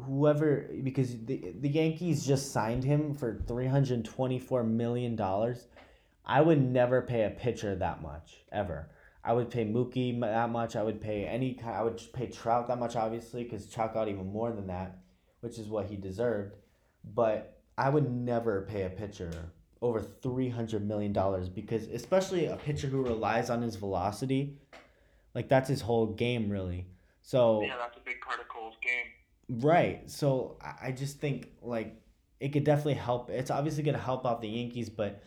whoever 0.04 0.68
because 0.82 1.16
the 1.24 1.54
the 1.60 1.68
Yankees 1.68 2.26
just 2.26 2.52
signed 2.52 2.84
him 2.84 3.14
for 3.14 3.42
three 3.46 3.66
hundred 3.66 4.04
twenty 4.04 4.38
four 4.38 4.62
million 4.62 5.16
dollars. 5.16 5.66
I 6.24 6.40
would 6.42 6.60
never 6.60 7.02
pay 7.02 7.24
a 7.24 7.30
pitcher 7.30 7.74
that 7.76 8.02
much 8.02 8.36
ever. 8.52 8.90
I 9.24 9.32
would 9.32 9.50
pay 9.50 9.64
Mookie 9.64 10.18
that 10.20 10.50
much. 10.50 10.76
I 10.76 10.82
would 10.82 11.00
pay 11.00 11.24
any 11.24 11.54
kind. 11.54 11.76
I 11.76 11.82
would 11.82 12.00
pay 12.12 12.26
Trout 12.26 12.68
that 12.68 12.78
much, 12.78 12.96
obviously, 12.96 13.44
because 13.44 13.68
Trout 13.68 13.94
got 13.94 14.08
even 14.08 14.32
more 14.32 14.52
than 14.52 14.66
that, 14.68 14.98
which 15.40 15.58
is 15.58 15.68
what 15.68 15.86
he 15.86 15.96
deserved. 15.96 16.56
But 17.14 17.60
I 17.76 17.88
would 17.88 18.10
never 18.10 18.62
pay 18.62 18.82
a 18.82 18.90
pitcher 18.90 19.30
over 19.82 20.00
three 20.00 20.48
hundred 20.48 20.86
million 20.86 21.12
dollars 21.12 21.48
because, 21.48 21.88
especially 21.88 22.46
a 22.46 22.56
pitcher 22.56 22.88
who 22.88 23.02
relies 23.02 23.50
on 23.50 23.62
his 23.62 23.76
velocity, 23.76 24.58
like 25.34 25.48
that's 25.48 25.68
his 25.68 25.80
whole 25.80 26.06
game, 26.06 26.48
really. 26.48 26.86
So 27.22 27.62
Yeah, 27.62 27.76
that's 27.76 27.96
a 27.96 28.00
big 28.00 28.20
part 28.20 28.40
of 28.40 28.48
Cole's 28.48 28.76
game. 28.82 29.12
Right. 29.48 30.10
So 30.10 30.58
I- 30.60 30.92
just 30.92 31.18
think 31.20 31.50
like 31.62 32.00
it 32.40 32.50
could 32.52 32.64
definitely 32.64 32.94
help. 32.94 33.30
It's 33.30 33.50
obviously 33.50 33.82
going 33.82 33.96
to 33.96 34.02
help 34.02 34.26
out 34.26 34.40
the 34.40 34.48
Yankees, 34.48 34.88
but 34.90 35.22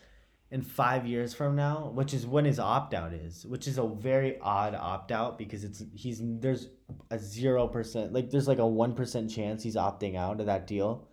in 0.51 0.61
five 0.61 1.05
years 1.07 1.33
from 1.33 1.55
now, 1.55 1.91
which 1.93 2.13
is 2.13 2.27
when 2.27 2.45
his 2.45 2.59
opt 2.59 2.93
out 2.93 3.13
is, 3.13 3.45
which 3.45 3.67
is 3.67 3.77
a 3.77 3.87
very 3.87 4.37
odd 4.41 4.75
opt 4.75 5.11
out 5.11 5.37
because 5.37 5.63
it's 5.63 5.83
he's 5.95 6.19
there's 6.21 6.67
a 7.09 7.17
zero 7.17 7.67
percent 7.67 8.11
like 8.13 8.29
there's 8.29 8.47
like 8.49 8.59
a 8.59 8.67
one 8.67 8.93
percent 8.93 9.29
chance 9.31 9.63
he's 9.63 9.75
opting 9.77 10.15
out 10.17 10.39
of 10.39 10.45
that 10.47 10.67
deal. 10.67 11.07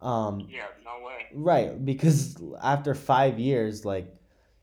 Um, 0.00 0.40
Yeah, 0.48 0.66
no 0.84 1.04
way. 1.06 1.26
Right, 1.34 1.84
because 1.84 2.36
after 2.62 2.94
five 2.94 3.38
years, 3.38 3.84
like 3.84 4.12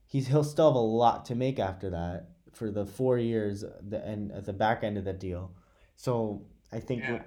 he's 0.05 0.27
he'll 0.27 0.43
still 0.43 0.69
have 0.69 0.75
a 0.75 0.79
lot 0.79 1.25
to 1.25 1.36
make 1.36 1.60
after 1.60 1.89
that 1.91 2.29
for 2.53 2.71
the 2.71 2.86
four 2.86 3.17
years 3.17 3.63
the 3.88 4.03
and 4.05 4.32
at 4.32 4.45
the 4.45 4.53
back 4.53 4.84
end 4.84 4.97
of 4.97 5.05
the 5.05 5.13
deal. 5.13 5.51
So 5.95 6.45
I 6.71 6.79
think 6.79 7.03
Yeah. 7.03 7.21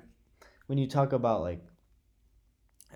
When, 0.73 0.79
you 0.79 0.87
talk 0.87 1.13
about 1.13 1.43
like 1.43 1.63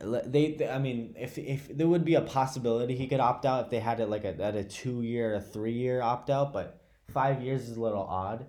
they, 0.00 0.52
they 0.52 0.66
I 0.66 0.78
mean 0.78 1.14
if 1.18 1.36
if 1.36 1.68
there 1.76 1.86
would 1.86 2.06
be 2.06 2.14
a 2.14 2.22
possibility 2.22 2.96
he 2.96 3.06
could 3.06 3.20
opt 3.20 3.44
out 3.44 3.66
if 3.66 3.70
they 3.70 3.80
had 3.80 4.00
it 4.00 4.06
like 4.06 4.24
a, 4.24 4.34
at 4.42 4.56
a 4.56 4.64
two 4.64 5.02
year 5.02 5.34
a 5.34 5.42
three 5.42 5.74
year 5.74 6.00
opt 6.00 6.30
out, 6.30 6.54
but 6.54 6.80
five 7.12 7.42
years 7.42 7.68
is 7.68 7.76
a 7.76 7.80
little 7.82 8.00
odd. 8.00 8.46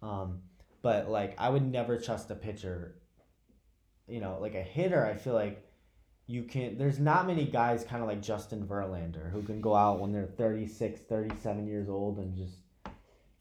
Um, 0.00 0.40
but 0.80 1.10
like 1.10 1.34
I 1.36 1.50
would 1.50 1.70
never 1.70 1.98
trust 1.98 2.30
a 2.30 2.34
pitcher. 2.34 2.96
You 4.08 4.20
know, 4.20 4.38
like 4.40 4.54
a 4.54 4.62
hitter, 4.62 5.04
I 5.04 5.16
feel 5.16 5.34
like 5.34 5.68
you 6.26 6.44
can 6.44 6.78
there's 6.78 6.98
not 6.98 7.26
many 7.26 7.44
guys 7.44 7.84
kind 7.84 8.02
of 8.02 8.08
like 8.08 8.22
Justin 8.22 8.66
Verlander 8.66 9.30
who 9.30 9.42
can 9.42 9.60
go 9.60 9.76
out 9.76 10.00
when 10.00 10.12
they're 10.12 10.24
36, 10.24 10.98
37 11.02 11.66
years 11.66 11.90
old 11.90 12.16
and 12.16 12.34
just 12.34 12.56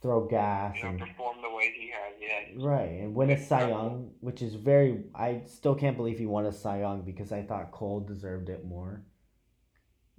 throw 0.01 0.27
gas 0.27 0.75
You 0.77 0.83
know, 0.83 0.89
and 0.89 0.99
perform 0.99 1.37
the 1.41 1.49
way 1.55 1.71
he 1.77 1.89
has. 1.91 2.13
Yeah. 2.19 2.65
right 2.67 2.89
and 3.01 3.13
win 3.15 3.29
a 3.31 3.37
Cy 3.43 3.69
Young, 3.69 4.11
which 4.19 4.41
is 4.41 4.55
very 4.55 5.03
I 5.13 5.41
still 5.45 5.75
can't 5.75 5.97
believe 5.97 6.17
he 6.19 6.25
won 6.25 6.45
a 6.45 6.51
Cy 6.51 6.79
Young 6.79 7.01
because 7.03 7.31
I 7.31 7.43
thought 7.43 7.71
Cole 7.71 7.99
deserved 8.01 8.49
it 8.49 8.65
more. 8.65 9.03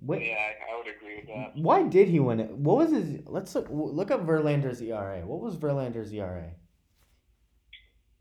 Wait, 0.01 0.27
Yeah, 0.29 0.35
I, 0.35 0.75
I 0.75 0.79
would 0.79 0.87
agree 0.97 1.17
with 1.17 1.27
that. 1.29 1.53
why 1.63 1.83
did 1.85 2.09
he 2.09 2.19
win 2.21 2.41
it? 2.41 2.51
What 2.51 2.77
was 2.79 2.91
his? 2.91 3.21
Let's 3.27 3.55
look 3.55 3.69
look 3.71 4.11
up 4.11 4.27
Verlander's 4.27 4.81
ERA. 4.83 5.23
What 5.25 5.41
was 5.41 5.57
Verlander's 5.57 6.13
ERA? 6.13 6.51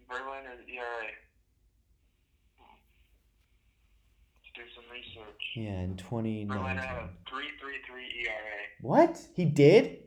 Verlander's 0.10 0.62
ERA. 0.68 1.10
Let's 4.38 4.52
do 4.56 4.62
some 4.76 4.84
research. 4.92 5.42
Yeah, 5.56 5.82
in 5.82 5.98
twenty 5.98 6.46
Verlander 6.46 6.84
had 6.84 6.96
nineteen. 6.98 7.10
a 7.28 7.32
3.33 7.32 8.28
ERA. 8.28 8.62
What 8.82 9.20
he 9.36 9.46
did 9.46 9.98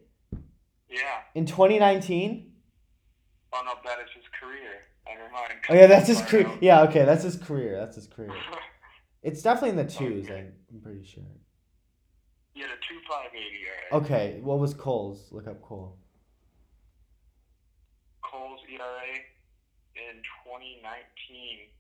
Yeah. 0.94 1.20
in 1.34 1.46
twenty 1.46 1.78
nineteen? 1.78 2.52
Oh 3.52 3.62
no, 3.64 3.72
that 3.84 3.98
is 4.00 4.10
his 4.14 4.24
career. 4.40 4.82
Never 5.06 5.30
mind. 5.32 5.52
Oh 5.68 5.74
yeah, 5.74 5.86
that's 5.86 6.08
his 6.08 6.20
career. 6.22 6.50
Yeah, 6.60 6.82
okay, 6.84 7.04
that's 7.04 7.22
his 7.22 7.36
career. 7.36 7.76
That's 7.78 7.96
his 7.96 8.06
career. 8.06 8.32
It's 9.22 9.40
definitely 9.40 9.70
in 9.70 9.76
the 9.76 9.90
twos. 9.90 10.28
I, 10.30 10.34
I'm 10.34 10.80
pretty 10.82 11.02
sure. 11.02 11.22
he 12.52 12.60
had 12.60 12.68
a 12.68 12.74
2.58 12.74 13.96
ERA. 13.96 14.02
Okay, 14.02 14.38
what 14.42 14.58
was 14.58 14.74
Cole's? 14.74 15.28
Look 15.32 15.46
up 15.48 15.62
Cole. 15.62 15.96
Cole's 18.22 18.60
ERA 18.70 19.14
in 19.96 20.20
2019. 20.44 21.70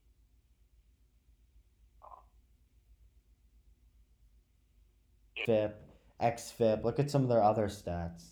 FIP, 5.44 5.76
XFIP. 6.22 6.82
Look 6.82 6.98
at 6.98 7.10
some 7.10 7.22
of 7.24 7.28
their 7.28 7.42
other 7.42 7.66
stats. 7.68 8.22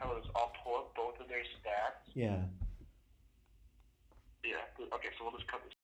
Yeah. 0.00 0.30
I'll 0.36 0.52
pull 0.64 0.76
up 0.76 0.94
both 0.94 1.20
of 1.20 1.28
their 1.28 1.44
stats. 1.60 2.00
Yeah. 2.14 2.42
Yeah. 4.44 4.62
Okay, 4.80 5.10
so 5.18 5.24
we'll 5.24 5.36
just 5.36 5.48
cut 5.48 5.60
this. 5.64 5.75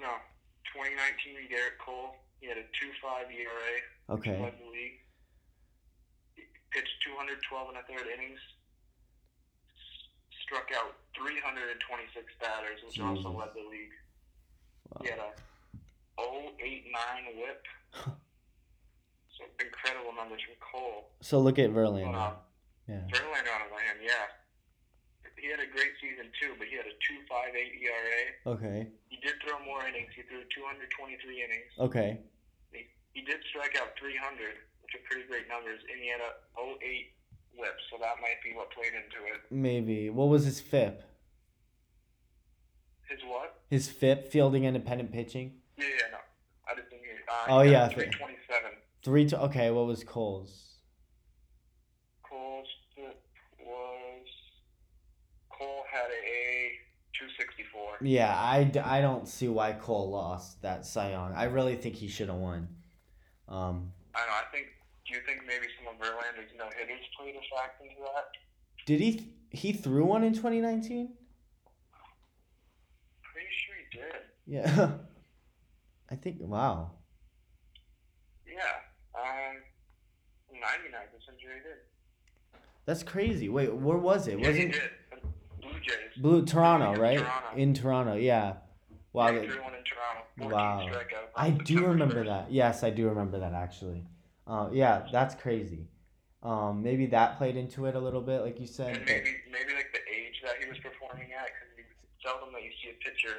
Know, 0.00 0.18
2019 0.74 1.50
Gerrit 1.50 1.74
Cole, 1.82 2.14
He 2.40 2.46
had 2.46 2.56
a 2.58 2.66
two 2.78 2.90
five 3.02 3.26
ERA. 3.30 3.74
Okay. 4.14 4.38
Led 4.40 4.54
the 4.62 4.70
league. 4.70 5.02
He 6.38 6.42
pitched 6.70 6.94
212 7.04 7.68
and 7.74 7.78
a 7.78 7.84
third 7.88 8.06
innings. 8.06 8.38
Struck 10.46 10.70
out 10.72 10.96
326 11.18 12.24
batters, 12.40 12.80
which 12.86 13.00
also 13.00 13.28
led 13.36 13.52
the 13.52 13.66
league. 13.68 13.92
Wow. 14.88 15.00
He 15.04 15.10
had 15.10 15.20
a 15.20 15.30
089 16.16 17.36
whip. 17.36 17.62
so 19.36 19.44
incredible 19.60 20.14
numbers 20.16 20.40
from 20.46 20.56
Cole. 20.62 21.10
So 21.20 21.38
look 21.40 21.58
at 21.58 21.68
Verlander. 21.70 22.14
um, 22.16 22.34
Yeah. 22.88 23.04
Verlander 23.12 23.52
on 23.52 23.60
other 23.68 23.82
hand, 23.82 23.98
yeah. 24.00 24.32
He 25.40 25.48
had 25.50 25.60
a 25.60 25.70
great 25.70 25.94
season 26.02 26.30
too, 26.40 26.54
but 26.58 26.66
he 26.68 26.76
had 26.76 26.86
a 26.86 26.94
2.58 26.98 27.54
ERA. 27.82 28.20
Okay. 28.58 28.78
He 29.08 29.16
did 29.22 29.34
throw 29.42 29.58
more 29.64 29.86
innings. 29.86 30.10
He 30.14 30.22
threw 30.26 30.42
223 30.54 31.42
innings. 31.42 31.70
Okay. 31.78 32.18
He 32.72 32.86
he 33.14 33.22
did 33.22 33.38
strike 33.50 33.76
out 33.80 33.94
300, 33.98 34.58
which 34.82 34.94
are 34.94 35.04
pretty 35.10 35.26
great 35.28 35.48
numbers, 35.48 35.80
and 35.90 35.98
he 36.00 36.08
had 36.10 36.20
a 36.20 36.32
08 36.58 36.78
whip, 37.58 37.74
so 37.90 37.98
that 38.00 38.18
might 38.20 38.38
be 38.44 38.54
what 38.54 38.70
played 38.70 38.94
into 38.94 39.18
it. 39.34 39.40
Maybe. 39.50 40.10
What 40.10 40.28
was 40.28 40.44
his 40.44 40.60
FIP? 40.60 41.02
His 43.08 43.18
what? 43.26 43.60
His 43.70 43.88
FIP, 43.88 44.28
fielding 44.30 44.64
independent 44.64 45.12
pitching. 45.12 45.54
Yeah, 45.76 45.86
yeah, 45.86 46.12
no. 46.12 46.18
I 46.70 46.74
didn't 46.74 46.90
hear. 46.90 47.18
Uh, 47.28 47.46
Oh, 47.48 47.60
yeah, 47.62 47.86
got 47.88 47.94
327. 47.94 48.70
Three 49.02 49.26
to 49.30 49.40
okay. 49.44 49.70
What 49.70 49.86
was? 49.86 50.04
Cole's 50.04 50.44
whip 52.96 53.20
was. 53.60 54.26
Cole 55.50 55.84
had 55.90 56.10
a 56.10 56.70
264. 57.18 57.87
Yeah, 58.00 58.34
I, 58.34 58.70
I 58.84 59.00
don't 59.00 59.26
see 59.26 59.48
why 59.48 59.72
Cole 59.72 60.10
lost 60.10 60.62
that 60.62 60.86
Cy 60.86 61.10
Young. 61.10 61.32
I 61.32 61.44
really 61.44 61.76
think 61.76 61.96
he 61.96 62.08
should 62.08 62.28
have 62.28 62.38
won. 62.38 62.68
Um, 63.48 63.92
I 64.14 64.20
don't 64.20 64.28
know. 64.28 64.34
I 64.34 64.44
think. 64.52 64.66
Do 65.06 65.14
you 65.14 65.20
think 65.26 65.40
maybe 65.46 65.66
some 65.78 65.92
of 65.92 65.98
Verlander's 65.98 66.50
no 66.56 66.66
hitters 66.78 67.04
played 67.18 67.34
a 67.34 67.40
factor 67.56 67.84
into 67.84 68.02
that? 68.02 68.26
did 68.84 69.00
he 69.00 69.12
th- 69.12 69.28
he 69.50 69.72
threw 69.72 70.04
one 70.04 70.22
in 70.22 70.32
2019? 70.34 71.12
Pretty 73.22 73.48
sure 73.66 73.76
he 73.90 73.98
did. 73.98 74.22
Yeah. 74.46 74.90
I 76.10 76.14
think 76.16 76.36
wow. 76.40 76.90
Yeah. 78.46 79.18
Um. 79.18 79.56
99% 80.52 81.40
sure 81.40 81.50
he 81.54 81.60
did. 81.60 81.78
That's 82.84 83.02
crazy. 83.02 83.48
Wait, 83.48 83.72
where 83.74 83.98
was 83.98 84.26
it? 84.28 84.38
Yeah, 84.38 84.50
he 84.50 84.64
Wasn't 84.66 84.72
did. 84.72 84.82
Blue 85.78 85.92
Jays. 85.92 86.22
Blue 86.22 86.44
Toronto, 86.44 86.92
in 86.94 87.00
right? 87.00 87.18
Toronto. 87.18 87.56
In 87.56 87.74
Toronto, 87.74 88.14
yeah. 88.14 88.52
Wow. 89.12 89.26
Yeah, 89.28 89.32
he 89.32 89.38
that- 89.46 89.52
threw 89.52 89.62
one 89.62 89.72
in 89.74 89.80
Toronto. 89.84 90.54
Wow. 90.54 90.90
I 91.36 91.50
do 91.50 91.86
remember 91.86 92.24
that. 92.24 92.52
Yes, 92.52 92.82
I 92.84 92.90
do 92.90 93.08
remember 93.08 93.40
that 93.40 93.52
actually. 93.54 94.04
Uh, 94.46 94.68
yeah, 94.72 95.06
that's 95.12 95.34
crazy. 95.34 95.88
Um, 96.42 96.82
maybe 96.82 97.06
that 97.06 97.36
played 97.38 97.56
into 97.56 97.86
it 97.86 97.96
a 97.96 97.98
little 97.98 98.20
bit, 98.20 98.42
like 98.42 98.60
you 98.60 98.66
said. 98.66 98.96
And 98.96 99.04
maybe 99.06 99.30
maybe 99.50 99.74
like 99.74 99.92
the 99.92 99.98
age 100.14 100.40
that 100.44 100.54
he 100.62 100.68
was 100.68 100.78
performing 100.78 101.32
at, 101.32 101.46
because 101.46 101.76
you 101.76 101.84
seldom 102.24 102.52
that 102.52 102.62
you 102.62 102.70
see 102.82 102.90
a 102.90 103.04
pitcher 103.04 103.34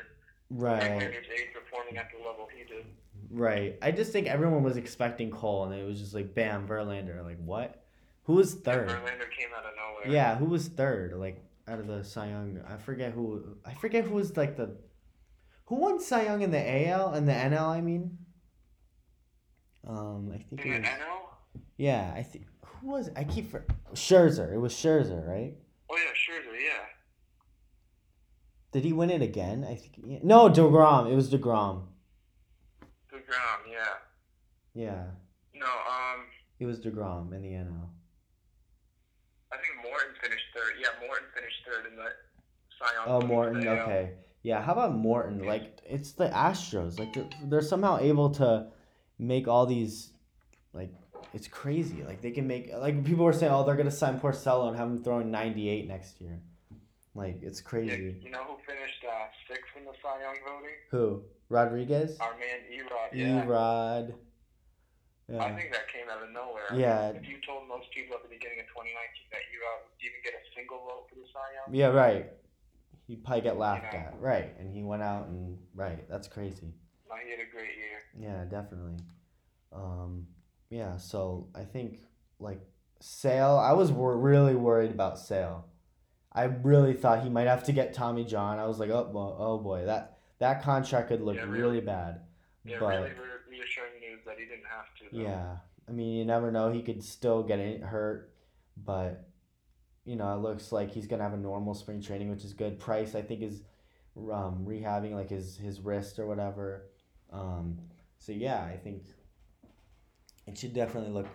right, 0.49 0.81
Verlander's 0.81 1.27
age 1.33 1.47
performing 1.53 1.97
at 1.97 2.09
the 2.11 2.17
level 2.27 2.47
he 2.53 2.65
did. 2.65 2.85
right. 3.31 3.77
I 3.81 3.91
just 3.91 4.11
think 4.11 4.27
everyone 4.27 4.63
was 4.63 4.75
expecting 4.75 5.31
Cole, 5.31 5.63
and 5.65 5.73
it 5.73 5.85
was 5.85 5.99
just 6.01 6.13
like, 6.13 6.35
bam, 6.35 6.67
Verlander. 6.67 7.23
Like 7.23 7.37
what? 7.43 7.81
Who 8.25 8.33
was 8.33 8.53
And 8.55 8.63
third? 8.65 8.89
Verlander 8.89 9.29
came 9.31 9.49
out 9.57 9.65
of 9.65 9.71
nowhere. 9.77 10.13
Yeah, 10.13 10.35
who 10.35 10.45
was 10.45 10.67
third? 10.67 11.13
Like 11.13 11.41
out 11.69 11.79
of 11.79 11.87
the 11.87 12.03
Cy 12.03 12.29
Young, 12.29 12.59
I 12.67 12.77
forget 12.77 13.11
who. 13.13 13.57
I 13.65 13.73
forget 13.73 14.05
who 14.05 14.15
was 14.15 14.35
like 14.35 14.57
the. 14.57 14.75
Who 15.65 15.75
won 15.75 15.99
Cy 15.99 16.23
Young 16.23 16.41
in 16.41 16.51
the 16.51 16.87
AL 16.89 17.13
and 17.13 17.27
the 17.27 17.33
NL? 17.33 17.67
I 17.67 17.81
mean. 17.81 18.17
Um, 19.87 20.31
I 20.33 20.37
think 20.37 20.65
In 20.65 20.71
the 20.71 20.79
was. 20.79 20.87
NL? 20.87 21.61
Yeah, 21.77 22.13
I 22.15 22.23
think 22.23 22.45
who 22.65 22.89
was 22.89 23.07
it? 23.07 23.13
I 23.15 23.23
keep 23.23 23.49
for 23.51 23.65
Scherzer. 23.93 24.51
It 24.53 24.57
was 24.57 24.73
Scherzer, 24.73 25.25
right? 25.27 25.53
Oh 25.89 25.95
yeah, 25.97 26.11
Scherzer, 26.11 26.53
yeah. 26.59 26.85
Did 28.71 28.83
he 28.83 28.93
win 28.93 29.09
it 29.09 29.21
again? 29.21 29.65
I 29.67 29.75
think 29.75 29.93
yeah. 30.05 30.19
no 30.23 30.49
Degrom. 30.49 31.11
It 31.11 31.15
was 31.15 31.29
Degrom. 31.31 31.83
DeGrom, 33.11 33.71
yeah. 33.71 33.95
Yeah, 34.75 35.05
No, 35.55 35.65
um, 35.65 36.25
it 36.59 36.65
was 36.65 36.79
Degrom 36.79 37.33
in 37.33 37.41
the 37.41 37.49
NL. 37.49 37.89
I 39.51 39.57
think 39.57 39.81
Morton 39.83 40.13
finished 40.21 40.45
third. 40.59 40.73
Yeah, 40.79 41.07
Morton 41.07 41.27
finished 41.35 41.57
third 41.65 41.89
in 41.91 41.95
the 41.95 42.03
Cy 42.77 42.85
Oh, 43.07 43.21
Morton. 43.21 43.67
Okay. 43.67 44.11
Yeah. 44.43 44.61
How 44.61 44.73
about 44.73 44.95
Morton? 44.95 45.43
Like 45.45 45.79
it's 45.85 46.11
the 46.13 46.29
Astros. 46.29 46.99
Like 46.99 47.13
they're, 47.13 47.29
they're 47.45 47.61
somehow 47.61 47.97
able 47.99 48.29
to 48.31 48.67
make 49.17 49.47
all 49.47 49.65
these, 49.65 50.11
like 50.73 50.91
it's 51.33 51.47
crazy. 51.47 52.03
Like 52.03 52.21
they 52.21 52.31
can 52.31 52.47
make 52.47 52.71
like 52.73 53.03
people 53.03 53.25
were 53.25 53.33
saying, 53.33 53.51
oh, 53.51 53.63
they're 53.65 53.75
gonna 53.75 53.91
sign 53.91 54.19
Porcello 54.19 54.67
and 54.69 54.77
have 54.77 54.87
him 54.87 55.03
throwing 55.03 55.31
ninety 55.31 55.69
eight 55.69 55.87
next 55.87 56.19
year. 56.21 56.39
Like 57.15 57.39
it's 57.41 57.59
Yeah, 57.61 57.69
crazy. 57.69 58.15
you 58.21 58.31
know 58.31 58.43
who 58.43 58.55
finished 58.65 59.03
uh, 59.05 59.25
sixth 59.47 59.71
in 59.77 59.83
the 59.85 59.91
Cy 60.01 60.21
Young 60.21 60.35
voting? 60.45 60.75
Who? 60.91 61.23
Rodriguez. 61.49 62.17
Our 62.19 62.33
man 62.33 62.59
Erod. 62.71 63.09
Yeah. 63.13 63.45
Erod. 63.45 64.13
I 65.37 65.53
think 65.53 65.71
that 65.71 65.85
came 65.93 66.09
out 66.09 66.23
of 66.23 66.31
nowhere. 66.31 66.65
Yeah. 66.73 67.09
If 67.09 67.27
you 67.27 67.37
told 67.45 67.67
most 67.67 67.91
people 67.93 68.15
at 68.15 68.23
the 68.23 68.29
beginning 68.29 68.59
of 68.61 68.67
2019 68.73 69.29
that 69.31 69.41
Erod 69.53 69.85
would 69.85 70.01
even 70.01 70.17
get 70.23 70.33
a 70.33 70.43
single 70.55 70.79
vote 70.79 71.05
for 71.09 71.15
the 71.15 71.27
Cy 71.31 71.39
Young, 71.53 71.75
Yeah. 71.75 71.87
Right. 71.93 72.31
He'd 73.05 73.23
probably 73.23 73.41
get 73.41 73.57
laughed 73.57 73.93
Yeah. 73.93 74.09
at. 74.13 74.19
Right. 74.19 74.55
And 74.59 74.71
he 74.73 74.81
went 74.83 75.03
out 75.03 75.27
and 75.27 75.57
right. 75.75 76.07
That's 76.09 76.27
crazy. 76.27 76.73
no, 77.09 77.15
he 77.23 77.29
had 77.31 77.39
a 77.39 77.49
great 77.51 77.75
year. 77.77 77.99
Yeah, 78.17 78.45
definitely. 78.45 78.97
Um, 79.71 80.27
yeah, 80.69 80.97
so 80.97 81.47
I 81.55 81.63
think 81.63 81.99
like 82.39 82.61
Sale, 83.01 83.57
I 83.57 83.73
was 83.73 83.91
wor- 83.91 84.17
really 84.17 84.55
worried 84.55 84.91
about 84.91 85.17
Sale. 85.19 85.65
I 86.31 86.43
really 86.45 86.93
thought 86.93 87.23
he 87.23 87.29
might 87.29 87.47
have 87.47 87.63
to 87.65 87.71
get 87.71 87.93
Tommy 87.93 88.23
John. 88.25 88.59
I 88.59 88.65
was 88.67 88.79
like, 88.79 88.89
oh, 88.89 89.11
oh 89.39 89.57
boy, 89.57 89.85
that 89.85 90.17
that 90.39 90.61
contract 90.63 91.07
could 91.09 91.21
look 91.21 91.35
Yeah, 91.35 91.43
really, 91.43 91.61
really. 91.61 91.81
bad. 91.81 92.21
Yeah, 92.63 92.77
but 92.79 92.87
really 92.89 93.09
re- 93.09 93.57
reassuring 93.59 93.88
he 94.39 94.45
didn't 94.45 94.67
have 94.69 94.93
to. 94.95 95.15
Though. 95.15 95.21
yeah, 95.21 95.57
I 95.87 95.91
mean, 95.91 96.13
you 96.17 96.25
never 96.25 96.51
know. 96.51 96.71
He 96.71 96.81
could 96.81 97.03
still 97.03 97.43
get 97.43 97.59
hurt, 97.81 98.33
but 98.77 99.27
you 100.05 100.15
know, 100.15 100.33
it 100.33 100.41
looks 100.41 100.71
like 100.71 100.91
he's 100.91 101.07
gonna 101.07 101.23
have 101.23 101.33
a 101.33 101.37
normal 101.37 101.73
spring 101.73 102.01
training, 102.01 102.29
which 102.29 102.43
is 102.43 102.53
good. 102.53 102.79
Price, 102.79 103.15
I 103.15 103.21
think, 103.21 103.41
is 103.41 103.61
um, 104.17 104.65
rehabbing 104.67 105.13
like 105.13 105.29
his 105.29 105.57
his 105.57 105.81
wrist 105.81 106.19
or 106.19 106.27
whatever. 106.27 106.89
Um, 107.31 107.79
so 108.17 108.31
yeah, 108.31 108.63
I 108.63 108.77
think 108.77 109.03
it 110.47 110.57
should 110.57 110.73
definitely 110.73 111.11
look. 111.11 111.27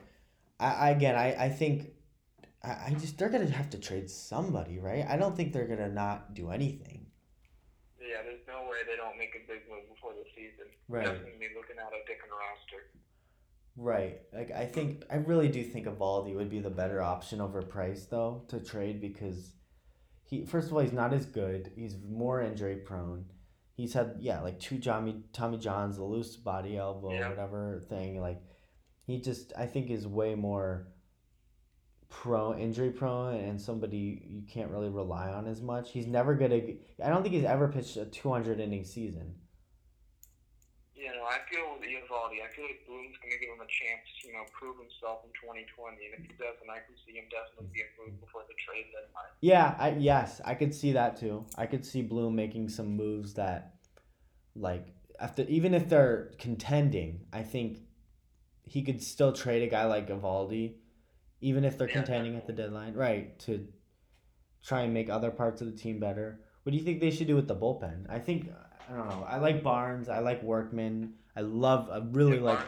I, 0.58 0.72
I 0.72 0.90
again, 0.90 1.16
I 1.16 1.44
I 1.44 1.48
think. 1.48 1.90
I, 2.62 2.86
I 2.86 2.96
just 2.98 3.18
they're 3.18 3.28
gonna 3.28 3.50
have 3.50 3.70
to 3.70 3.78
trade 3.78 4.08
somebody, 4.10 4.78
right? 4.78 5.04
I 5.08 5.16
don't 5.16 5.36
think 5.36 5.52
they're 5.52 5.66
gonna 5.66 5.90
not 5.90 6.34
do 6.34 6.50
anything. 6.50 6.93
Yeah, 8.14 8.22
there's 8.22 8.46
no 8.46 8.62
way 8.70 8.78
they 8.86 8.94
don't 8.94 9.18
make 9.18 9.34
a 9.34 9.42
big 9.50 9.62
move 9.68 9.88
before 9.92 10.12
the 10.14 10.22
season. 10.36 10.70
Right. 10.88 11.04
Definitely 11.04 11.48
looking 11.56 11.78
at 11.78 11.90
a 11.90 12.00
different 12.06 12.30
roster. 12.30 12.80
Right. 13.76 14.20
Like 14.32 14.52
I 14.52 14.66
think 14.66 15.02
I 15.10 15.16
really 15.16 15.48
do 15.48 15.64
think 15.64 15.86
Eovaldi 15.86 16.36
would 16.36 16.48
be 16.48 16.60
the 16.60 16.70
better 16.70 17.02
option 17.02 17.40
over 17.40 17.60
Price 17.60 18.06
though 18.06 18.44
to 18.48 18.60
trade 18.60 19.00
because 19.00 19.54
he 20.22 20.44
first 20.44 20.68
of 20.68 20.74
all 20.74 20.80
he's 20.80 20.92
not 20.92 21.12
as 21.12 21.26
good. 21.26 21.72
He's 21.74 21.96
more 22.08 22.40
injury 22.40 22.76
prone. 22.76 23.24
He's 23.74 23.94
had 23.94 24.14
yeah 24.20 24.40
like 24.42 24.60
two 24.60 24.78
Tommy 24.78 25.24
Tommy 25.32 25.58
Johns, 25.58 25.96
the 25.96 26.04
loose 26.04 26.36
body 26.36 26.76
elbow 26.76 27.12
Yeah. 27.12 27.30
whatever 27.30 27.82
thing 27.88 28.20
like 28.20 28.40
he 29.06 29.20
just 29.20 29.52
I 29.58 29.66
think 29.66 29.90
is 29.90 30.06
way 30.06 30.36
more 30.36 30.93
prone 32.08 32.58
injury 32.58 32.90
prone 32.90 33.34
and 33.34 33.60
somebody 33.60 34.22
you 34.28 34.42
can't 34.48 34.70
really 34.70 34.88
rely 34.88 35.28
on 35.28 35.46
as 35.46 35.60
much. 35.60 35.92
He's 35.92 36.06
never 36.06 36.34
gonna. 36.34 36.60
I 37.02 37.08
don't 37.08 37.22
think 37.22 37.34
he's 37.34 37.44
ever 37.44 37.68
pitched 37.68 37.96
a 37.96 38.06
two 38.06 38.30
hundred 38.30 38.60
inning 38.60 38.84
season. 38.84 39.34
You 40.94 41.10
know, 41.10 41.24
I 41.28 41.38
feel 41.52 41.74
with 41.74 41.84
Eovaldi, 41.84 42.40
I 42.40 42.48
feel 42.54 42.64
like 42.64 42.80
Bloom's 42.86 43.18
going 43.20 43.32
to 43.32 43.38
give 43.38 43.52
him 43.52 43.60
a 43.60 43.68
chance 43.68 44.08
to, 44.22 44.28
you 44.28 44.32
know, 44.32 44.44
prove 44.56 44.78
himself 44.78 45.20
in 45.26 45.30
2020. 45.36 46.00
And 46.00 46.14
if 46.16 46.24
he 46.24 46.32
doesn't, 46.40 46.64
I 46.64 46.80
can 46.80 46.96
see 47.04 47.18
him 47.18 47.28
definitely 47.28 47.68
being 47.74 47.92
moved 48.00 48.20
before 48.24 48.40
the 48.48 48.56
trade 48.64 48.88
deadline. 48.88 49.28
Yeah, 49.42 49.74
I 49.76 50.00
yes, 50.00 50.40
I 50.44 50.54
could 50.54 50.74
see 50.74 50.92
that 50.92 51.18
too. 51.18 51.44
I 51.58 51.66
could 51.66 51.84
see 51.84 52.00
Bloom 52.00 52.34
making 52.34 52.70
some 52.70 52.96
moves 52.96 53.34
that 53.34 53.74
like 54.56 54.94
after 55.20 55.42
even 55.42 55.74
if 55.74 55.88
they're 55.88 56.32
contending, 56.38 57.26
I 57.32 57.42
think 57.42 57.80
he 58.64 58.82
could 58.82 59.02
still 59.02 59.32
trade 59.32 59.62
a 59.62 59.66
guy 59.66 59.84
like 59.84 60.08
Eovaldi, 60.08 60.76
even 61.40 61.64
if 61.64 61.76
they're 61.78 61.88
Yeah, 61.88 61.94
contending 61.94 62.36
at 62.36 62.46
the 62.46 62.52
deadline, 62.52 62.94
right? 62.94 63.38
To 63.40 63.66
try 64.62 64.82
and 64.82 64.94
make 64.94 65.10
other 65.10 65.30
parts 65.30 65.60
of 65.60 65.70
the 65.70 65.76
team 65.78 65.98
better. 66.00 66.40
What 66.62 66.72
do 66.72 66.78
you 66.78 66.84
think 66.84 67.00
they 67.00 67.10
should 67.10 67.26
do 67.26 67.36
with 67.36 67.48
the 67.48 67.56
bullpen? 67.56 68.06
I 68.08 68.18
think 68.18 68.50
I 68.90 68.94
don't 68.94 69.08
know. 69.08 69.24
I 69.28 69.38
like 69.38 69.62
Barnes. 69.62 70.08
I 70.08 70.20
like 70.20 70.42
Workman. 70.42 71.14
I 71.36 71.40
love. 71.42 71.90
I 71.90 71.98
really 72.12 72.36
Yeah, 72.38 72.44
like. 72.44 72.60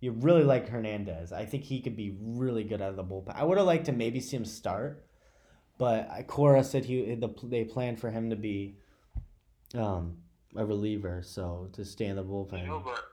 You 0.00 0.10
really 0.10 0.42
like 0.42 0.68
Hernandez. 0.68 1.32
I 1.32 1.44
think 1.44 1.62
he 1.62 1.80
could 1.80 1.96
be 1.96 2.18
really 2.20 2.64
good 2.64 2.82
out 2.82 2.90
of 2.90 2.96
the 2.96 3.04
bullpen. 3.04 3.36
I 3.36 3.44
would 3.44 3.56
have 3.56 3.66
liked 3.68 3.86
to 3.86 3.92
maybe 3.92 4.18
see 4.18 4.36
him 4.36 4.44
start, 4.44 5.06
but 5.78 6.08
Cora 6.26 6.64
said 6.64 6.84
he 6.84 7.14
the 7.14 7.28
they 7.44 7.62
planned 7.64 8.00
for 8.00 8.10
him 8.10 8.30
to 8.30 8.36
be, 8.36 8.78
um, 9.76 10.16
a 10.56 10.66
reliever, 10.66 11.22
so 11.22 11.68
to 11.74 11.84
stay 11.84 12.06
in 12.06 12.16
the 12.16 12.24
bullpen. 12.24 12.82
but 12.84 13.04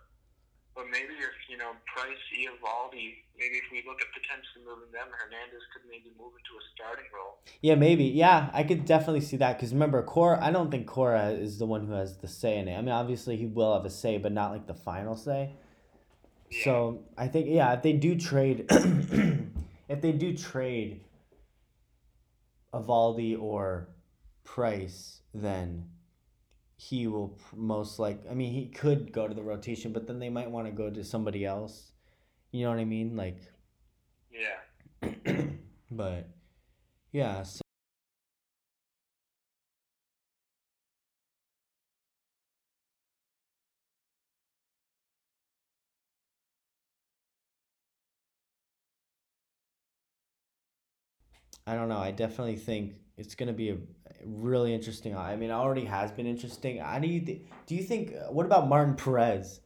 But 0.75 0.85
maybe 0.91 1.13
if 1.13 1.19
you 1.19 1.38
know 1.59 1.75
Price, 1.93 2.23
Eovaldi, 2.33 3.21
maybe 3.37 3.57
if 3.57 3.67
we 3.71 3.83
look 3.85 4.01
at 4.01 4.07
potentially 4.15 4.65
moving 4.65 4.91
them, 4.91 5.07
Hernandez 5.11 5.61
could 5.73 5.83
maybe 5.89 6.11
move 6.17 6.33
into 6.33 6.55
a 6.57 6.63
starting 6.73 7.05
role. 7.13 7.37
Yeah, 7.61 7.75
maybe. 7.75 8.05
Yeah, 8.05 8.49
I 8.53 8.63
could 8.63 8.85
definitely 8.85 9.21
see 9.21 9.37
that 9.37 9.57
because 9.57 9.73
remember, 9.73 10.01
Cora. 10.01 10.39
I 10.41 10.51
don't 10.51 10.71
think 10.71 10.87
Cora 10.87 11.31
is 11.31 11.59
the 11.59 11.65
one 11.65 11.85
who 11.85 11.93
has 11.93 12.17
the 12.17 12.27
say 12.27 12.57
in 12.57 12.67
it. 12.67 12.75
I 12.75 12.81
mean, 12.81 12.89
obviously 12.89 13.37
he 13.37 13.45
will 13.45 13.73
have 13.73 13.85
a 13.85 13.89
say, 13.89 14.17
but 14.17 14.31
not 14.31 14.51
like 14.51 14.65
the 14.65 14.73
final 14.73 15.15
say. 15.15 15.51
Yeah. 16.49 16.63
So 16.63 17.03
I 17.17 17.27
think 17.27 17.47
yeah, 17.49 17.73
if 17.73 17.83
they 17.83 17.93
do 17.93 18.15
trade, 18.15 18.65
if 19.89 20.01
they 20.01 20.11
do 20.11 20.35
trade, 20.35 21.01
Eovaldi 22.73 23.39
or 23.39 23.89
Price, 24.43 25.21
then 25.33 25.85
he 26.79 27.07
will 27.07 27.37
most 27.55 27.99
like. 27.99 28.21
I 28.31 28.35
mean, 28.35 28.53
he 28.53 28.67
could 28.67 29.11
go 29.13 29.27
to 29.27 29.35
the 29.35 29.43
rotation, 29.43 29.93
but 29.93 30.07
then 30.07 30.19
they 30.19 30.29
might 30.29 30.51
want 30.51 30.67
to 30.67 30.73
go 30.73 30.89
to 30.89 31.03
somebody 31.03 31.45
else. 31.45 31.91
You 32.51 32.65
know 32.65 32.71
what 32.71 32.79
I 32.79 32.85
mean? 32.85 33.15
Like, 33.17 33.41
Yeah. 34.31 35.43
but 35.91 36.29
yeah. 37.13 37.43
So 37.43 37.61
I 51.65 51.75
don't 51.75 51.89
know. 51.89 51.97
I 51.99 52.11
definitely 52.11 52.55
think 52.57 52.95
it's 53.19 53.35
gonna 53.35 53.53
be 53.53 53.69
a 53.69 53.77
really 54.25 54.73
interesting. 54.73 55.15
I 55.15 55.35
mean, 55.35 55.49
it 55.49 55.53
already 55.53 55.85
has 55.85 56.11
been 56.11 56.25
interesting. 56.25 56.77
How 56.77 56.99
do 56.99 57.07
you 57.07 57.19
th- 57.21 57.41
do? 57.67 57.75
You 57.75 57.83
think? 57.83 58.13
What 58.29 58.45
about 58.45 58.67
Martin 58.67 58.95
Perez? 58.95 59.61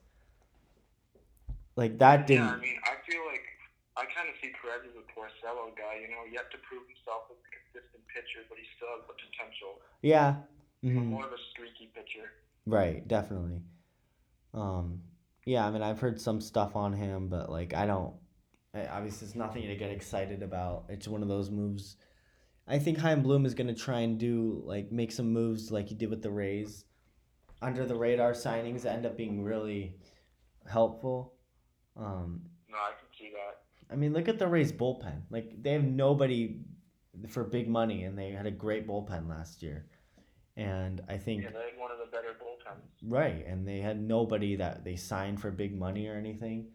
Like 1.75 1.97
that 1.99 2.27
didn't. 2.27 2.43
Yeah, 2.45 2.51
I 2.53 2.57
mean, 2.57 2.77
I 2.85 2.95
feel 3.09 3.21
like 3.25 3.41
I 3.97 4.01
kind 4.15 4.29
of 4.29 4.35
see 4.41 4.51
Perez 4.61 4.81
as 4.85 4.95
a 4.95 5.05
Porcello 5.13 5.69
guy. 5.77 6.01
You 6.01 6.09
know, 6.09 6.23
yet 6.31 6.51
to 6.51 6.57
prove 6.67 6.83
himself 6.87 7.23
as 7.31 7.37
a 7.37 7.49
consistent 7.53 8.03
pitcher, 8.07 8.45
but 8.49 8.57
he 8.57 8.65
still 8.75 8.89
has 8.97 9.05
the 9.07 9.13
potential. 9.13 9.79
Yeah. 10.01 10.35
Mhm. 10.83 11.05
More 11.07 11.25
of 11.25 11.31
a 11.31 11.37
streaky 11.51 11.91
pitcher. 11.95 12.29
Right. 12.65 13.07
Definitely. 13.07 13.61
Um. 14.53 15.01
Yeah. 15.45 15.65
I 15.67 15.71
mean, 15.71 15.81
I've 15.81 15.99
heard 15.99 16.19
some 16.19 16.41
stuff 16.41 16.75
on 16.75 16.93
him, 16.93 17.27
but 17.29 17.49
like, 17.49 17.73
I 17.73 17.85
don't. 17.85 18.13
I- 18.73 18.87
Obviously, 18.87 19.27
it's 19.27 19.35
nothing 19.35 19.67
to 19.67 19.75
get 19.75 19.91
excited 19.91 20.41
about. 20.43 20.85
It's 20.89 21.07
one 21.07 21.21
of 21.21 21.27
those 21.27 21.49
moves. 21.51 21.97
I 22.67 22.79
think 22.79 22.97
Chaim 22.97 23.21
Bloom 23.23 23.45
is 23.45 23.53
gonna 23.53 23.73
try 23.75 23.99
and 24.01 24.17
do 24.17 24.61
like 24.65 24.91
make 24.91 25.11
some 25.11 25.31
moves 25.33 25.71
like 25.71 25.87
he 25.89 25.95
did 25.95 26.09
with 26.09 26.21
the 26.21 26.31
Rays, 26.31 26.85
under 27.61 27.85
the 27.85 27.95
radar 27.95 28.31
signings 28.33 28.81
that 28.83 28.93
end 28.95 29.05
up 29.05 29.17
being 29.17 29.43
really 29.43 29.95
helpful. 30.69 31.33
Um, 31.97 32.41
No, 32.69 32.77
I 32.77 32.91
can 32.99 33.07
see 33.17 33.31
that. 33.31 33.93
I 33.93 33.95
mean, 33.97 34.13
look 34.13 34.27
at 34.27 34.39
the 34.39 34.47
Rays 34.47 34.71
bullpen. 34.71 35.23
Like 35.29 35.61
they 35.61 35.73
have 35.73 35.83
nobody 35.83 36.61
for 37.29 37.43
big 37.43 37.67
money, 37.67 38.03
and 38.03 38.17
they 38.17 38.31
had 38.31 38.47
a 38.47 38.51
great 38.51 38.87
bullpen 38.87 39.29
last 39.29 39.61
year. 39.61 39.85
And 40.55 41.01
I 41.09 41.17
think 41.17 41.43
Yeah, 41.43 41.49
they 41.49 41.71
had 41.71 41.79
one 41.79 41.91
of 41.91 41.97
the 41.99 42.05
better 42.11 42.29
bullpens. 42.41 42.83
right, 43.03 43.45
and 43.45 43.67
they 43.67 43.79
had 43.79 43.99
nobody 44.01 44.55
that 44.55 44.83
they 44.83 44.95
signed 44.95 45.41
for 45.41 45.51
big 45.51 45.77
money 45.77 46.07
or 46.07 46.15
anything. 46.15 46.67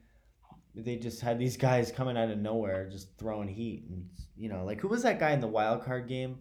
They 0.78 0.96
just 0.96 1.20
had 1.20 1.38
these 1.38 1.56
guys 1.56 1.90
coming 1.90 2.16
out 2.16 2.30
of 2.30 2.38
nowhere, 2.38 2.88
just 2.88 3.16
throwing 3.18 3.48
heat, 3.48 3.84
and 3.88 4.08
you 4.36 4.48
know, 4.48 4.64
like 4.64 4.80
who 4.80 4.88
was 4.88 5.02
that 5.02 5.18
guy 5.18 5.32
in 5.32 5.40
the 5.40 5.48
wild 5.48 5.84
card 5.84 6.08
game? 6.08 6.38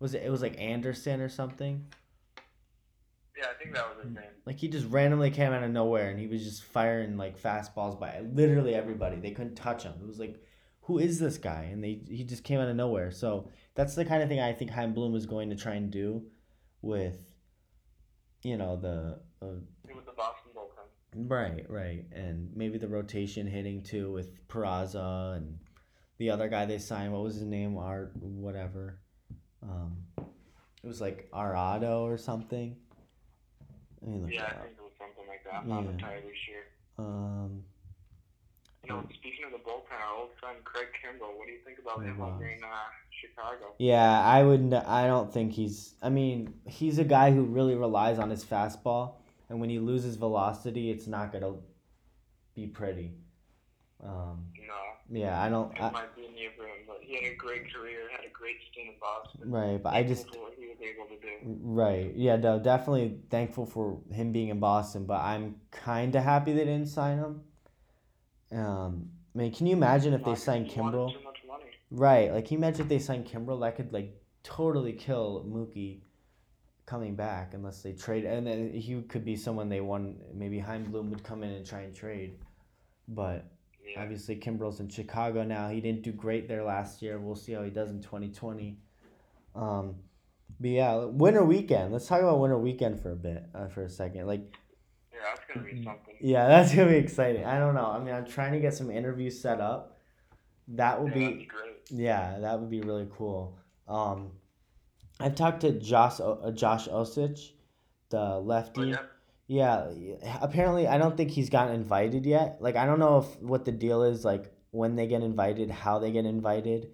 Was 0.00 0.14
it? 0.14 0.22
It 0.22 0.30
was 0.30 0.42
like 0.42 0.58
Anderson 0.58 1.20
or 1.20 1.28
something. 1.28 1.86
Yeah, 3.36 3.46
I 3.50 3.62
think 3.62 3.74
that 3.74 3.88
was 3.88 4.04
his 4.04 4.14
name. 4.14 4.24
Like 4.46 4.58
he 4.58 4.68
just 4.68 4.86
randomly 4.88 5.30
came 5.30 5.52
out 5.52 5.62
of 5.64 5.70
nowhere 5.70 6.10
and 6.10 6.20
he 6.20 6.28
was 6.28 6.44
just 6.44 6.62
firing 6.62 7.16
like 7.16 7.40
fastballs 7.40 7.98
by 7.98 8.20
literally 8.32 8.74
everybody. 8.74 9.16
They 9.16 9.32
couldn't 9.32 9.56
touch 9.56 9.82
him. 9.82 9.94
It 10.00 10.06
was 10.06 10.20
like, 10.20 10.40
who 10.82 10.98
is 10.98 11.18
this 11.18 11.36
guy? 11.36 11.68
And 11.72 11.82
they 11.82 12.00
he 12.08 12.24
just 12.24 12.44
came 12.44 12.60
out 12.60 12.68
of 12.68 12.76
nowhere. 12.76 13.10
So 13.10 13.50
that's 13.74 13.94
the 13.94 14.04
kind 14.04 14.22
of 14.22 14.28
thing 14.28 14.40
I 14.40 14.52
think 14.52 14.70
Chaim 14.70 14.94
Bloom 14.94 15.16
is 15.16 15.26
going 15.26 15.50
to 15.50 15.56
try 15.56 15.74
and 15.74 15.90
do 15.90 16.22
with, 16.80 17.18
you 18.42 18.56
know, 18.56 18.76
the 18.76 19.18
uh, 19.42 19.56
It 19.88 19.96
was 19.96 20.04
the 20.04 20.12
bullpen. 20.12 20.33
Right, 21.16 21.64
right, 21.68 22.04
and 22.12 22.50
maybe 22.56 22.76
the 22.78 22.88
rotation 22.88 23.46
hitting 23.46 23.82
too 23.82 24.12
with 24.12 24.46
Peraza 24.48 25.36
and 25.36 25.58
the 26.18 26.30
other 26.30 26.48
guy 26.48 26.64
they 26.66 26.78
signed. 26.78 27.12
What 27.12 27.22
was 27.22 27.34
his 27.36 27.44
name? 27.44 27.76
Art 27.78 28.12
whatever. 28.16 28.98
Um, 29.62 29.98
it 30.18 30.86
was 30.86 31.00
like 31.00 31.28
Arado 31.32 32.02
or 32.02 32.18
something. 32.18 32.76
Yeah, 34.02 34.10
I 34.10 34.16
think 34.16 34.76
it 34.76 34.82
was 34.82 34.92
something 34.98 35.24
like 35.28 35.44
that. 35.44 35.54
I'm 35.62 35.68
not 35.68 35.84
Yeah. 35.84 35.90
entirely 35.90 36.32
sure. 36.46 36.64
Um, 37.06 37.64
You 38.82 38.90
know, 38.90 39.02
speaking 39.14 39.46
of 39.46 39.52
the 39.52 39.58
bullpen, 39.58 39.98
our 40.06 40.14
old 40.20 40.30
friend 40.38 40.58
Craig 40.64 40.88
Kimbrel, 41.02 41.38
what 41.38 41.46
do 41.46 41.52
you 41.52 41.60
think 41.64 41.78
about 41.78 42.02
him 42.04 42.20
in 42.20 42.62
uh, 42.64 42.68
Chicago? 43.18 43.72
yeah, 43.78 44.20
I 44.22 44.42
would. 44.42 44.60
n- 44.60 44.74
I 44.74 45.06
don't 45.06 45.32
think 45.32 45.52
he's. 45.52 45.94
I 46.02 46.10
mean, 46.10 46.52
he's 46.66 46.98
a 46.98 47.04
guy 47.04 47.30
who 47.32 47.44
really 47.44 47.76
relies 47.76 48.18
on 48.18 48.28
his 48.28 48.44
fastball, 48.44 49.14
and 49.48 49.60
when 49.60 49.70
he 49.70 49.78
loses 49.78 50.16
velocity, 50.16 50.90
it's 50.90 51.06
not 51.06 51.32
gonna 51.32 51.54
be 52.54 52.66
pretty. 52.66 53.12
Um, 54.02 54.46
No, 54.66 55.18
yeah, 55.18 55.42
I 55.42 55.48
don't. 55.48 55.74
it 55.74 55.82
I, 55.82 55.90
might 55.90 56.14
be 56.16 56.28
near 56.34 56.50
for 56.56 56.64
him, 56.64 56.84
but 56.86 56.98
he 57.00 57.14
had 57.14 57.32
a 57.32 57.36
great 57.36 57.72
career, 57.72 58.00
had 58.10 58.24
a 58.24 58.32
great 58.32 58.56
stint 58.70 58.88
in 58.88 58.94
Boston. 59.00 59.50
right, 59.50 59.82
but 59.82 59.94
I 59.94 60.02
just. 60.02 60.28
for 60.32 60.40
what 60.42 60.54
he 60.58 60.66
was 60.66 60.76
able 60.80 61.06
to 61.06 61.20
do. 61.20 61.58
Right. 61.62 62.12
Yeah, 62.14 62.36
no, 62.36 62.58
definitely 62.58 63.18
thankful 63.30 63.66
for 63.66 64.00
him 64.10 64.32
being 64.32 64.48
in 64.48 64.60
Boston, 64.60 65.06
but 65.06 65.20
I'm 65.20 65.56
kind 65.70 66.14
of 66.14 66.22
happy 66.24 66.52
they 66.52 66.64
didn't 66.64 66.88
sign 66.88 67.18
him. 67.18 67.40
Um, 68.52 69.10
I 69.34 69.38
mean, 69.38 69.52
can 69.52 69.66
you 69.66 69.72
imagine 69.74 70.14
if 70.14 70.24
they 70.24 70.34
signed 70.34 70.68
Kimbrel? 70.68 71.12
Too 71.12 71.24
much 71.24 71.38
money. 71.46 71.64
Right. 71.90 72.32
Like, 72.32 72.46
can 72.46 72.54
you 72.54 72.58
imagine 72.58 72.82
if 72.82 72.88
they 72.88 72.98
signed 72.98 73.26
Kimbrel? 73.26 73.60
That 73.60 73.76
could, 73.76 73.92
like, 73.92 74.20
totally 74.42 74.92
kill 74.92 75.44
Mookie 75.48 76.00
coming 76.86 77.14
back 77.14 77.54
unless 77.54 77.82
they 77.82 77.92
trade. 77.92 78.24
And 78.24 78.46
then 78.46 78.72
he 78.72 79.00
could 79.02 79.24
be 79.24 79.36
someone 79.36 79.68
they 79.68 79.80
want. 79.80 80.16
Maybe 80.34 80.58
Chaim 80.58 80.84
Bloom 80.84 81.10
would 81.10 81.22
come 81.24 81.42
in 81.42 81.50
and 81.50 81.64
try 81.66 81.80
and 81.82 81.94
trade. 81.94 82.38
But 83.08 83.46
Yeah. 83.84 84.02
obviously, 84.02 84.36
Kimbrel's 84.36 84.80
in 84.80 84.88
Chicago 84.88 85.44
now. 85.44 85.68
He 85.68 85.80
didn't 85.80 86.02
do 86.02 86.12
great 86.12 86.48
there 86.48 86.62
last 86.64 87.02
year. 87.02 87.18
We'll 87.18 87.36
see 87.36 87.52
how 87.52 87.62
he 87.62 87.70
does 87.70 87.90
in 87.90 88.00
2020. 88.00 88.78
Um, 89.54 89.96
but 90.60 90.70
yeah, 90.70 91.04
winter 91.04 91.44
weekend. 91.44 91.92
Let's 91.92 92.06
talk 92.06 92.20
about 92.20 92.38
winter 92.40 92.58
weekend 92.58 93.00
for 93.00 93.12
a 93.12 93.16
bit, 93.16 93.44
uh, 93.54 93.68
for 93.68 93.82
a 93.82 93.88
second. 93.88 94.26
Like, 94.26 94.56
Yeah, 95.12 95.20
that's 95.34 95.40
gonna 95.52 95.66
be 95.66 95.82
something. 95.84 96.14
yeah, 96.20 96.48
that's 96.48 96.74
gonna 96.74 96.90
be 96.90 96.96
exciting. 96.96 97.44
I 97.44 97.58
don't 97.58 97.74
know. 97.74 97.86
I 97.86 97.98
mean, 97.98 98.14
I'm 98.14 98.26
trying 98.26 98.52
to 98.52 98.60
get 98.60 98.74
some 98.74 98.90
interviews 98.90 99.40
set 99.40 99.60
up. 99.60 99.98
That 100.68 101.00
will 101.00 101.08
Yeah, 101.08 101.14
be 101.14 101.32
be 101.34 101.44
great. 101.46 101.76
yeah, 101.90 102.38
that 102.40 102.58
would 102.60 102.70
be 102.70 102.80
really 102.80 103.06
cool. 103.10 103.58
Um, 103.86 104.32
I've 105.20 105.34
talked 105.34 105.60
to 105.60 105.72
Josh 105.72 106.20
uh, 106.20 106.50
Josh 106.50 106.88
Osich, 106.88 107.52
the 108.10 108.38
lefty. 108.40 108.88
yeah, 108.90 108.98
Yeah, 109.46 109.90
apparently 110.40 110.86
I 110.88 110.98
don't 110.98 111.16
think 111.16 111.30
he's 111.30 111.50
gotten 111.50 111.74
invited 111.74 112.26
yet. 112.26 112.58
Like 112.60 112.76
I 112.76 112.84
don't 112.86 112.98
know 112.98 113.18
if 113.18 113.40
what 113.40 113.64
the 113.64 113.72
deal 113.72 114.02
is 114.02 114.24
like 114.24 114.52
when 114.70 114.96
they 114.96 115.06
get 115.06 115.22
invited, 115.22 115.70
how 115.70 115.98
they 115.98 116.10
get 116.10 116.24
invited. 116.26 116.88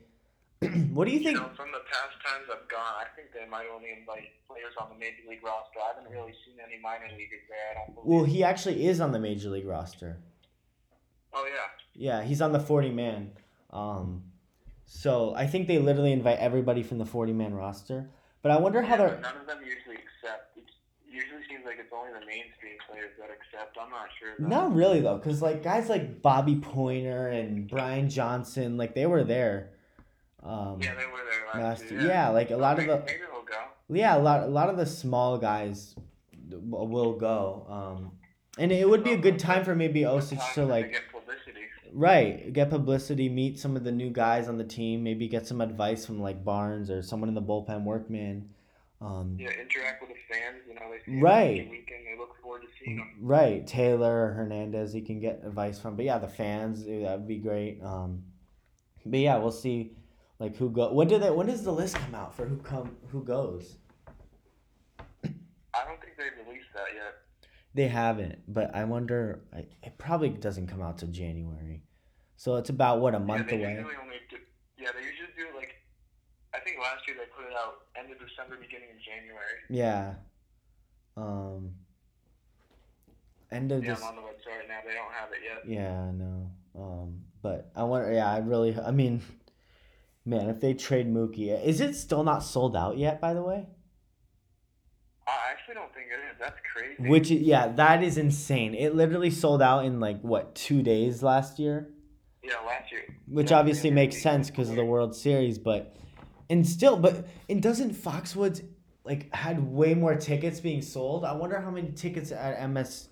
what 0.93 1.07
do 1.07 1.13
you 1.13 1.19
you 1.19 1.25
think? 1.25 1.39
know, 1.39 1.49
from 1.57 1.73
the 1.73 1.81
past 1.91 2.21
times 2.23 2.45
I've 2.53 2.69
gone, 2.69 2.95
I 3.01 3.07
think 3.17 3.29
they 3.33 3.49
might 3.49 3.65
only 3.75 3.89
invite 3.99 4.29
players 4.47 4.75
on 4.79 4.91
the 4.91 4.99
major 4.99 5.23
league 5.27 5.43
roster. 5.43 5.79
I 5.83 5.97
haven't 5.97 6.13
really 6.13 6.35
seen 6.45 6.57
any 6.63 6.79
minor 6.83 7.07
leaguers 7.17 7.41
there. 7.49 7.73
I 7.73 7.87
don't 7.87 7.95
believe. 7.95 8.07
Well, 8.07 8.25
he 8.25 8.45
actually 8.45 8.87
is 8.87 9.01
on 9.01 9.13
the 9.13 9.19
major 9.19 9.49
league 9.49 9.67
roster. 9.67 10.19
oh 11.33 11.47
yeah. 11.47 11.69
Yeah, 11.95 12.23
he's 12.23 12.43
on 12.43 12.53
the 12.53 12.61
40 12.61 12.91
man. 12.91 13.31
Um, 13.71 14.25
so 14.93 15.33
I 15.37 15.47
think 15.47 15.69
they 15.69 15.79
literally 15.79 16.11
invite 16.13 16.39
everybody 16.41 16.83
from 16.83 16.99
the 16.99 17.07
40 17.07 17.33
man 17.33 17.55
roster. 17.55 18.11
But 18.43 18.51
I 18.51 18.59
wonder 18.59 18.83
how 18.83 18.97
Yeah, 18.97 19.07
they're. 19.07 19.21
none 19.21 19.37
of 19.37 19.47
them 19.47 19.59
usually 19.65 19.95
accept. 19.97 20.57
It 20.57 20.65
usually 21.09 21.43
seems 21.49 21.65
like 21.65 21.77
it's 21.79 21.93
only 21.97 22.11
the 22.13 22.27
mainstream 22.27 22.73
players 22.89 23.11
that 23.21 23.29
accept. 23.31 23.79
I'm 23.81 23.89
not 23.91 24.09
sure. 24.19 24.31
Though. 24.39 24.49
Not 24.49 24.75
really 24.75 25.01
though, 25.01 25.17
because 25.19 25.41
like 25.41 25.63
guys 25.63 25.89
like 25.89 26.21
Bobby 26.23 26.57
Poyner 26.57 27.33
and 27.33 27.71
Brian 27.71 28.11
Johnson, 28.11 28.77
like 28.77 28.97
they 28.97 29.07
were 29.07 29.23
there. 29.23 29.71
Um, 30.43 30.81
Yeah, 30.83 30.95
they 30.97 31.07
were 31.07 31.23
there 31.31 31.63
last, 31.63 31.83
last 31.83 31.93
year. 31.93 32.01
yeah, 32.09 32.31
like 32.31 32.51
a 32.51 32.57
lot 32.57 32.81
of 32.81 32.87
the 32.87 32.97
maybe 33.07 33.21
they'll 33.33 33.43
go. 33.45 33.63
yeah, 33.91 34.17
a 34.17 34.19
lot 34.19 34.43
a 34.43 34.47
lot 34.47 34.71
of 34.71 34.77
the 34.77 34.87
small 34.87 35.39
guys 35.39 35.95
will 36.51 37.13
go. 37.13 37.67
Um, 37.69 38.13
and 38.59 38.73
it 38.73 38.89
would 38.89 39.05
be 39.05 39.13
a 39.13 39.17
good 39.19 39.39
time 39.39 39.65
for 39.65 39.77
maybe 39.77 40.03
time 40.03 40.21
to 40.55 40.65
like. 40.65 41.01
Right 41.93 42.53
get 42.53 42.71
publicity, 42.71 43.29
meet 43.29 43.59
some 43.59 43.77
of 43.77 43.85
the 43.85 43.93
new 43.93 44.11
guys 44.11 44.49
on 44.49 44.59
the 44.59 44.65
team, 44.65 45.03
maybe 45.03 45.29
get 45.29 45.47
some 45.47 45.61
advice 45.61 46.07
from 46.07 46.21
like 46.21 46.45
Barnes 46.45 46.91
or 46.91 47.03
someone 47.03 47.29
in 47.29 47.35
the 47.35 47.43
bullpen 47.43 47.85
workman. 47.85 48.51
Um, 49.01 49.37
Yeah, 49.39 49.49
interact 49.51 50.03
with 50.03 50.11
the 50.11 50.35
fans. 50.35 50.63
You 50.69 50.75
know, 50.75 50.93
they 51.07 51.21
Right. 51.21 51.71
weekend. 51.71 52.07
They 52.07 52.19
look 52.19 52.37
forward 52.43 52.63
to 52.63 52.69
seeing 52.79 52.99
them. 52.99 53.17
Right, 53.21 53.67
Taylor 53.67 54.33
Hernandez, 54.33 54.93
he 54.93 55.01
can 55.01 55.21
get 55.21 55.43
advice 55.45 55.79
from. 55.79 55.97
But 55.97 56.05
yeah, 56.05 56.19
the 56.19 56.29
fans, 56.29 56.85
that 56.85 57.19
would 57.19 57.27
be 57.29 57.39
great. 57.39 57.83
Um, 57.83 58.25
but 59.07 59.19
yeah, 59.21 59.39
we'll 59.39 59.53
see, 59.53 59.97
like 60.39 60.57
who 60.57 60.69
go. 60.71 60.93
When 60.93 61.09
do 61.09 61.19
they? 61.19 61.31
When 61.31 61.47
does 61.47 61.65
the 61.65 61.73
list 61.73 61.97
come 61.97 62.15
out 62.15 62.35
for 62.35 62.45
who 62.45 62.59
come 62.59 62.97
who 63.09 63.25
goes? 63.25 63.79
I 65.73 65.85
don't 65.85 66.01
think 66.01 66.17
they've 66.19 66.47
released 66.47 66.69
that 66.75 66.89
yet. 66.95 67.20
They 67.75 67.89
haven't, 67.89 68.41
but 68.49 68.75
I 68.75 68.85
wonder. 68.85 69.43
I, 69.55 69.67
it 69.83 69.97
probably 69.97 70.31
doesn't 70.31 70.67
come 70.67 70.83
out 70.83 70.99
till 70.99 71.09
January, 71.09 71.83
so 72.37 72.57
it's 72.57 72.71
about 72.71 73.01
what 73.01 73.15
a 73.15 73.21
month 73.21 73.47
yeah, 73.51 73.57
they 73.57 73.63
away. 73.63 73.75
Usually 73.75 73.95
only 74.03 74.17
do, 74.29 74.37
yeah, 74.77 74.89
they 74.93 75.07
usually 75.07 75.29
do 75.37 75.57
like. 75.57 75.75
I 76.53 76.59
think 76.59 76.79
last 76.81 77.07
year 77.07 77.17
they 77.17 77.27
put 77.37 77.49
it 77.49 77.57
out 77.57 77.87
end 77.97 78.11
of 78.11 78.19
December, 78.19 78.57
beginning 78.61 78.89
of 78.91 79.01
January. 79.01 79.61
Yeah. 79.69 80.15
Um. 81.17 81.71
End 83.53 83.71
of 83.73 83.85
Yeah, 83.85 83.95
this. 83.95 84.03
I'm 84.03 84.09
on 84.09 84.17
the 84.17 84.23
website 84.23 84.59
right 84.59 84.69
now. 84.69 84.79
They 84.85 84.95
don't 84.95 85.13
have 85.13 85.31
it 85.31 85.39
yet. 85.45 85.69
Yeah, 85.69 86.11
no. 86.13 86.51
Um, 86.77 87.21
but 87.43 87.71
I 87.77 87.85
wonder. 87.85 88.13
Yeah, 88.13 88.31
I 88.33 88.39
really. 88.39 88.77
I 88.77 88.91
mean, 88.91 89.23
man, 90.25 90.49
if 90.49 90.61
they 90.61 90.75
trade 90.75 91.07
Mookie, 91.13 91.65
is 91.65 91.81
it 91.81 91.95
still 91.95 92.25
not 92.25 92.41
sold 92.41 92.77
out 92.77 92.99
yet? 92.99 93.21
By 93.21 93.33
the 93.35 93.43
way. 93.43 93.67
Actually 95.71 95.83
don't 95.83 95.95
think 95.95 96.09
it 96.11 96.33
is. 96.33 96.37
That's 96.39 96.61
crazy. 96.73 97.11
Which 97.11 97.31
is, 97.31 97.43
yeah, 97.43 97.69
that 97.69 98.03
is 98.03 98.19
insane. 98.19 98.75
It 98.75 98.95
literally 98.95 99.31
sold 99.31 99.63
out 99.63 99.85
in 99.85 100.01
like 100.01 100.21
what 100.23 100.55
two 100.55 100.83
days 100.83 101.23
last 101.23 101.59
year, 101.59 101.91
yeah, 102.43 102.55
last 102.67 102.91
year. 102.91 103.03
which 103.29 103.51
Yeah, 103.51 103.59
obviously 103.59 103.91
makes 103.91 104.21
sense 104.21 104.51
because 104.51 104.71
of 104.71 104.77
the 104.77 104.85
World 104.85 105.15
Series. 105.15 105.59
But 105.59 105.95
and 106.49 106.67
still, 106.67 106.97
but 106.97 107.27
and 107.49 107.63
doesn't 107.63 107.95
Foxwoods 107.95 108.65
like 109.05 109.33
had 109.35 109.63
way 109.63 109.95
more 109.95 110.17
tickets 110.17 110.61
being 110.61 110.83
sold? 110.83 111.25
I 111.25 111.33
wonder 111.33 111.61
how 111.61 111.71
many 111.71 111.93
tickets 111.93 112.33
at 112.33 112.69
MS 112.69 113.09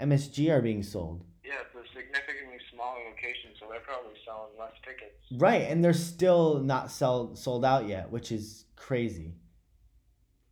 MSG 0.00 0.50
are 0.50 0.62
being 0.62 0.82
sold. 0.82 1.24
Yeah, 1.44 1.52
it's 1.60 1.74
a 1.74 1.88
significantly 1.94 2.58
smaller 2.72 3.00
location, 3.10 3.50
so 3.58 3.66
they're 3.70 3.80
probably 3.80 4.14
selling 4.24 4.52
less 4.58 4.72
tickets. 4.84 5.16
Right, 5.32 5.70
and 5.70 5.84
they're 5.84 5.92
still 5.92 6.60
not 6.60 6.90
sell 6.90 7.36
sold 7.36 7.64
out 7.64 7.86
yet, 7.86 8.10
which 8.10 8.32
is 8.32 8.64
crazy. 8.76 9.34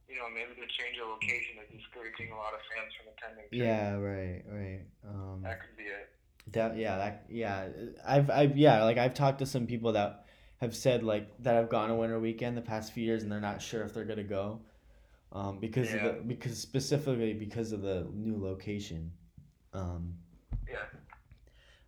You 0.09 0.17
know, 0.17 0.29
maybe 0.33 0.53
the 0.59 0.67
change 0.67 0.97
of 1.03 1.09
location 1.09 1.57
is 1.63 1.81
discouraging 1.83 2.33
a 2.33 2.37
lot 2.37 2.55
of 2.55 2.61
fans 2.73 2.93
from 2.97 3.13
attending. 3.13 3.45
Yeah, 3.53 3.95
right, 3.97 4.43
right. 4.51 4.81
Um, 5.07 5.43
That 5.43 5.61
could 5.61 5.77
be 5.77 5.85
it. 5.85 6.09
That 6.53 6.77
yeah, 6.79 6.97
that 6.97 7.27
yeah. 7.29 7.69
I've 8.07 8.31
I've 8.31 8.57
yeah, 8.57 8.85
like 8.85 8.97
I've 8.97 9.13
talked 9.13 9.41
to 9.41 9.47
some 9.47 9.67
people 9.67 9.93
that 9.93 10.25
have 10.63 10.75
said 10.75 11.03
like 11.03 11.29
that 11.43 11.55
have 11.55 11.69
gone 11.69 11.91
a 11.91 11.95
winter 11.95 12.19
weekend 12.19 12.57
the 12.57 12.63
past 12.63 12.93
few 12.93 13.05
years 13.05 13.23
and 13.23 13.31
they're 13.31 13.41
not 13.41 13.61
sure 13.61 13.83
if 13.83 13.93
they're 13.93 14.07
gonna 14.07 14.25
go, 14.25 14.61
um, 15.33 15.59
because 15.59 15.93
of 15.93 16.03
the 16.03 16.13
because 16.27 16.59
specifically 16.59 17.35
because 17.35 17.73
of 17.73 17.83
the 17.83 18.07
new 18.15 18.43
location, 18.43 19.13
um, 19.75 20.15
Yeah. 20.67 20.77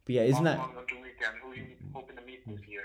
but 0.04 0.14
yeah, 0.14 0.22
isn't 0.22 0.44
that 0.44 0.58
on 0.58 0.74
winter 0.76 0.96
weekend? 0.96 1.38
Who 1.42 1.52
are 1.52 1.54
you 1.54 1.66
hoping 1.94 2.16
to 2.16 2.22
meet 2.22 2.46
this 2.46 2.60
year? 2.68 2.82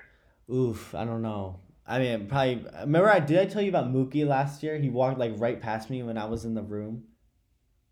oof? 0.50 0.96
I 0.96 1.04
don't 1.04 1.22
know. 1.22 1.60
I 1.88 2.00
mean, 2.00 2.28
probably. 2.28 2.66
Remember, 2.82 3.10
I 3.10 3.20
did 3.20 3.40
I 3.40 3.46
tell 3.46 3.62
you 3.62 3.70
about 3.70 3.92
Mookie 3.94 4.26
last 4.28 4.64
year? 4.64 4.78
He 4.78 4.90
walked 4.90 5.20
like 5.20 5.34
right 5.38 5.62
past 5.62 5.90
me 5.90 6.02
when 6.04 6.18
I 6.18 6.26
was 6.26 6.46
in 6.46 6.54
the 6.56 6.64
room. 6.64 7.04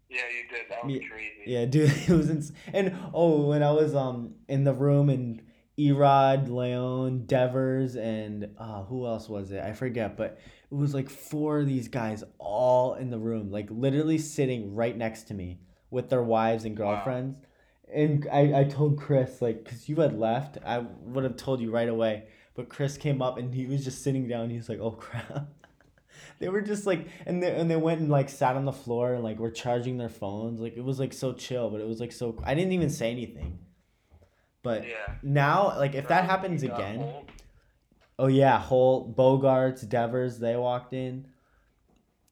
Yeah, 0.09 0.21
you 0.29 0.47
did. 0.49 0.69
That 0.69 0.83
was 0.85 0.93
Yeah, 0.93 1.07
crazy. 1.09 1.31
Yeah, 1.45 1.65
dude, 1.65 1.89
it 2.09 2.15
was 2.15 2.29
ins- 2.29 2.51
and 2.71 2.95
oh, 3.13 3.47
when 3.47 3.63
I 3.63 3.71
was 3.71 3.95
um 3.95 4.35
in 4.47 4.63
the 4.63 4.73
room 4.73 5.09
and 5.09 5.41
Erod, 5.77 6.49
Leon, 6.49 7.25
Devers, 7.25 7.95
and 7.95 8.49
uh, 8.59 8.83
who 8.83 9.05
else 9.07 9.27
was 9.27 9.51
it? 9.51 9.63
I 9.63 9.73
forget, 9.73 10.15
but 10.15 10.37
it 10.71 10.75
was 10.75 10.93
like 10.93 11.09
four 11.09 11.59
of 11.59 11.67
these 11.67 11.87
guys 11.87 12.23
all 12.37 12.93
in 12.95 13.09
the 13.09 13.17
room, 13.17 13.49
like 13.51 13.67
literally 13.71 14.19
sitting 14.19 14.75
right 14.75 14.95
next 14.95 15.23
to 15.29 15.33
me 15.33 15.59
with 15.89 16.09
their 16.09 16.21
wives 16.23 16.65
and 16.65 16.77
Wow. 16.77 16.95
girlfriends. 16.95 17.37
And 17.91 18.27
I, 18.31 18.61
I 18.61 18.63
told 18.65 18.99
Chris 18.99 19.41
like, 19.41 19.65
cause 19.65 19.87
you 19.89 19.95
had 19.97 20.17
left, 20.17 20.57
I 20.65 20.79
would 20.79 21.23
have 21.23 21.37
told 21.37 21.59
you 21.59 21.71
right 21.71 21.89
away. 21.89 22.27
But 22.55 22.69
Chris 22.69 22.97
came 22.97 23.21
up 23.21 23.37
and 23.37 23.53
he 23.53 23.65
was 23.65 23.83
just 23.83 24.03
sitting 24.03 24.27
down. 24.27 24.49
He 24.49 24.57
was 24.57 24.69
like, 24.69 24.79
"Oh 24.79 24.91
crap." 24.91 25.47
They 26.39 26.49
were 26.49 26.61
just 26.61 26.85
like, 26.85 27.07
and 27.25 27.41
they 27.41 27.53
and 27.55 27.69
they 27.69 27.75
went 27.75 28.01
and 28.01 28.09
like 28.09 28.27
sat 28.29 28.55
on 28.55 28.65
the 28.65 28.71
floor 28.73 29.13
and 29.13 29.23
like 29.23 29.39
were 29.39 29.51
charging 29.51 29.97
their 29.97 30.09
phones. 30.09 30.59
Like 30.59 30.75
it 30.75 30.83
was 30.83 30.99
like 30.99 31.13
so 31.13 31.31
chill, 31.33 31.69
but 31.69 31.79
it 31.79 31.87
was 31.87 31.99
like 31.99 32.11
so. 32.11 32.37
I 32.43 32.53
didn't 32.53 32.73
even 32.73 32.89
say 32.89 33.11
anything. 33.11 33.59
But 34.61 34.83
Yeah. 34.87 35.15
now, 35.21 35.77
like 35.77 35.95
if 35.95 36.07
that 36.09 36.25
happens 36.25 36.63
again, 36.63 36.99
Holt. 36.99 37.29
oh 38.19 38.27
yeah, 38.27 38.59
Holt, 38.59 39.15
Bogaerts, 39.15 39.87
Devers, 39.87 40.39
they 40.39 40.55
walked 40.55 40.93
in. 40.93 41.27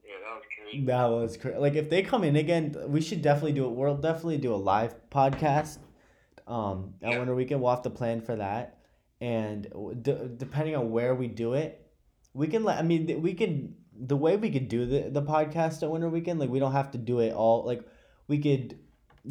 Yeah, 0.03 0.13
that 0.26 0.36
was 0.36 0.43
crazy. 0.57 0.86
That 0.86 1.05
was 1.05 1.38
cra- 1.38 1.59
like 1.59 1.76
if 1.76 1.89
they 1.89 2.01
come 2.01 2.24
in 2.24 2.36
again, 2.36 2.76
we 2.88 3.01
should 3.01 3.22
definitely 3.22 3.53
do 3.53 3.65
it. 3.65 3.72
We'll 3.72 3.95
definitely 3.97 4.38
do 4.39 4.53
a 4.53 4.57
live 4.57 4.95
podcast. 5.09 5.78
Um, 6.47 6.95
at 7.01 7.11
Yeah. 7.11 7.19
Winter 7.19 7.36
Weekend, 7.36 7.61
we'll 7.61 7.72
have 7.72 7.84
to 7.84 7.89
plan 7.89 8.22
for 8.22 8.36
that, 8.36 8.78
and 9.22 9.67
d- 10.01 10.17
depending 10.38 10.76
on 10.76 10.91
where 10.91 11.15
we 11.15 11.28
do 11.28 11.53
it, 11.53 11.86
we 12.34 12.47
can 12.47 12.63
let. 12.63 12.80
I 12.80 12.82
mean, 12.82 13.22
we 13.22 13.34
can 13.34 13.76
the 13.95 14.17
way 14.17 14.36
we 14.36 14.49
could 14.49 14.67
do 14.67 14.86
the 14.86 15.09
the 15.09 15.22
podcast 15.22 15.84
at 15.84 15.91
Winter 15.91 16.09
Weekend. 16.09 16.39
Like 16.39 16.49
we 16.49 16.59
don't 16.59 16.72
have 16.74 16.91
to 16.91 16.97
do 16.97 17.19
it 17.19 17.34
all. 17.34 17.63
Like 17.65 17.84
we 18.28 18.39
could 18.39 18.80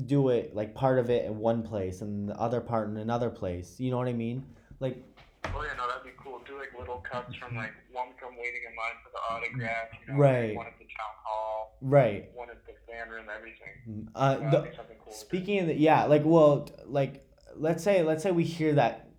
do 0.07 0.29
it 0.29 0.55
like 0.55 0.75
part 0.75 0.99
of 1.01 1.11
it 1.11 1.25
in 1.25 1.37
one 1.39 1.63
place 1.65 2.01
and 2.01 2.29
the 2.29 2.37
other 2.41 2.61
part 2.61 2.89
in 2.89 2.97
another 2.97 3.29
place. 3.29 3.81
You 3.81 3.91
know 3.91 3.99
what 3.99 4.09
I 4.09 4.13
mean? 4.13 4.45
Like 4.79 5.05
Oh 5.47 5.63
yeah, 5.63 5.75
no, 5.77 5.89
that'd 5.89 6.05
be 6.05 6.11
cool. 6.23 6.41
Do 6.47 6.57
like 6.59 6.71
little 6.79 6.99
cuts 6.99 7.35
from 7.35 7.57
like 7.57 7.73
one 7.93 8.09
from 8.21 8.37
waiting 8.37 8.61
in 8.71 8.77
line 8.77 8.93
for 9.03 9.11
the 9.11 9.35
autograph, 9.35 9.89
you 10.07 10.13
know, 10.13 10.19
Right. 10.21 10.55
one 10.55 10.67
at 10.67 10.79
the 10.79 10.85
town 10.85 11.15
hall, 11.25 11.77
right. 11.81 12.31
one 12.35 12.51
at 12.51 12.65
the 12.67 12.73
fan 12.87 13.09
room, 13.09 13.25
everything. 13.35 14.09
Uh, 14.15 14.37
That'd 14.37 14.53
the, 14.53 14.71
be 14.71 14.77
something 14.77 14.97
cool. 15.03 15.13
Speaking 15.13 15.59
of 15.61 15.67
the, 15.69 15.75
yeah, 15.75 16.05
like 16.05 16.23
well, 16.25 16.69
like 16.87 17.27
let's 17.57 17.83
say 17.83 18.03
let's 18.05 18.23
say 18.23 18.31
we 18.31 18.45
hear 18.45 18.75
that, 18.75 19.10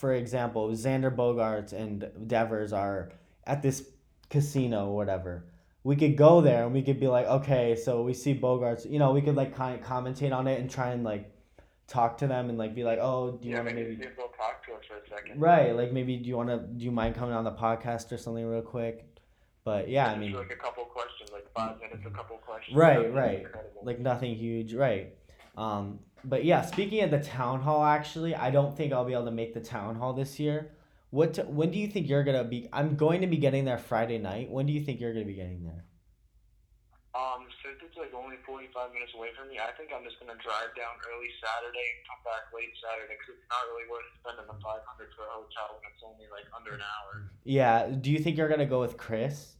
for 0.00 0.14
example, 0.14 0.70
Xander 0.70 1.14
Bogaerts 1.14 1.74
and 1.74 2.10
Devers 2.26 2.72
are 2.72 3.12
at 3.46 3.60
this 3.60 3.86
casino 4.30 4.86
or 4.86 4.96
whatever. 4.96 5.44
We 5.84 5.94
could 5.94 6.16
go 6.16 6.40
there 6.40 6.64
and 6.64 6.72
we 6.72 6.80
could 6.80 6.98
be 6.98 7.06
like, 7.06 7.26
okay, 7.26 7.76
so 7.76 8.02
we 8.02 8.14
see 8.14 8.34
Bogaerts. 8.34 8.90
You 8.90 8.98
know, 8.98 9.12
we 9.12 9.20
could 9.20 9.36
like 9.36 9.54
kind 9.54 9.78
of 9.78 9.86
commentate 9.86 10.34
on 10.34 10.46
it 10.46 10.58
and 10.58 10.70
try 10.70 10.92
and 10.92 11.04
like 11.04 11.30
talk 11.86 12.16
to 12.18 12.26
them 12.26 12.48
and 12.48 12.56
like 12.56 12.74
be 12.74 12.82
like, 12.82 12.98
oh, 12.98 13.32
do 13.32 13.46
you 13.46 13.54
yeah, 13.54 13.60
want 13.60 13.68
to 13.68 13.74
maybe, 13.74 13.96
they'll 13.96 14.28
talk 14.28 14.64
to 14.66 14.72
us 14.72 14.84
for 14.88 14.96
a 14.96 15.06
second. 15.06 15.38
right? 15.38 15.76
Like 15.76 15.92
maybe 15.92 16.16
do 16.16 16.30
you 16.30 16.36
want 16.36 16.48
to 16.48 16.58
do 16.58 16.82
you 16.82 16.90
mind 16.90 17.14
coming 17.14 17.34
on 17.34 17.44
the 17.44 17.52
podcast 17.52 18.10
or 18.10 18.16
something 18.16 18.46
real 18.46 18.62
quick? 18.62 19.04
But 19.64 19.90
yeah, 19.90 20.06
I 20.06 20.16
mean, 20.16 20.32
like 20.32 20.50
a 20.50 20.56
couple 20.56 20.84
questions, 20.84 21.30
like 21.30 21.46
five 21.54 21.78
minutes, 21.78 22.02
a 22.06 22.10
couple 22.10 22.38
questions. 22.38 22.74
Right, 22.74 23.12
right. 23.12 23.40
Incredible. 23.40 23.82
like 23.82 23.98
nothing 23.98 24.34
huge, 24.34 24.72
right? 24.72 25.14
Um, 25.58 25.98
but 26.24 26.44
yeah, 26.44 26.62
speaking 26.62 27.02
of 27.02 27.10
the 27.10 27.20
town 27.20 27.60
hall, 27.60 27.84
actually, 27.84 28.34
I 28.34 28.50
don't 28.50 28.76
think 28.76 28.92
I'll 28.92 29.04
be 29.04 29.12
able 29.12 29.26
to 29.26 29.30
make 29.30 29.54
the 29.54 29.60
town 29.60 29.96
hall 29.96 30.12
this 30.12 30.38
year. 30.38 30.72
What? 31.10 31.34
t- 31.34 31.42
when 31.42 31.70
do 31.70 31.78
you 31.78 31.88
think 31.88 32.08
you're 32.08 32.24
gonna 32.24 32.44
be? 32.44 32.68
I'm 32.72 32.96
going 32.96 33.20
to 33.22 33.26
be 33.26 33.36
getting 33.36 33.64
there 33.64 33.78
Friday 33.78 34.18
night. 34.18 34.50
When 34.50 34.66
do 34.66 34.72
you 34.72 34.80
think 34.82 35.00
you're 35.00 35.12
gonna 35.12 35.24
be 35.24 35.34
getting 35.34 35.64
there? 35.64 35.84
Um, 37.10 37.50
since 37.66 37.82
it's 37.82 37.98
like 37.98 38.14
only 38.14 38.38
45 38.46 38.94
minutes 38.94 39.10
away 39.18 39.34
from 39.34 39.50
me, 39.50 39.58
I 39.58 39.74
think 39.74 39.90
I'm 39.90 40.06
just 40.06 40.20
gonna 40.22 40.38
drive 40.38 40.70
down 40.78 40.94
early 41.10 41.26
Saturday 41.42 41.82
and 41.82 42.00
come 42.06 42.22
back 42.22 42.46
late 42.54 42.70
Saturday 42.78 43.18
because 43.18 43.34
it's 43.34 43.48
not 43.50 43.66
really 43.74 43.90
worth 43.90 44.06
spending 44.22 44.46
the 44.46 44.54
500 44.62 45.10
for 45.18 45.26
a 45.26 45.32
hotel 45.34 45.82
when 45.82 45.90
it's 45.90 46.04
only 46.06 46.30
like 46.30 46.46
under 46.54 46.78
an 46.78 46.84
hour. 46.86 47.26
Yeah. 47.42 47.90
Do 47.90 48.14
you 48.14 48.20
think 48.22 48.38
you're 48.38 48.48
gonna 48.48 48.70
go 48.70 48.78
with 48.78 48.96
Chris 48.96 49.58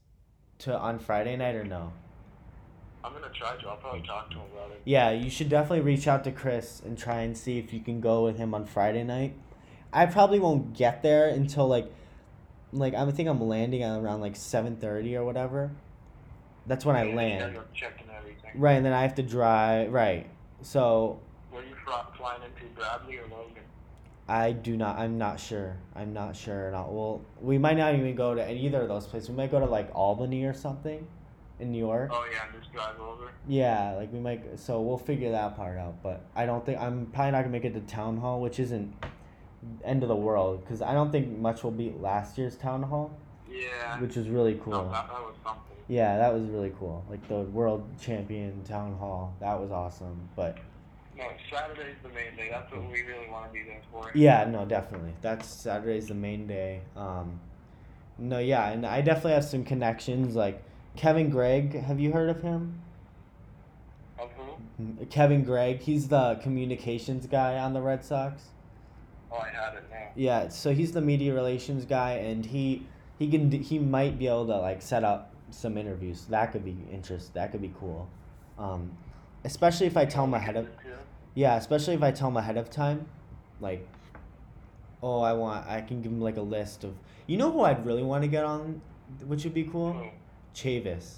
to 0.62 0.78
on 0.78 1.00
Friday 1.00 1.34
night 1.34 1.56
or 1.58 1.64
no? 1.64 1.90
I'm 3.02 3.12
gonna 3.12 3.28
try 3.32 3.56
to. 3.56 3.68
I'll 3.68 3.76
probably 3.76 4.06
talk 4.06 4.30
to 4.30 4.36
him 4.36 4.44
about 4.52 4.70
it. 4.72 4.82
Yeah, 4.84 5.10
you 5.10 5.30
should 5.30 5.48
definitely 5.48 5.80
reach 5.80 6.06
out 6.06 6.24
to 6.24 6.32
Chris 6.32 6.82
and 6.84 6.98
try 6.98 7.20
and 7.20 7.36
see 7.36 7.58
if 7.58 7.72
you 7.72 7.80
can 7.80 8.00
go 8.00 8.24
with 8.24 8.36
him 8.36 8.54
on 8.54 8.66
Friday 8.66 9.04
night. 9.04 9.34
I 9.92 10.06
probably 10.06 10.38
won't 10.38 10.74
get 10.74 11.02
there 11.02 11.28
until 11.28 11.66
like, 11.66 11.90
like 12.72 12.94
I 12.94 13.10
think 13.10 13.28
I'm 13.28 13.40
landing 13.40 13.82
at 13.82 13.98
around 13.98 14.20
like 14.20 14.36
seven 14.36 14.76
thirty 14.76 15.16
or 15.16 15.24
whatever. 15.24 15.70
That's 16.66 16.84
when 16.84 16.94
I 16.94 17.04
land. 17.12 17.54
You're 17.54 17.64
checking 17.74 18.06
everything. 18.16 18.52
Right, 18.54 18.74
and 18.74 18.84
then 18.84 18.92
I 18.92 19.02
have 19.02 19.14
to 19.16 19.22
drive. 19.22 19.92
Right, 19.92 20.28
so 20.62 21.18
Where 21.50 21.62
are 21.62 21.64
you 21.64 21.74
fly, 21.84 22.04
flying 22.16 22.42
into 22.42 22.72
Bradley 22.74 23.16
or 23.16 23.22
Logan? 23.22 23.62
I 24.28 24.52
do 24.52 24.76
not. 24.76 24.98
I'm 24.98 25.18
not 25.18 25.40
sure. 25.40 25.76
I'm 25.96 26.12
not 26.12 26.36
sure. 26.36 26.70
Not 26.70 26.92
well. 26.92 27.22
We 27.40 27.58
might 27.58 27.76
not 27.76 27.94
even 27.94 28.14
go 28.14 28.34
to 28.34 28.52
either 28.52 28.82
of 28.82 28.88
those 28.88 29.06
places. 29.06 29.30
We 29.30 29.36
might 29.36 29.50
go 29.50 29.58
to 29.58 29.66
like 29.66 29.90
Albany 29.92 30.44
or 30.44 30.52
something, 30.52 31.04
in 31.60 31.70
New 31.72 31.78
York. 31.78 32.10
Oh 32.12 32.24
yeah, 32.32 32.44
and 32.52 32.60
just 32.60 32.72
drive 32.72 32.98
over. 33.00 33.30
Yeah, 33.48 33.92
like 33.96 34.12
we 34.12 34.18
might. 34.18 34.58
So 34.58 34.80
we'll 34.80 34.98
figure 34.98 35.30
that 35.32 35.56
part 35.56 35.78
out. 35.78 36.02
But 36.02 36.22
I 36.34 36.46
don't 36.46 36.64
think 36.64 36.80
I'm 36.80 37.06
probably 37.06 37.32
not 37.32 37.38
gonna 37.42 37.50
make 37.52 37.64
it 37.64 37.74
to 37.74 37.80
town 37.80 38.16
hall, 38.18 38.40
which 38.40 38.58
isn't 38.58 38.92
end 39.84 40.02
of 40.02 40.08
the 40.08 40.16
world 40.16 40.62
because 40.64 40.80
I 40.82 40.92
don't 40.92 41.12
think 41.12 41.36
much 41.38 41.62
will 41.62 41.70
beat 41.70 42.00
last 42.00 42.38
year's 42.38 42.56
town 42.56 42.82
hall, 42.82 43.10
Yeah. 43.50 44.00
which 44.00 44.16
was 44.16 44.28
really 44.28 44.54
No, 44.54 44.60
cool. 44.64 44.72
that, 44.90 45.06
that 45.08 45.12
was 45.20 45.34
something. 45.44 45.62
Yeah, 45.86 46.16
that 46.18 46.32
was 46.32 46.44
really 46.44 46.72
cool. 46.78 47.04
Like 47.10 47.26
the 47.28 47.40
world 47.40 47.84
champion 48.00 48.62
town 48.64 48.96
hall, 48.96 49.34
that 49.40 49.60
was 49.60 49.70
awesome. 49.70 50.28
But 50.34 50.56
No, 51.18 51.24
Saturday's 51.52 51.96
the 52.02 52.08
main 52.10 52.34
day. 52.36 52.48
That's 52.50 52.72
what 52.72 52.82
we 52.90 53.02
really 53.02 53.28
want 53.30 53.46
to 53.48 53.52
be 53.52 53.62
there 53.64 53.80
for. 53.92 54.10
yeah, 54.14 54.44
no, 54.44 54.64
definitely. 54.64 55.12
That's 55.20 55.46
Saturday's 55.46 56.06
the 56.08 56.14
main 56.14 56.46
day. 56.46 56.80
Um, 56.96 57.38
no, 58.18 58.38
yeah, 58.38 58.70
and 58.70 58.86
I 58.86 59.00
definitely 59.02 59.32
have 59.32 59.44
some 59.44 59.64
connections. 59.64 60.34
Like 60.36 60.62
Kevin 60.96 61.30
Gregg, 61.30 61.74
have 61.74 62.00
you 62.00 62.12
heard 62.12 62.28
of 62.28 62.42
him? 62.42 62.80
Of 64.18 64.30
who? 64.32 65.06
Kevin 65.06 65.44
Gregg, 65.44 65.80
he's 65.80 66.08
the 66.08 66.38
communications 66.42 67.26
guy 67.26 67.58
on 67.58 67.72
the 67.72 67.80
Red 67.80 68.04
Sox. 68.04 68.42
Oh, 69.32 69.36
I 69.36 69.48
had 69.48 69.74
it 69.74 69.84
now. 69.90 70.08
Yeah, 70.16 70.48
so 70.48 70.74
he's 70.74 70.92
the 70.92 71.00
media 71.00 71.32
relations 71.34 71.84
guy, 71.84 72.12
and 72.14 72.44
he 72.44 72.86
he 73.18 73.30
can 73.30 73.50
he 73.50 73.78
might 73.78 74.18
be 74.18 74.26
able 74.26 74.46
to 74.46 74.56
like 74.56 74.82
set 74.82 75.04
up 75.04 75.32
some 75.50 75.76
interviews. 75.76 76.26
That 76.26 76.52
could 76.52 76.64
be 76.64 76.76
interest. 76.92 77.34
That 77.34 77.52
could 77.52 77.62
be 77.62 77.72
cool. 77.78 78.08
Um, 78.58 78.90
especially 79.44 79.86
if 79.86 79.96
I 79.96 80.04
tell 80.04 80.24
him 80.24 80.34
ahead 80.34 80.56
of 80.56 80.68
yeah, 81.34 81.56
especially 81.56 81.94
if 81.94 82.02
I 82.02 82.10
tell 82.10 82.28
him 82.28 82.36
ahead 82.36 82.56
of 82.56 82.70
time, 82.70 83.06
like, 83.60 83.86
oh, 85.02 85.20
I 85.20 85.32
want 85.32 85.66
I 85.66 85.80
can 85.80 86.02
give 86.02 86.10
him 86.10 86.20
like 86.20 86.36
a 86.36 86.42
list 86.42 86.84
of 86.84 86.94
you 87.26 87.36
know 87.36 87.50
who 87.50 87.62
I'd 87.62 87.86
really 87.86 88.02
want 88.02 88.22
to 88.22 88.28
get 88.28 88.44
on, 88.44 88.80
which 89.26 89.44
would 89.44 89.54
be 89.54 89.64
cool? 89.64 90.10
Chavis. 90.54 91.16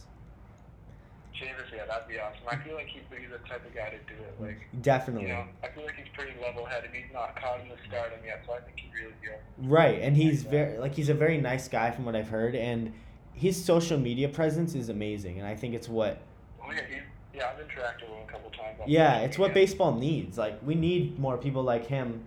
Chavis, 1.35 1.73
yeah, 1.75 1.87
that'd 1.87 2.07
be 2.09 2.19
awesome. 2.19 2.43
I 2.49 2.57
feel 2.57 2.75
like 2.75 2.87
he's, 2.89 3.03
he's 3.19 3.31
the 3.31 3.39
type 3.49 3.65
of 3.67 3.75
guy 3.75 3.91
to 3.91 3.97
do 4.13 4.21
it. 4.23 4.35
Like, 4.41 4.69
Definitely. 4.83 5.29
you 5.29 5.35
know, 5.35 5.45
I 5.65 5.69
feel 5.69 5.85
like 5.85 5.95
he's 5.97 6.07
pretty 6.15 6.33
level-headed. 6.43 6.91
He's 6.93 7.13
not 7.13 7.35
caught 7.41 7.61
in 7.61 7.69
the 7.69 7.77
stardom 7.89 8.19
yet, 8.25 8.43
so 8.47 8.53
I 8.53 8.61
think 8.61 8.79
he'd 8.79 8.93
really 8.95 9.15
be. 9.23 9.29
Right, 9.69 10.01
and 10.03 10.17
he's 10.17 10.43
very 10.43 10.79
like 10.79 10.95
he's 10.95 11.09
a 11.09 11.15
very 11.15 11.39
nice 11.39 11.69
guy 11.69 11.91
from 11.91 12.05
what 12.05 12.15
I've 12.15 12.29
heard, 12.29 12.55
and 12.55 12.93
his 13.33 13.63
social 13.63 13.99
media 13.99 14.29
presence 14.29 14.75
is 14.75 14.89
amazing, 14.91 15.39
and 15.39 15.47
I 15.47 15.55
think 15.55 15.75
it's 15.75 15.89
what 15.89 16.21
Oh 16.63 16.71
yeah, 16.71 16.81
he, 16.89 17.39
yeah, 17.39 17.51
I've 17.51 17.65
interacted 17.65 18.03
with 18.03 18.11
him 18.19 18.29
a 18.29 18.31
couple 18.31 18.51
times. 18.51 18.79
yeah, 18.87 19.21
it's 19.21 19.39
what 19.39 19.55
baseball 19.55 19.97
needs. 19.97 20.37
Like 20.37 20.61
we 20.65 20.75
need 20.75 21.19
more 21.19 21.39
people 21.39 21.63
like 21.63 21.87
him, 21.87 22.25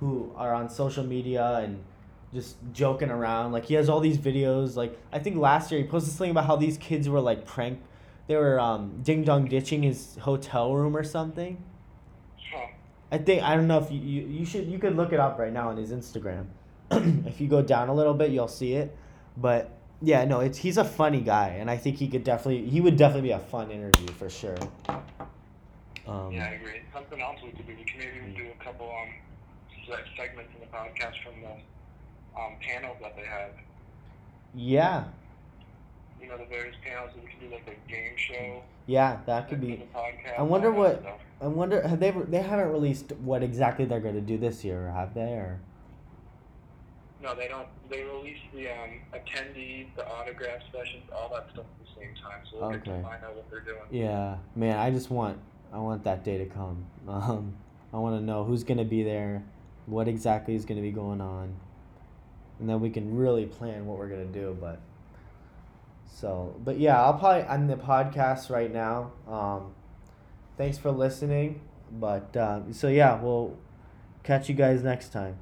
who 0.00 0.30
are 0.36 0.52
on 0.52 0.68
social 0.68 1.04
media 1.04 1.56
and 1.64 1.82
just 2.32 2.56
joking 2.72 3.10
around. 3.10 3.52
Like 3.52 3.64
he 3.66 3.74
has 3.74 3.88
all 3.88 4.00
these 4.00 4.18
videos. 4.18 4.76
Like 4.76 4.98
I 5.12 5.18
think 5.18 5.36
last 5.36 5.70
year 5.70 5.80
he 5.80 5.86
posted 5.86 6.12
something 6.12 6.30
about 6.30 6.46
how 6.46 6.56
these 6.56 6.78
kids 6.78 7.08
were 7.08 7.20
like 7.20 7.44
prank, 7.44 7.80
they 8.26 8.36
were 8.36 8.58
um, 8.58 9.00
ding 9.02 9.24
dong 9.24 9.46
ditching 9.46 9.82
his 9.82 10.16
hotel 10.20 10.74
room 10.74 10.96
or 10.96 11.04
something. 11.04 11.62
Huh. 12.52 12.66
I 13.10 13.18
think 13.18 13.42
I 13.42 13.56
don't 13.56 13.66
know 13.66 13.78
if 13.78 13.90
you, 13.90 13.98
you 13.98 14.26
you 14.26 14.44
should 14.46 14.66
you 14.66 14.78
could 14.78 14.96
look 14.96 15.12
it 15.12 15.20
up 15.20 15.38
right 15.38 15.52
now 15.52 15.68
on 15.68 15.76
his 15.76 15.90
Instagram. 15.90 16.46
if 16.90 17.40
you 17.40 17.48
go 17.48 17.62
down 17.62 17.88
a 17.88 17.94
little 17.94 18.14
bit, 18.14 18.30
you'll 18.30 18.48
see 18.48 18.74
it. 18.74 18.96
But 19.36 19.70
yeah, 20.00 20.24
no, 20.24 20.40
it's 20.40 20.58
he's 20.58 20.78
a 20.78 20.84
funny 20.84 21.20
guy, 21.20 21.56
and 21.60 21.70
I 21.70 21.76
think 21.76 21.96
he 21.96 22.08
could 22.08 22.24
definitely 22.24 22.68
he 22.68 22.80
would 22.80 22.96
definitely 22.96 23.28
be 23.28 23.32
a 23.32 23.38
fun 23.38 23.70
interview 23.70 24.08
for 24.14 24.30
sure. 24.30 24.56
Um, 26.06 26.32
Yeah, 26.32 26.46
I 26.46 26.54
agree. 26.54 26.80
Something 26.92 27.20
else 27.20 27.38
we 27.42 27.50
could 27.50 27.66
do, 27.66 27.74
we 27.76 27.84
could 27.84 27.98
maybe 27.98 28.34
do 28.36 28.48
a 28.58 28.64
couple 28.64 28.90
um 28.90 29.08
se- 29.86 30.10
segments 30.16 30.52
in 30.54 30.60
the 30.60 30.66
podcast 30.66 31.22
from 31.22 31.40
the 31.42 31.56
um 32.36 32.54
panels 32.60 32.96
that 33.02 33.14
they 33.16 33.24
have. 33.24 33.50
yeah, 34.54 35.04
You 36.20 36.28
know, 36.28 36.36
the 36.38 36.44
various 36.46 36.76
panels. 36.84 37.10
That 37.14 37.24
we 37.24 37.30
can 37.30 37.40
do 37.48 37.54
like 37.54 37.66
a 37.66 37.90
game 37.90 38.12
show. 38.16 38.62
yeah, 38.86 39.18
that 39.26 39.48
could 39.48 39.60
be. 39.60 39.86
podcast. 39.94 40.38
I 40.38 40.42
wonder 40.42 40.70
what- 40.70 41.04
I 41.40 41.46
wonder 41.48 41.86
have 41.86 41.98
they 41.98 42.10
they 42.12 42.40
haven't 42.42 42.70
released 42.70 43.10
what 43.24 43.42
exactly 43.42 43.84
they're 43.84 43.98
going 44.00 44.14
to 44.14 44.20
do 44.20 44.38
this 44.38 44.64
year, 44.64 44.90
have 44.94 45.12
they? 45.14 45.32
Or 45.32 45.58
No, 47.20 47.34
they 47.34 47.48
don't. 47.48 47.66
They 47.90 48.02
release 48.04 48.38
the 48.54 48.68
um 48.70 49.00
attendees, 49.12 49.86
the 49.96 50.06
autograph 50.08 50.60
sessions, 50.72 51.02
all 51.14 51.28
that 51.34 51.46
stuff 51.52 51.64
at 51.64 51.86
the 51.86 52.00
same 52.00 52.14
time. 52.22 52.40
So 52.50 52.58
we'll 52.60 52.70
get 52.70 52.82
Okay. 52.82 52.96
to 52.96 53.02
find 53.02 53.24
out 53.24 53.34
what 53.34 53.50
they're 53.50 53.60
doing. 53.60 53.80
yeah, 53.90 54.36
man, 54.54 54.78
I 54.78 54.90
just 54.92 55.10
want 55.10 55.38
I 55.72 55.78
want 55.78 56.04
that 56.04 56.22
day 56.24 56.38
to 56.38 56.46
come. 56.46 56.84
Um, 57.08 57.56
I 57.92 57.98
want 57.98 58.18
to 58.20 58.24
know 58.24 58.44
who's 58.44 58.62
going 58.64 58.78
to 58.78 58.84
be 58.84 59.02
there, 59.02 59.42
what 59.86 60.06
exactly 60.08 60.54
is 60.54 60.64
going 60.64 60.76
to 60.76 60.82
be 60.82 60.92
going 60.92 61.20
on, 61.20 61.54
and 62.60 62.68
then 62.68 62.80
we 62.80 62.90
can 62.90 63.16
really 63.16 63.46
plan 63.46 63.86
what 63.86 63.98
we're 63.98 64.08
to 64.26 64.40
do. 64.40 64.56
But 64.60 64.80
so, 66.06 66.54
but 66.64 66.78
yeah, 66.78 67.02
I'll 67.02 67.18
probably 67.18 67.42
end 67.48 67.70
the 67.70 67.76
podcast 67.76 68.50
right 68.50 68.72
now. 68.72 69.12
Um, 69.26 69.74
thanks 70.56 70.78
for 70.78 70.90
listening. 70.90 71.60
But 71.90 72.36
uh, 72.36 72.72
so 72.72 72.88
yeah, 72.88 73.20
we'll 73.20 73.56
catch 74.22 74.48
you 74.48 74.54
guys 74.54 74.82
next 74.82 75.12
time. 75.12 75.36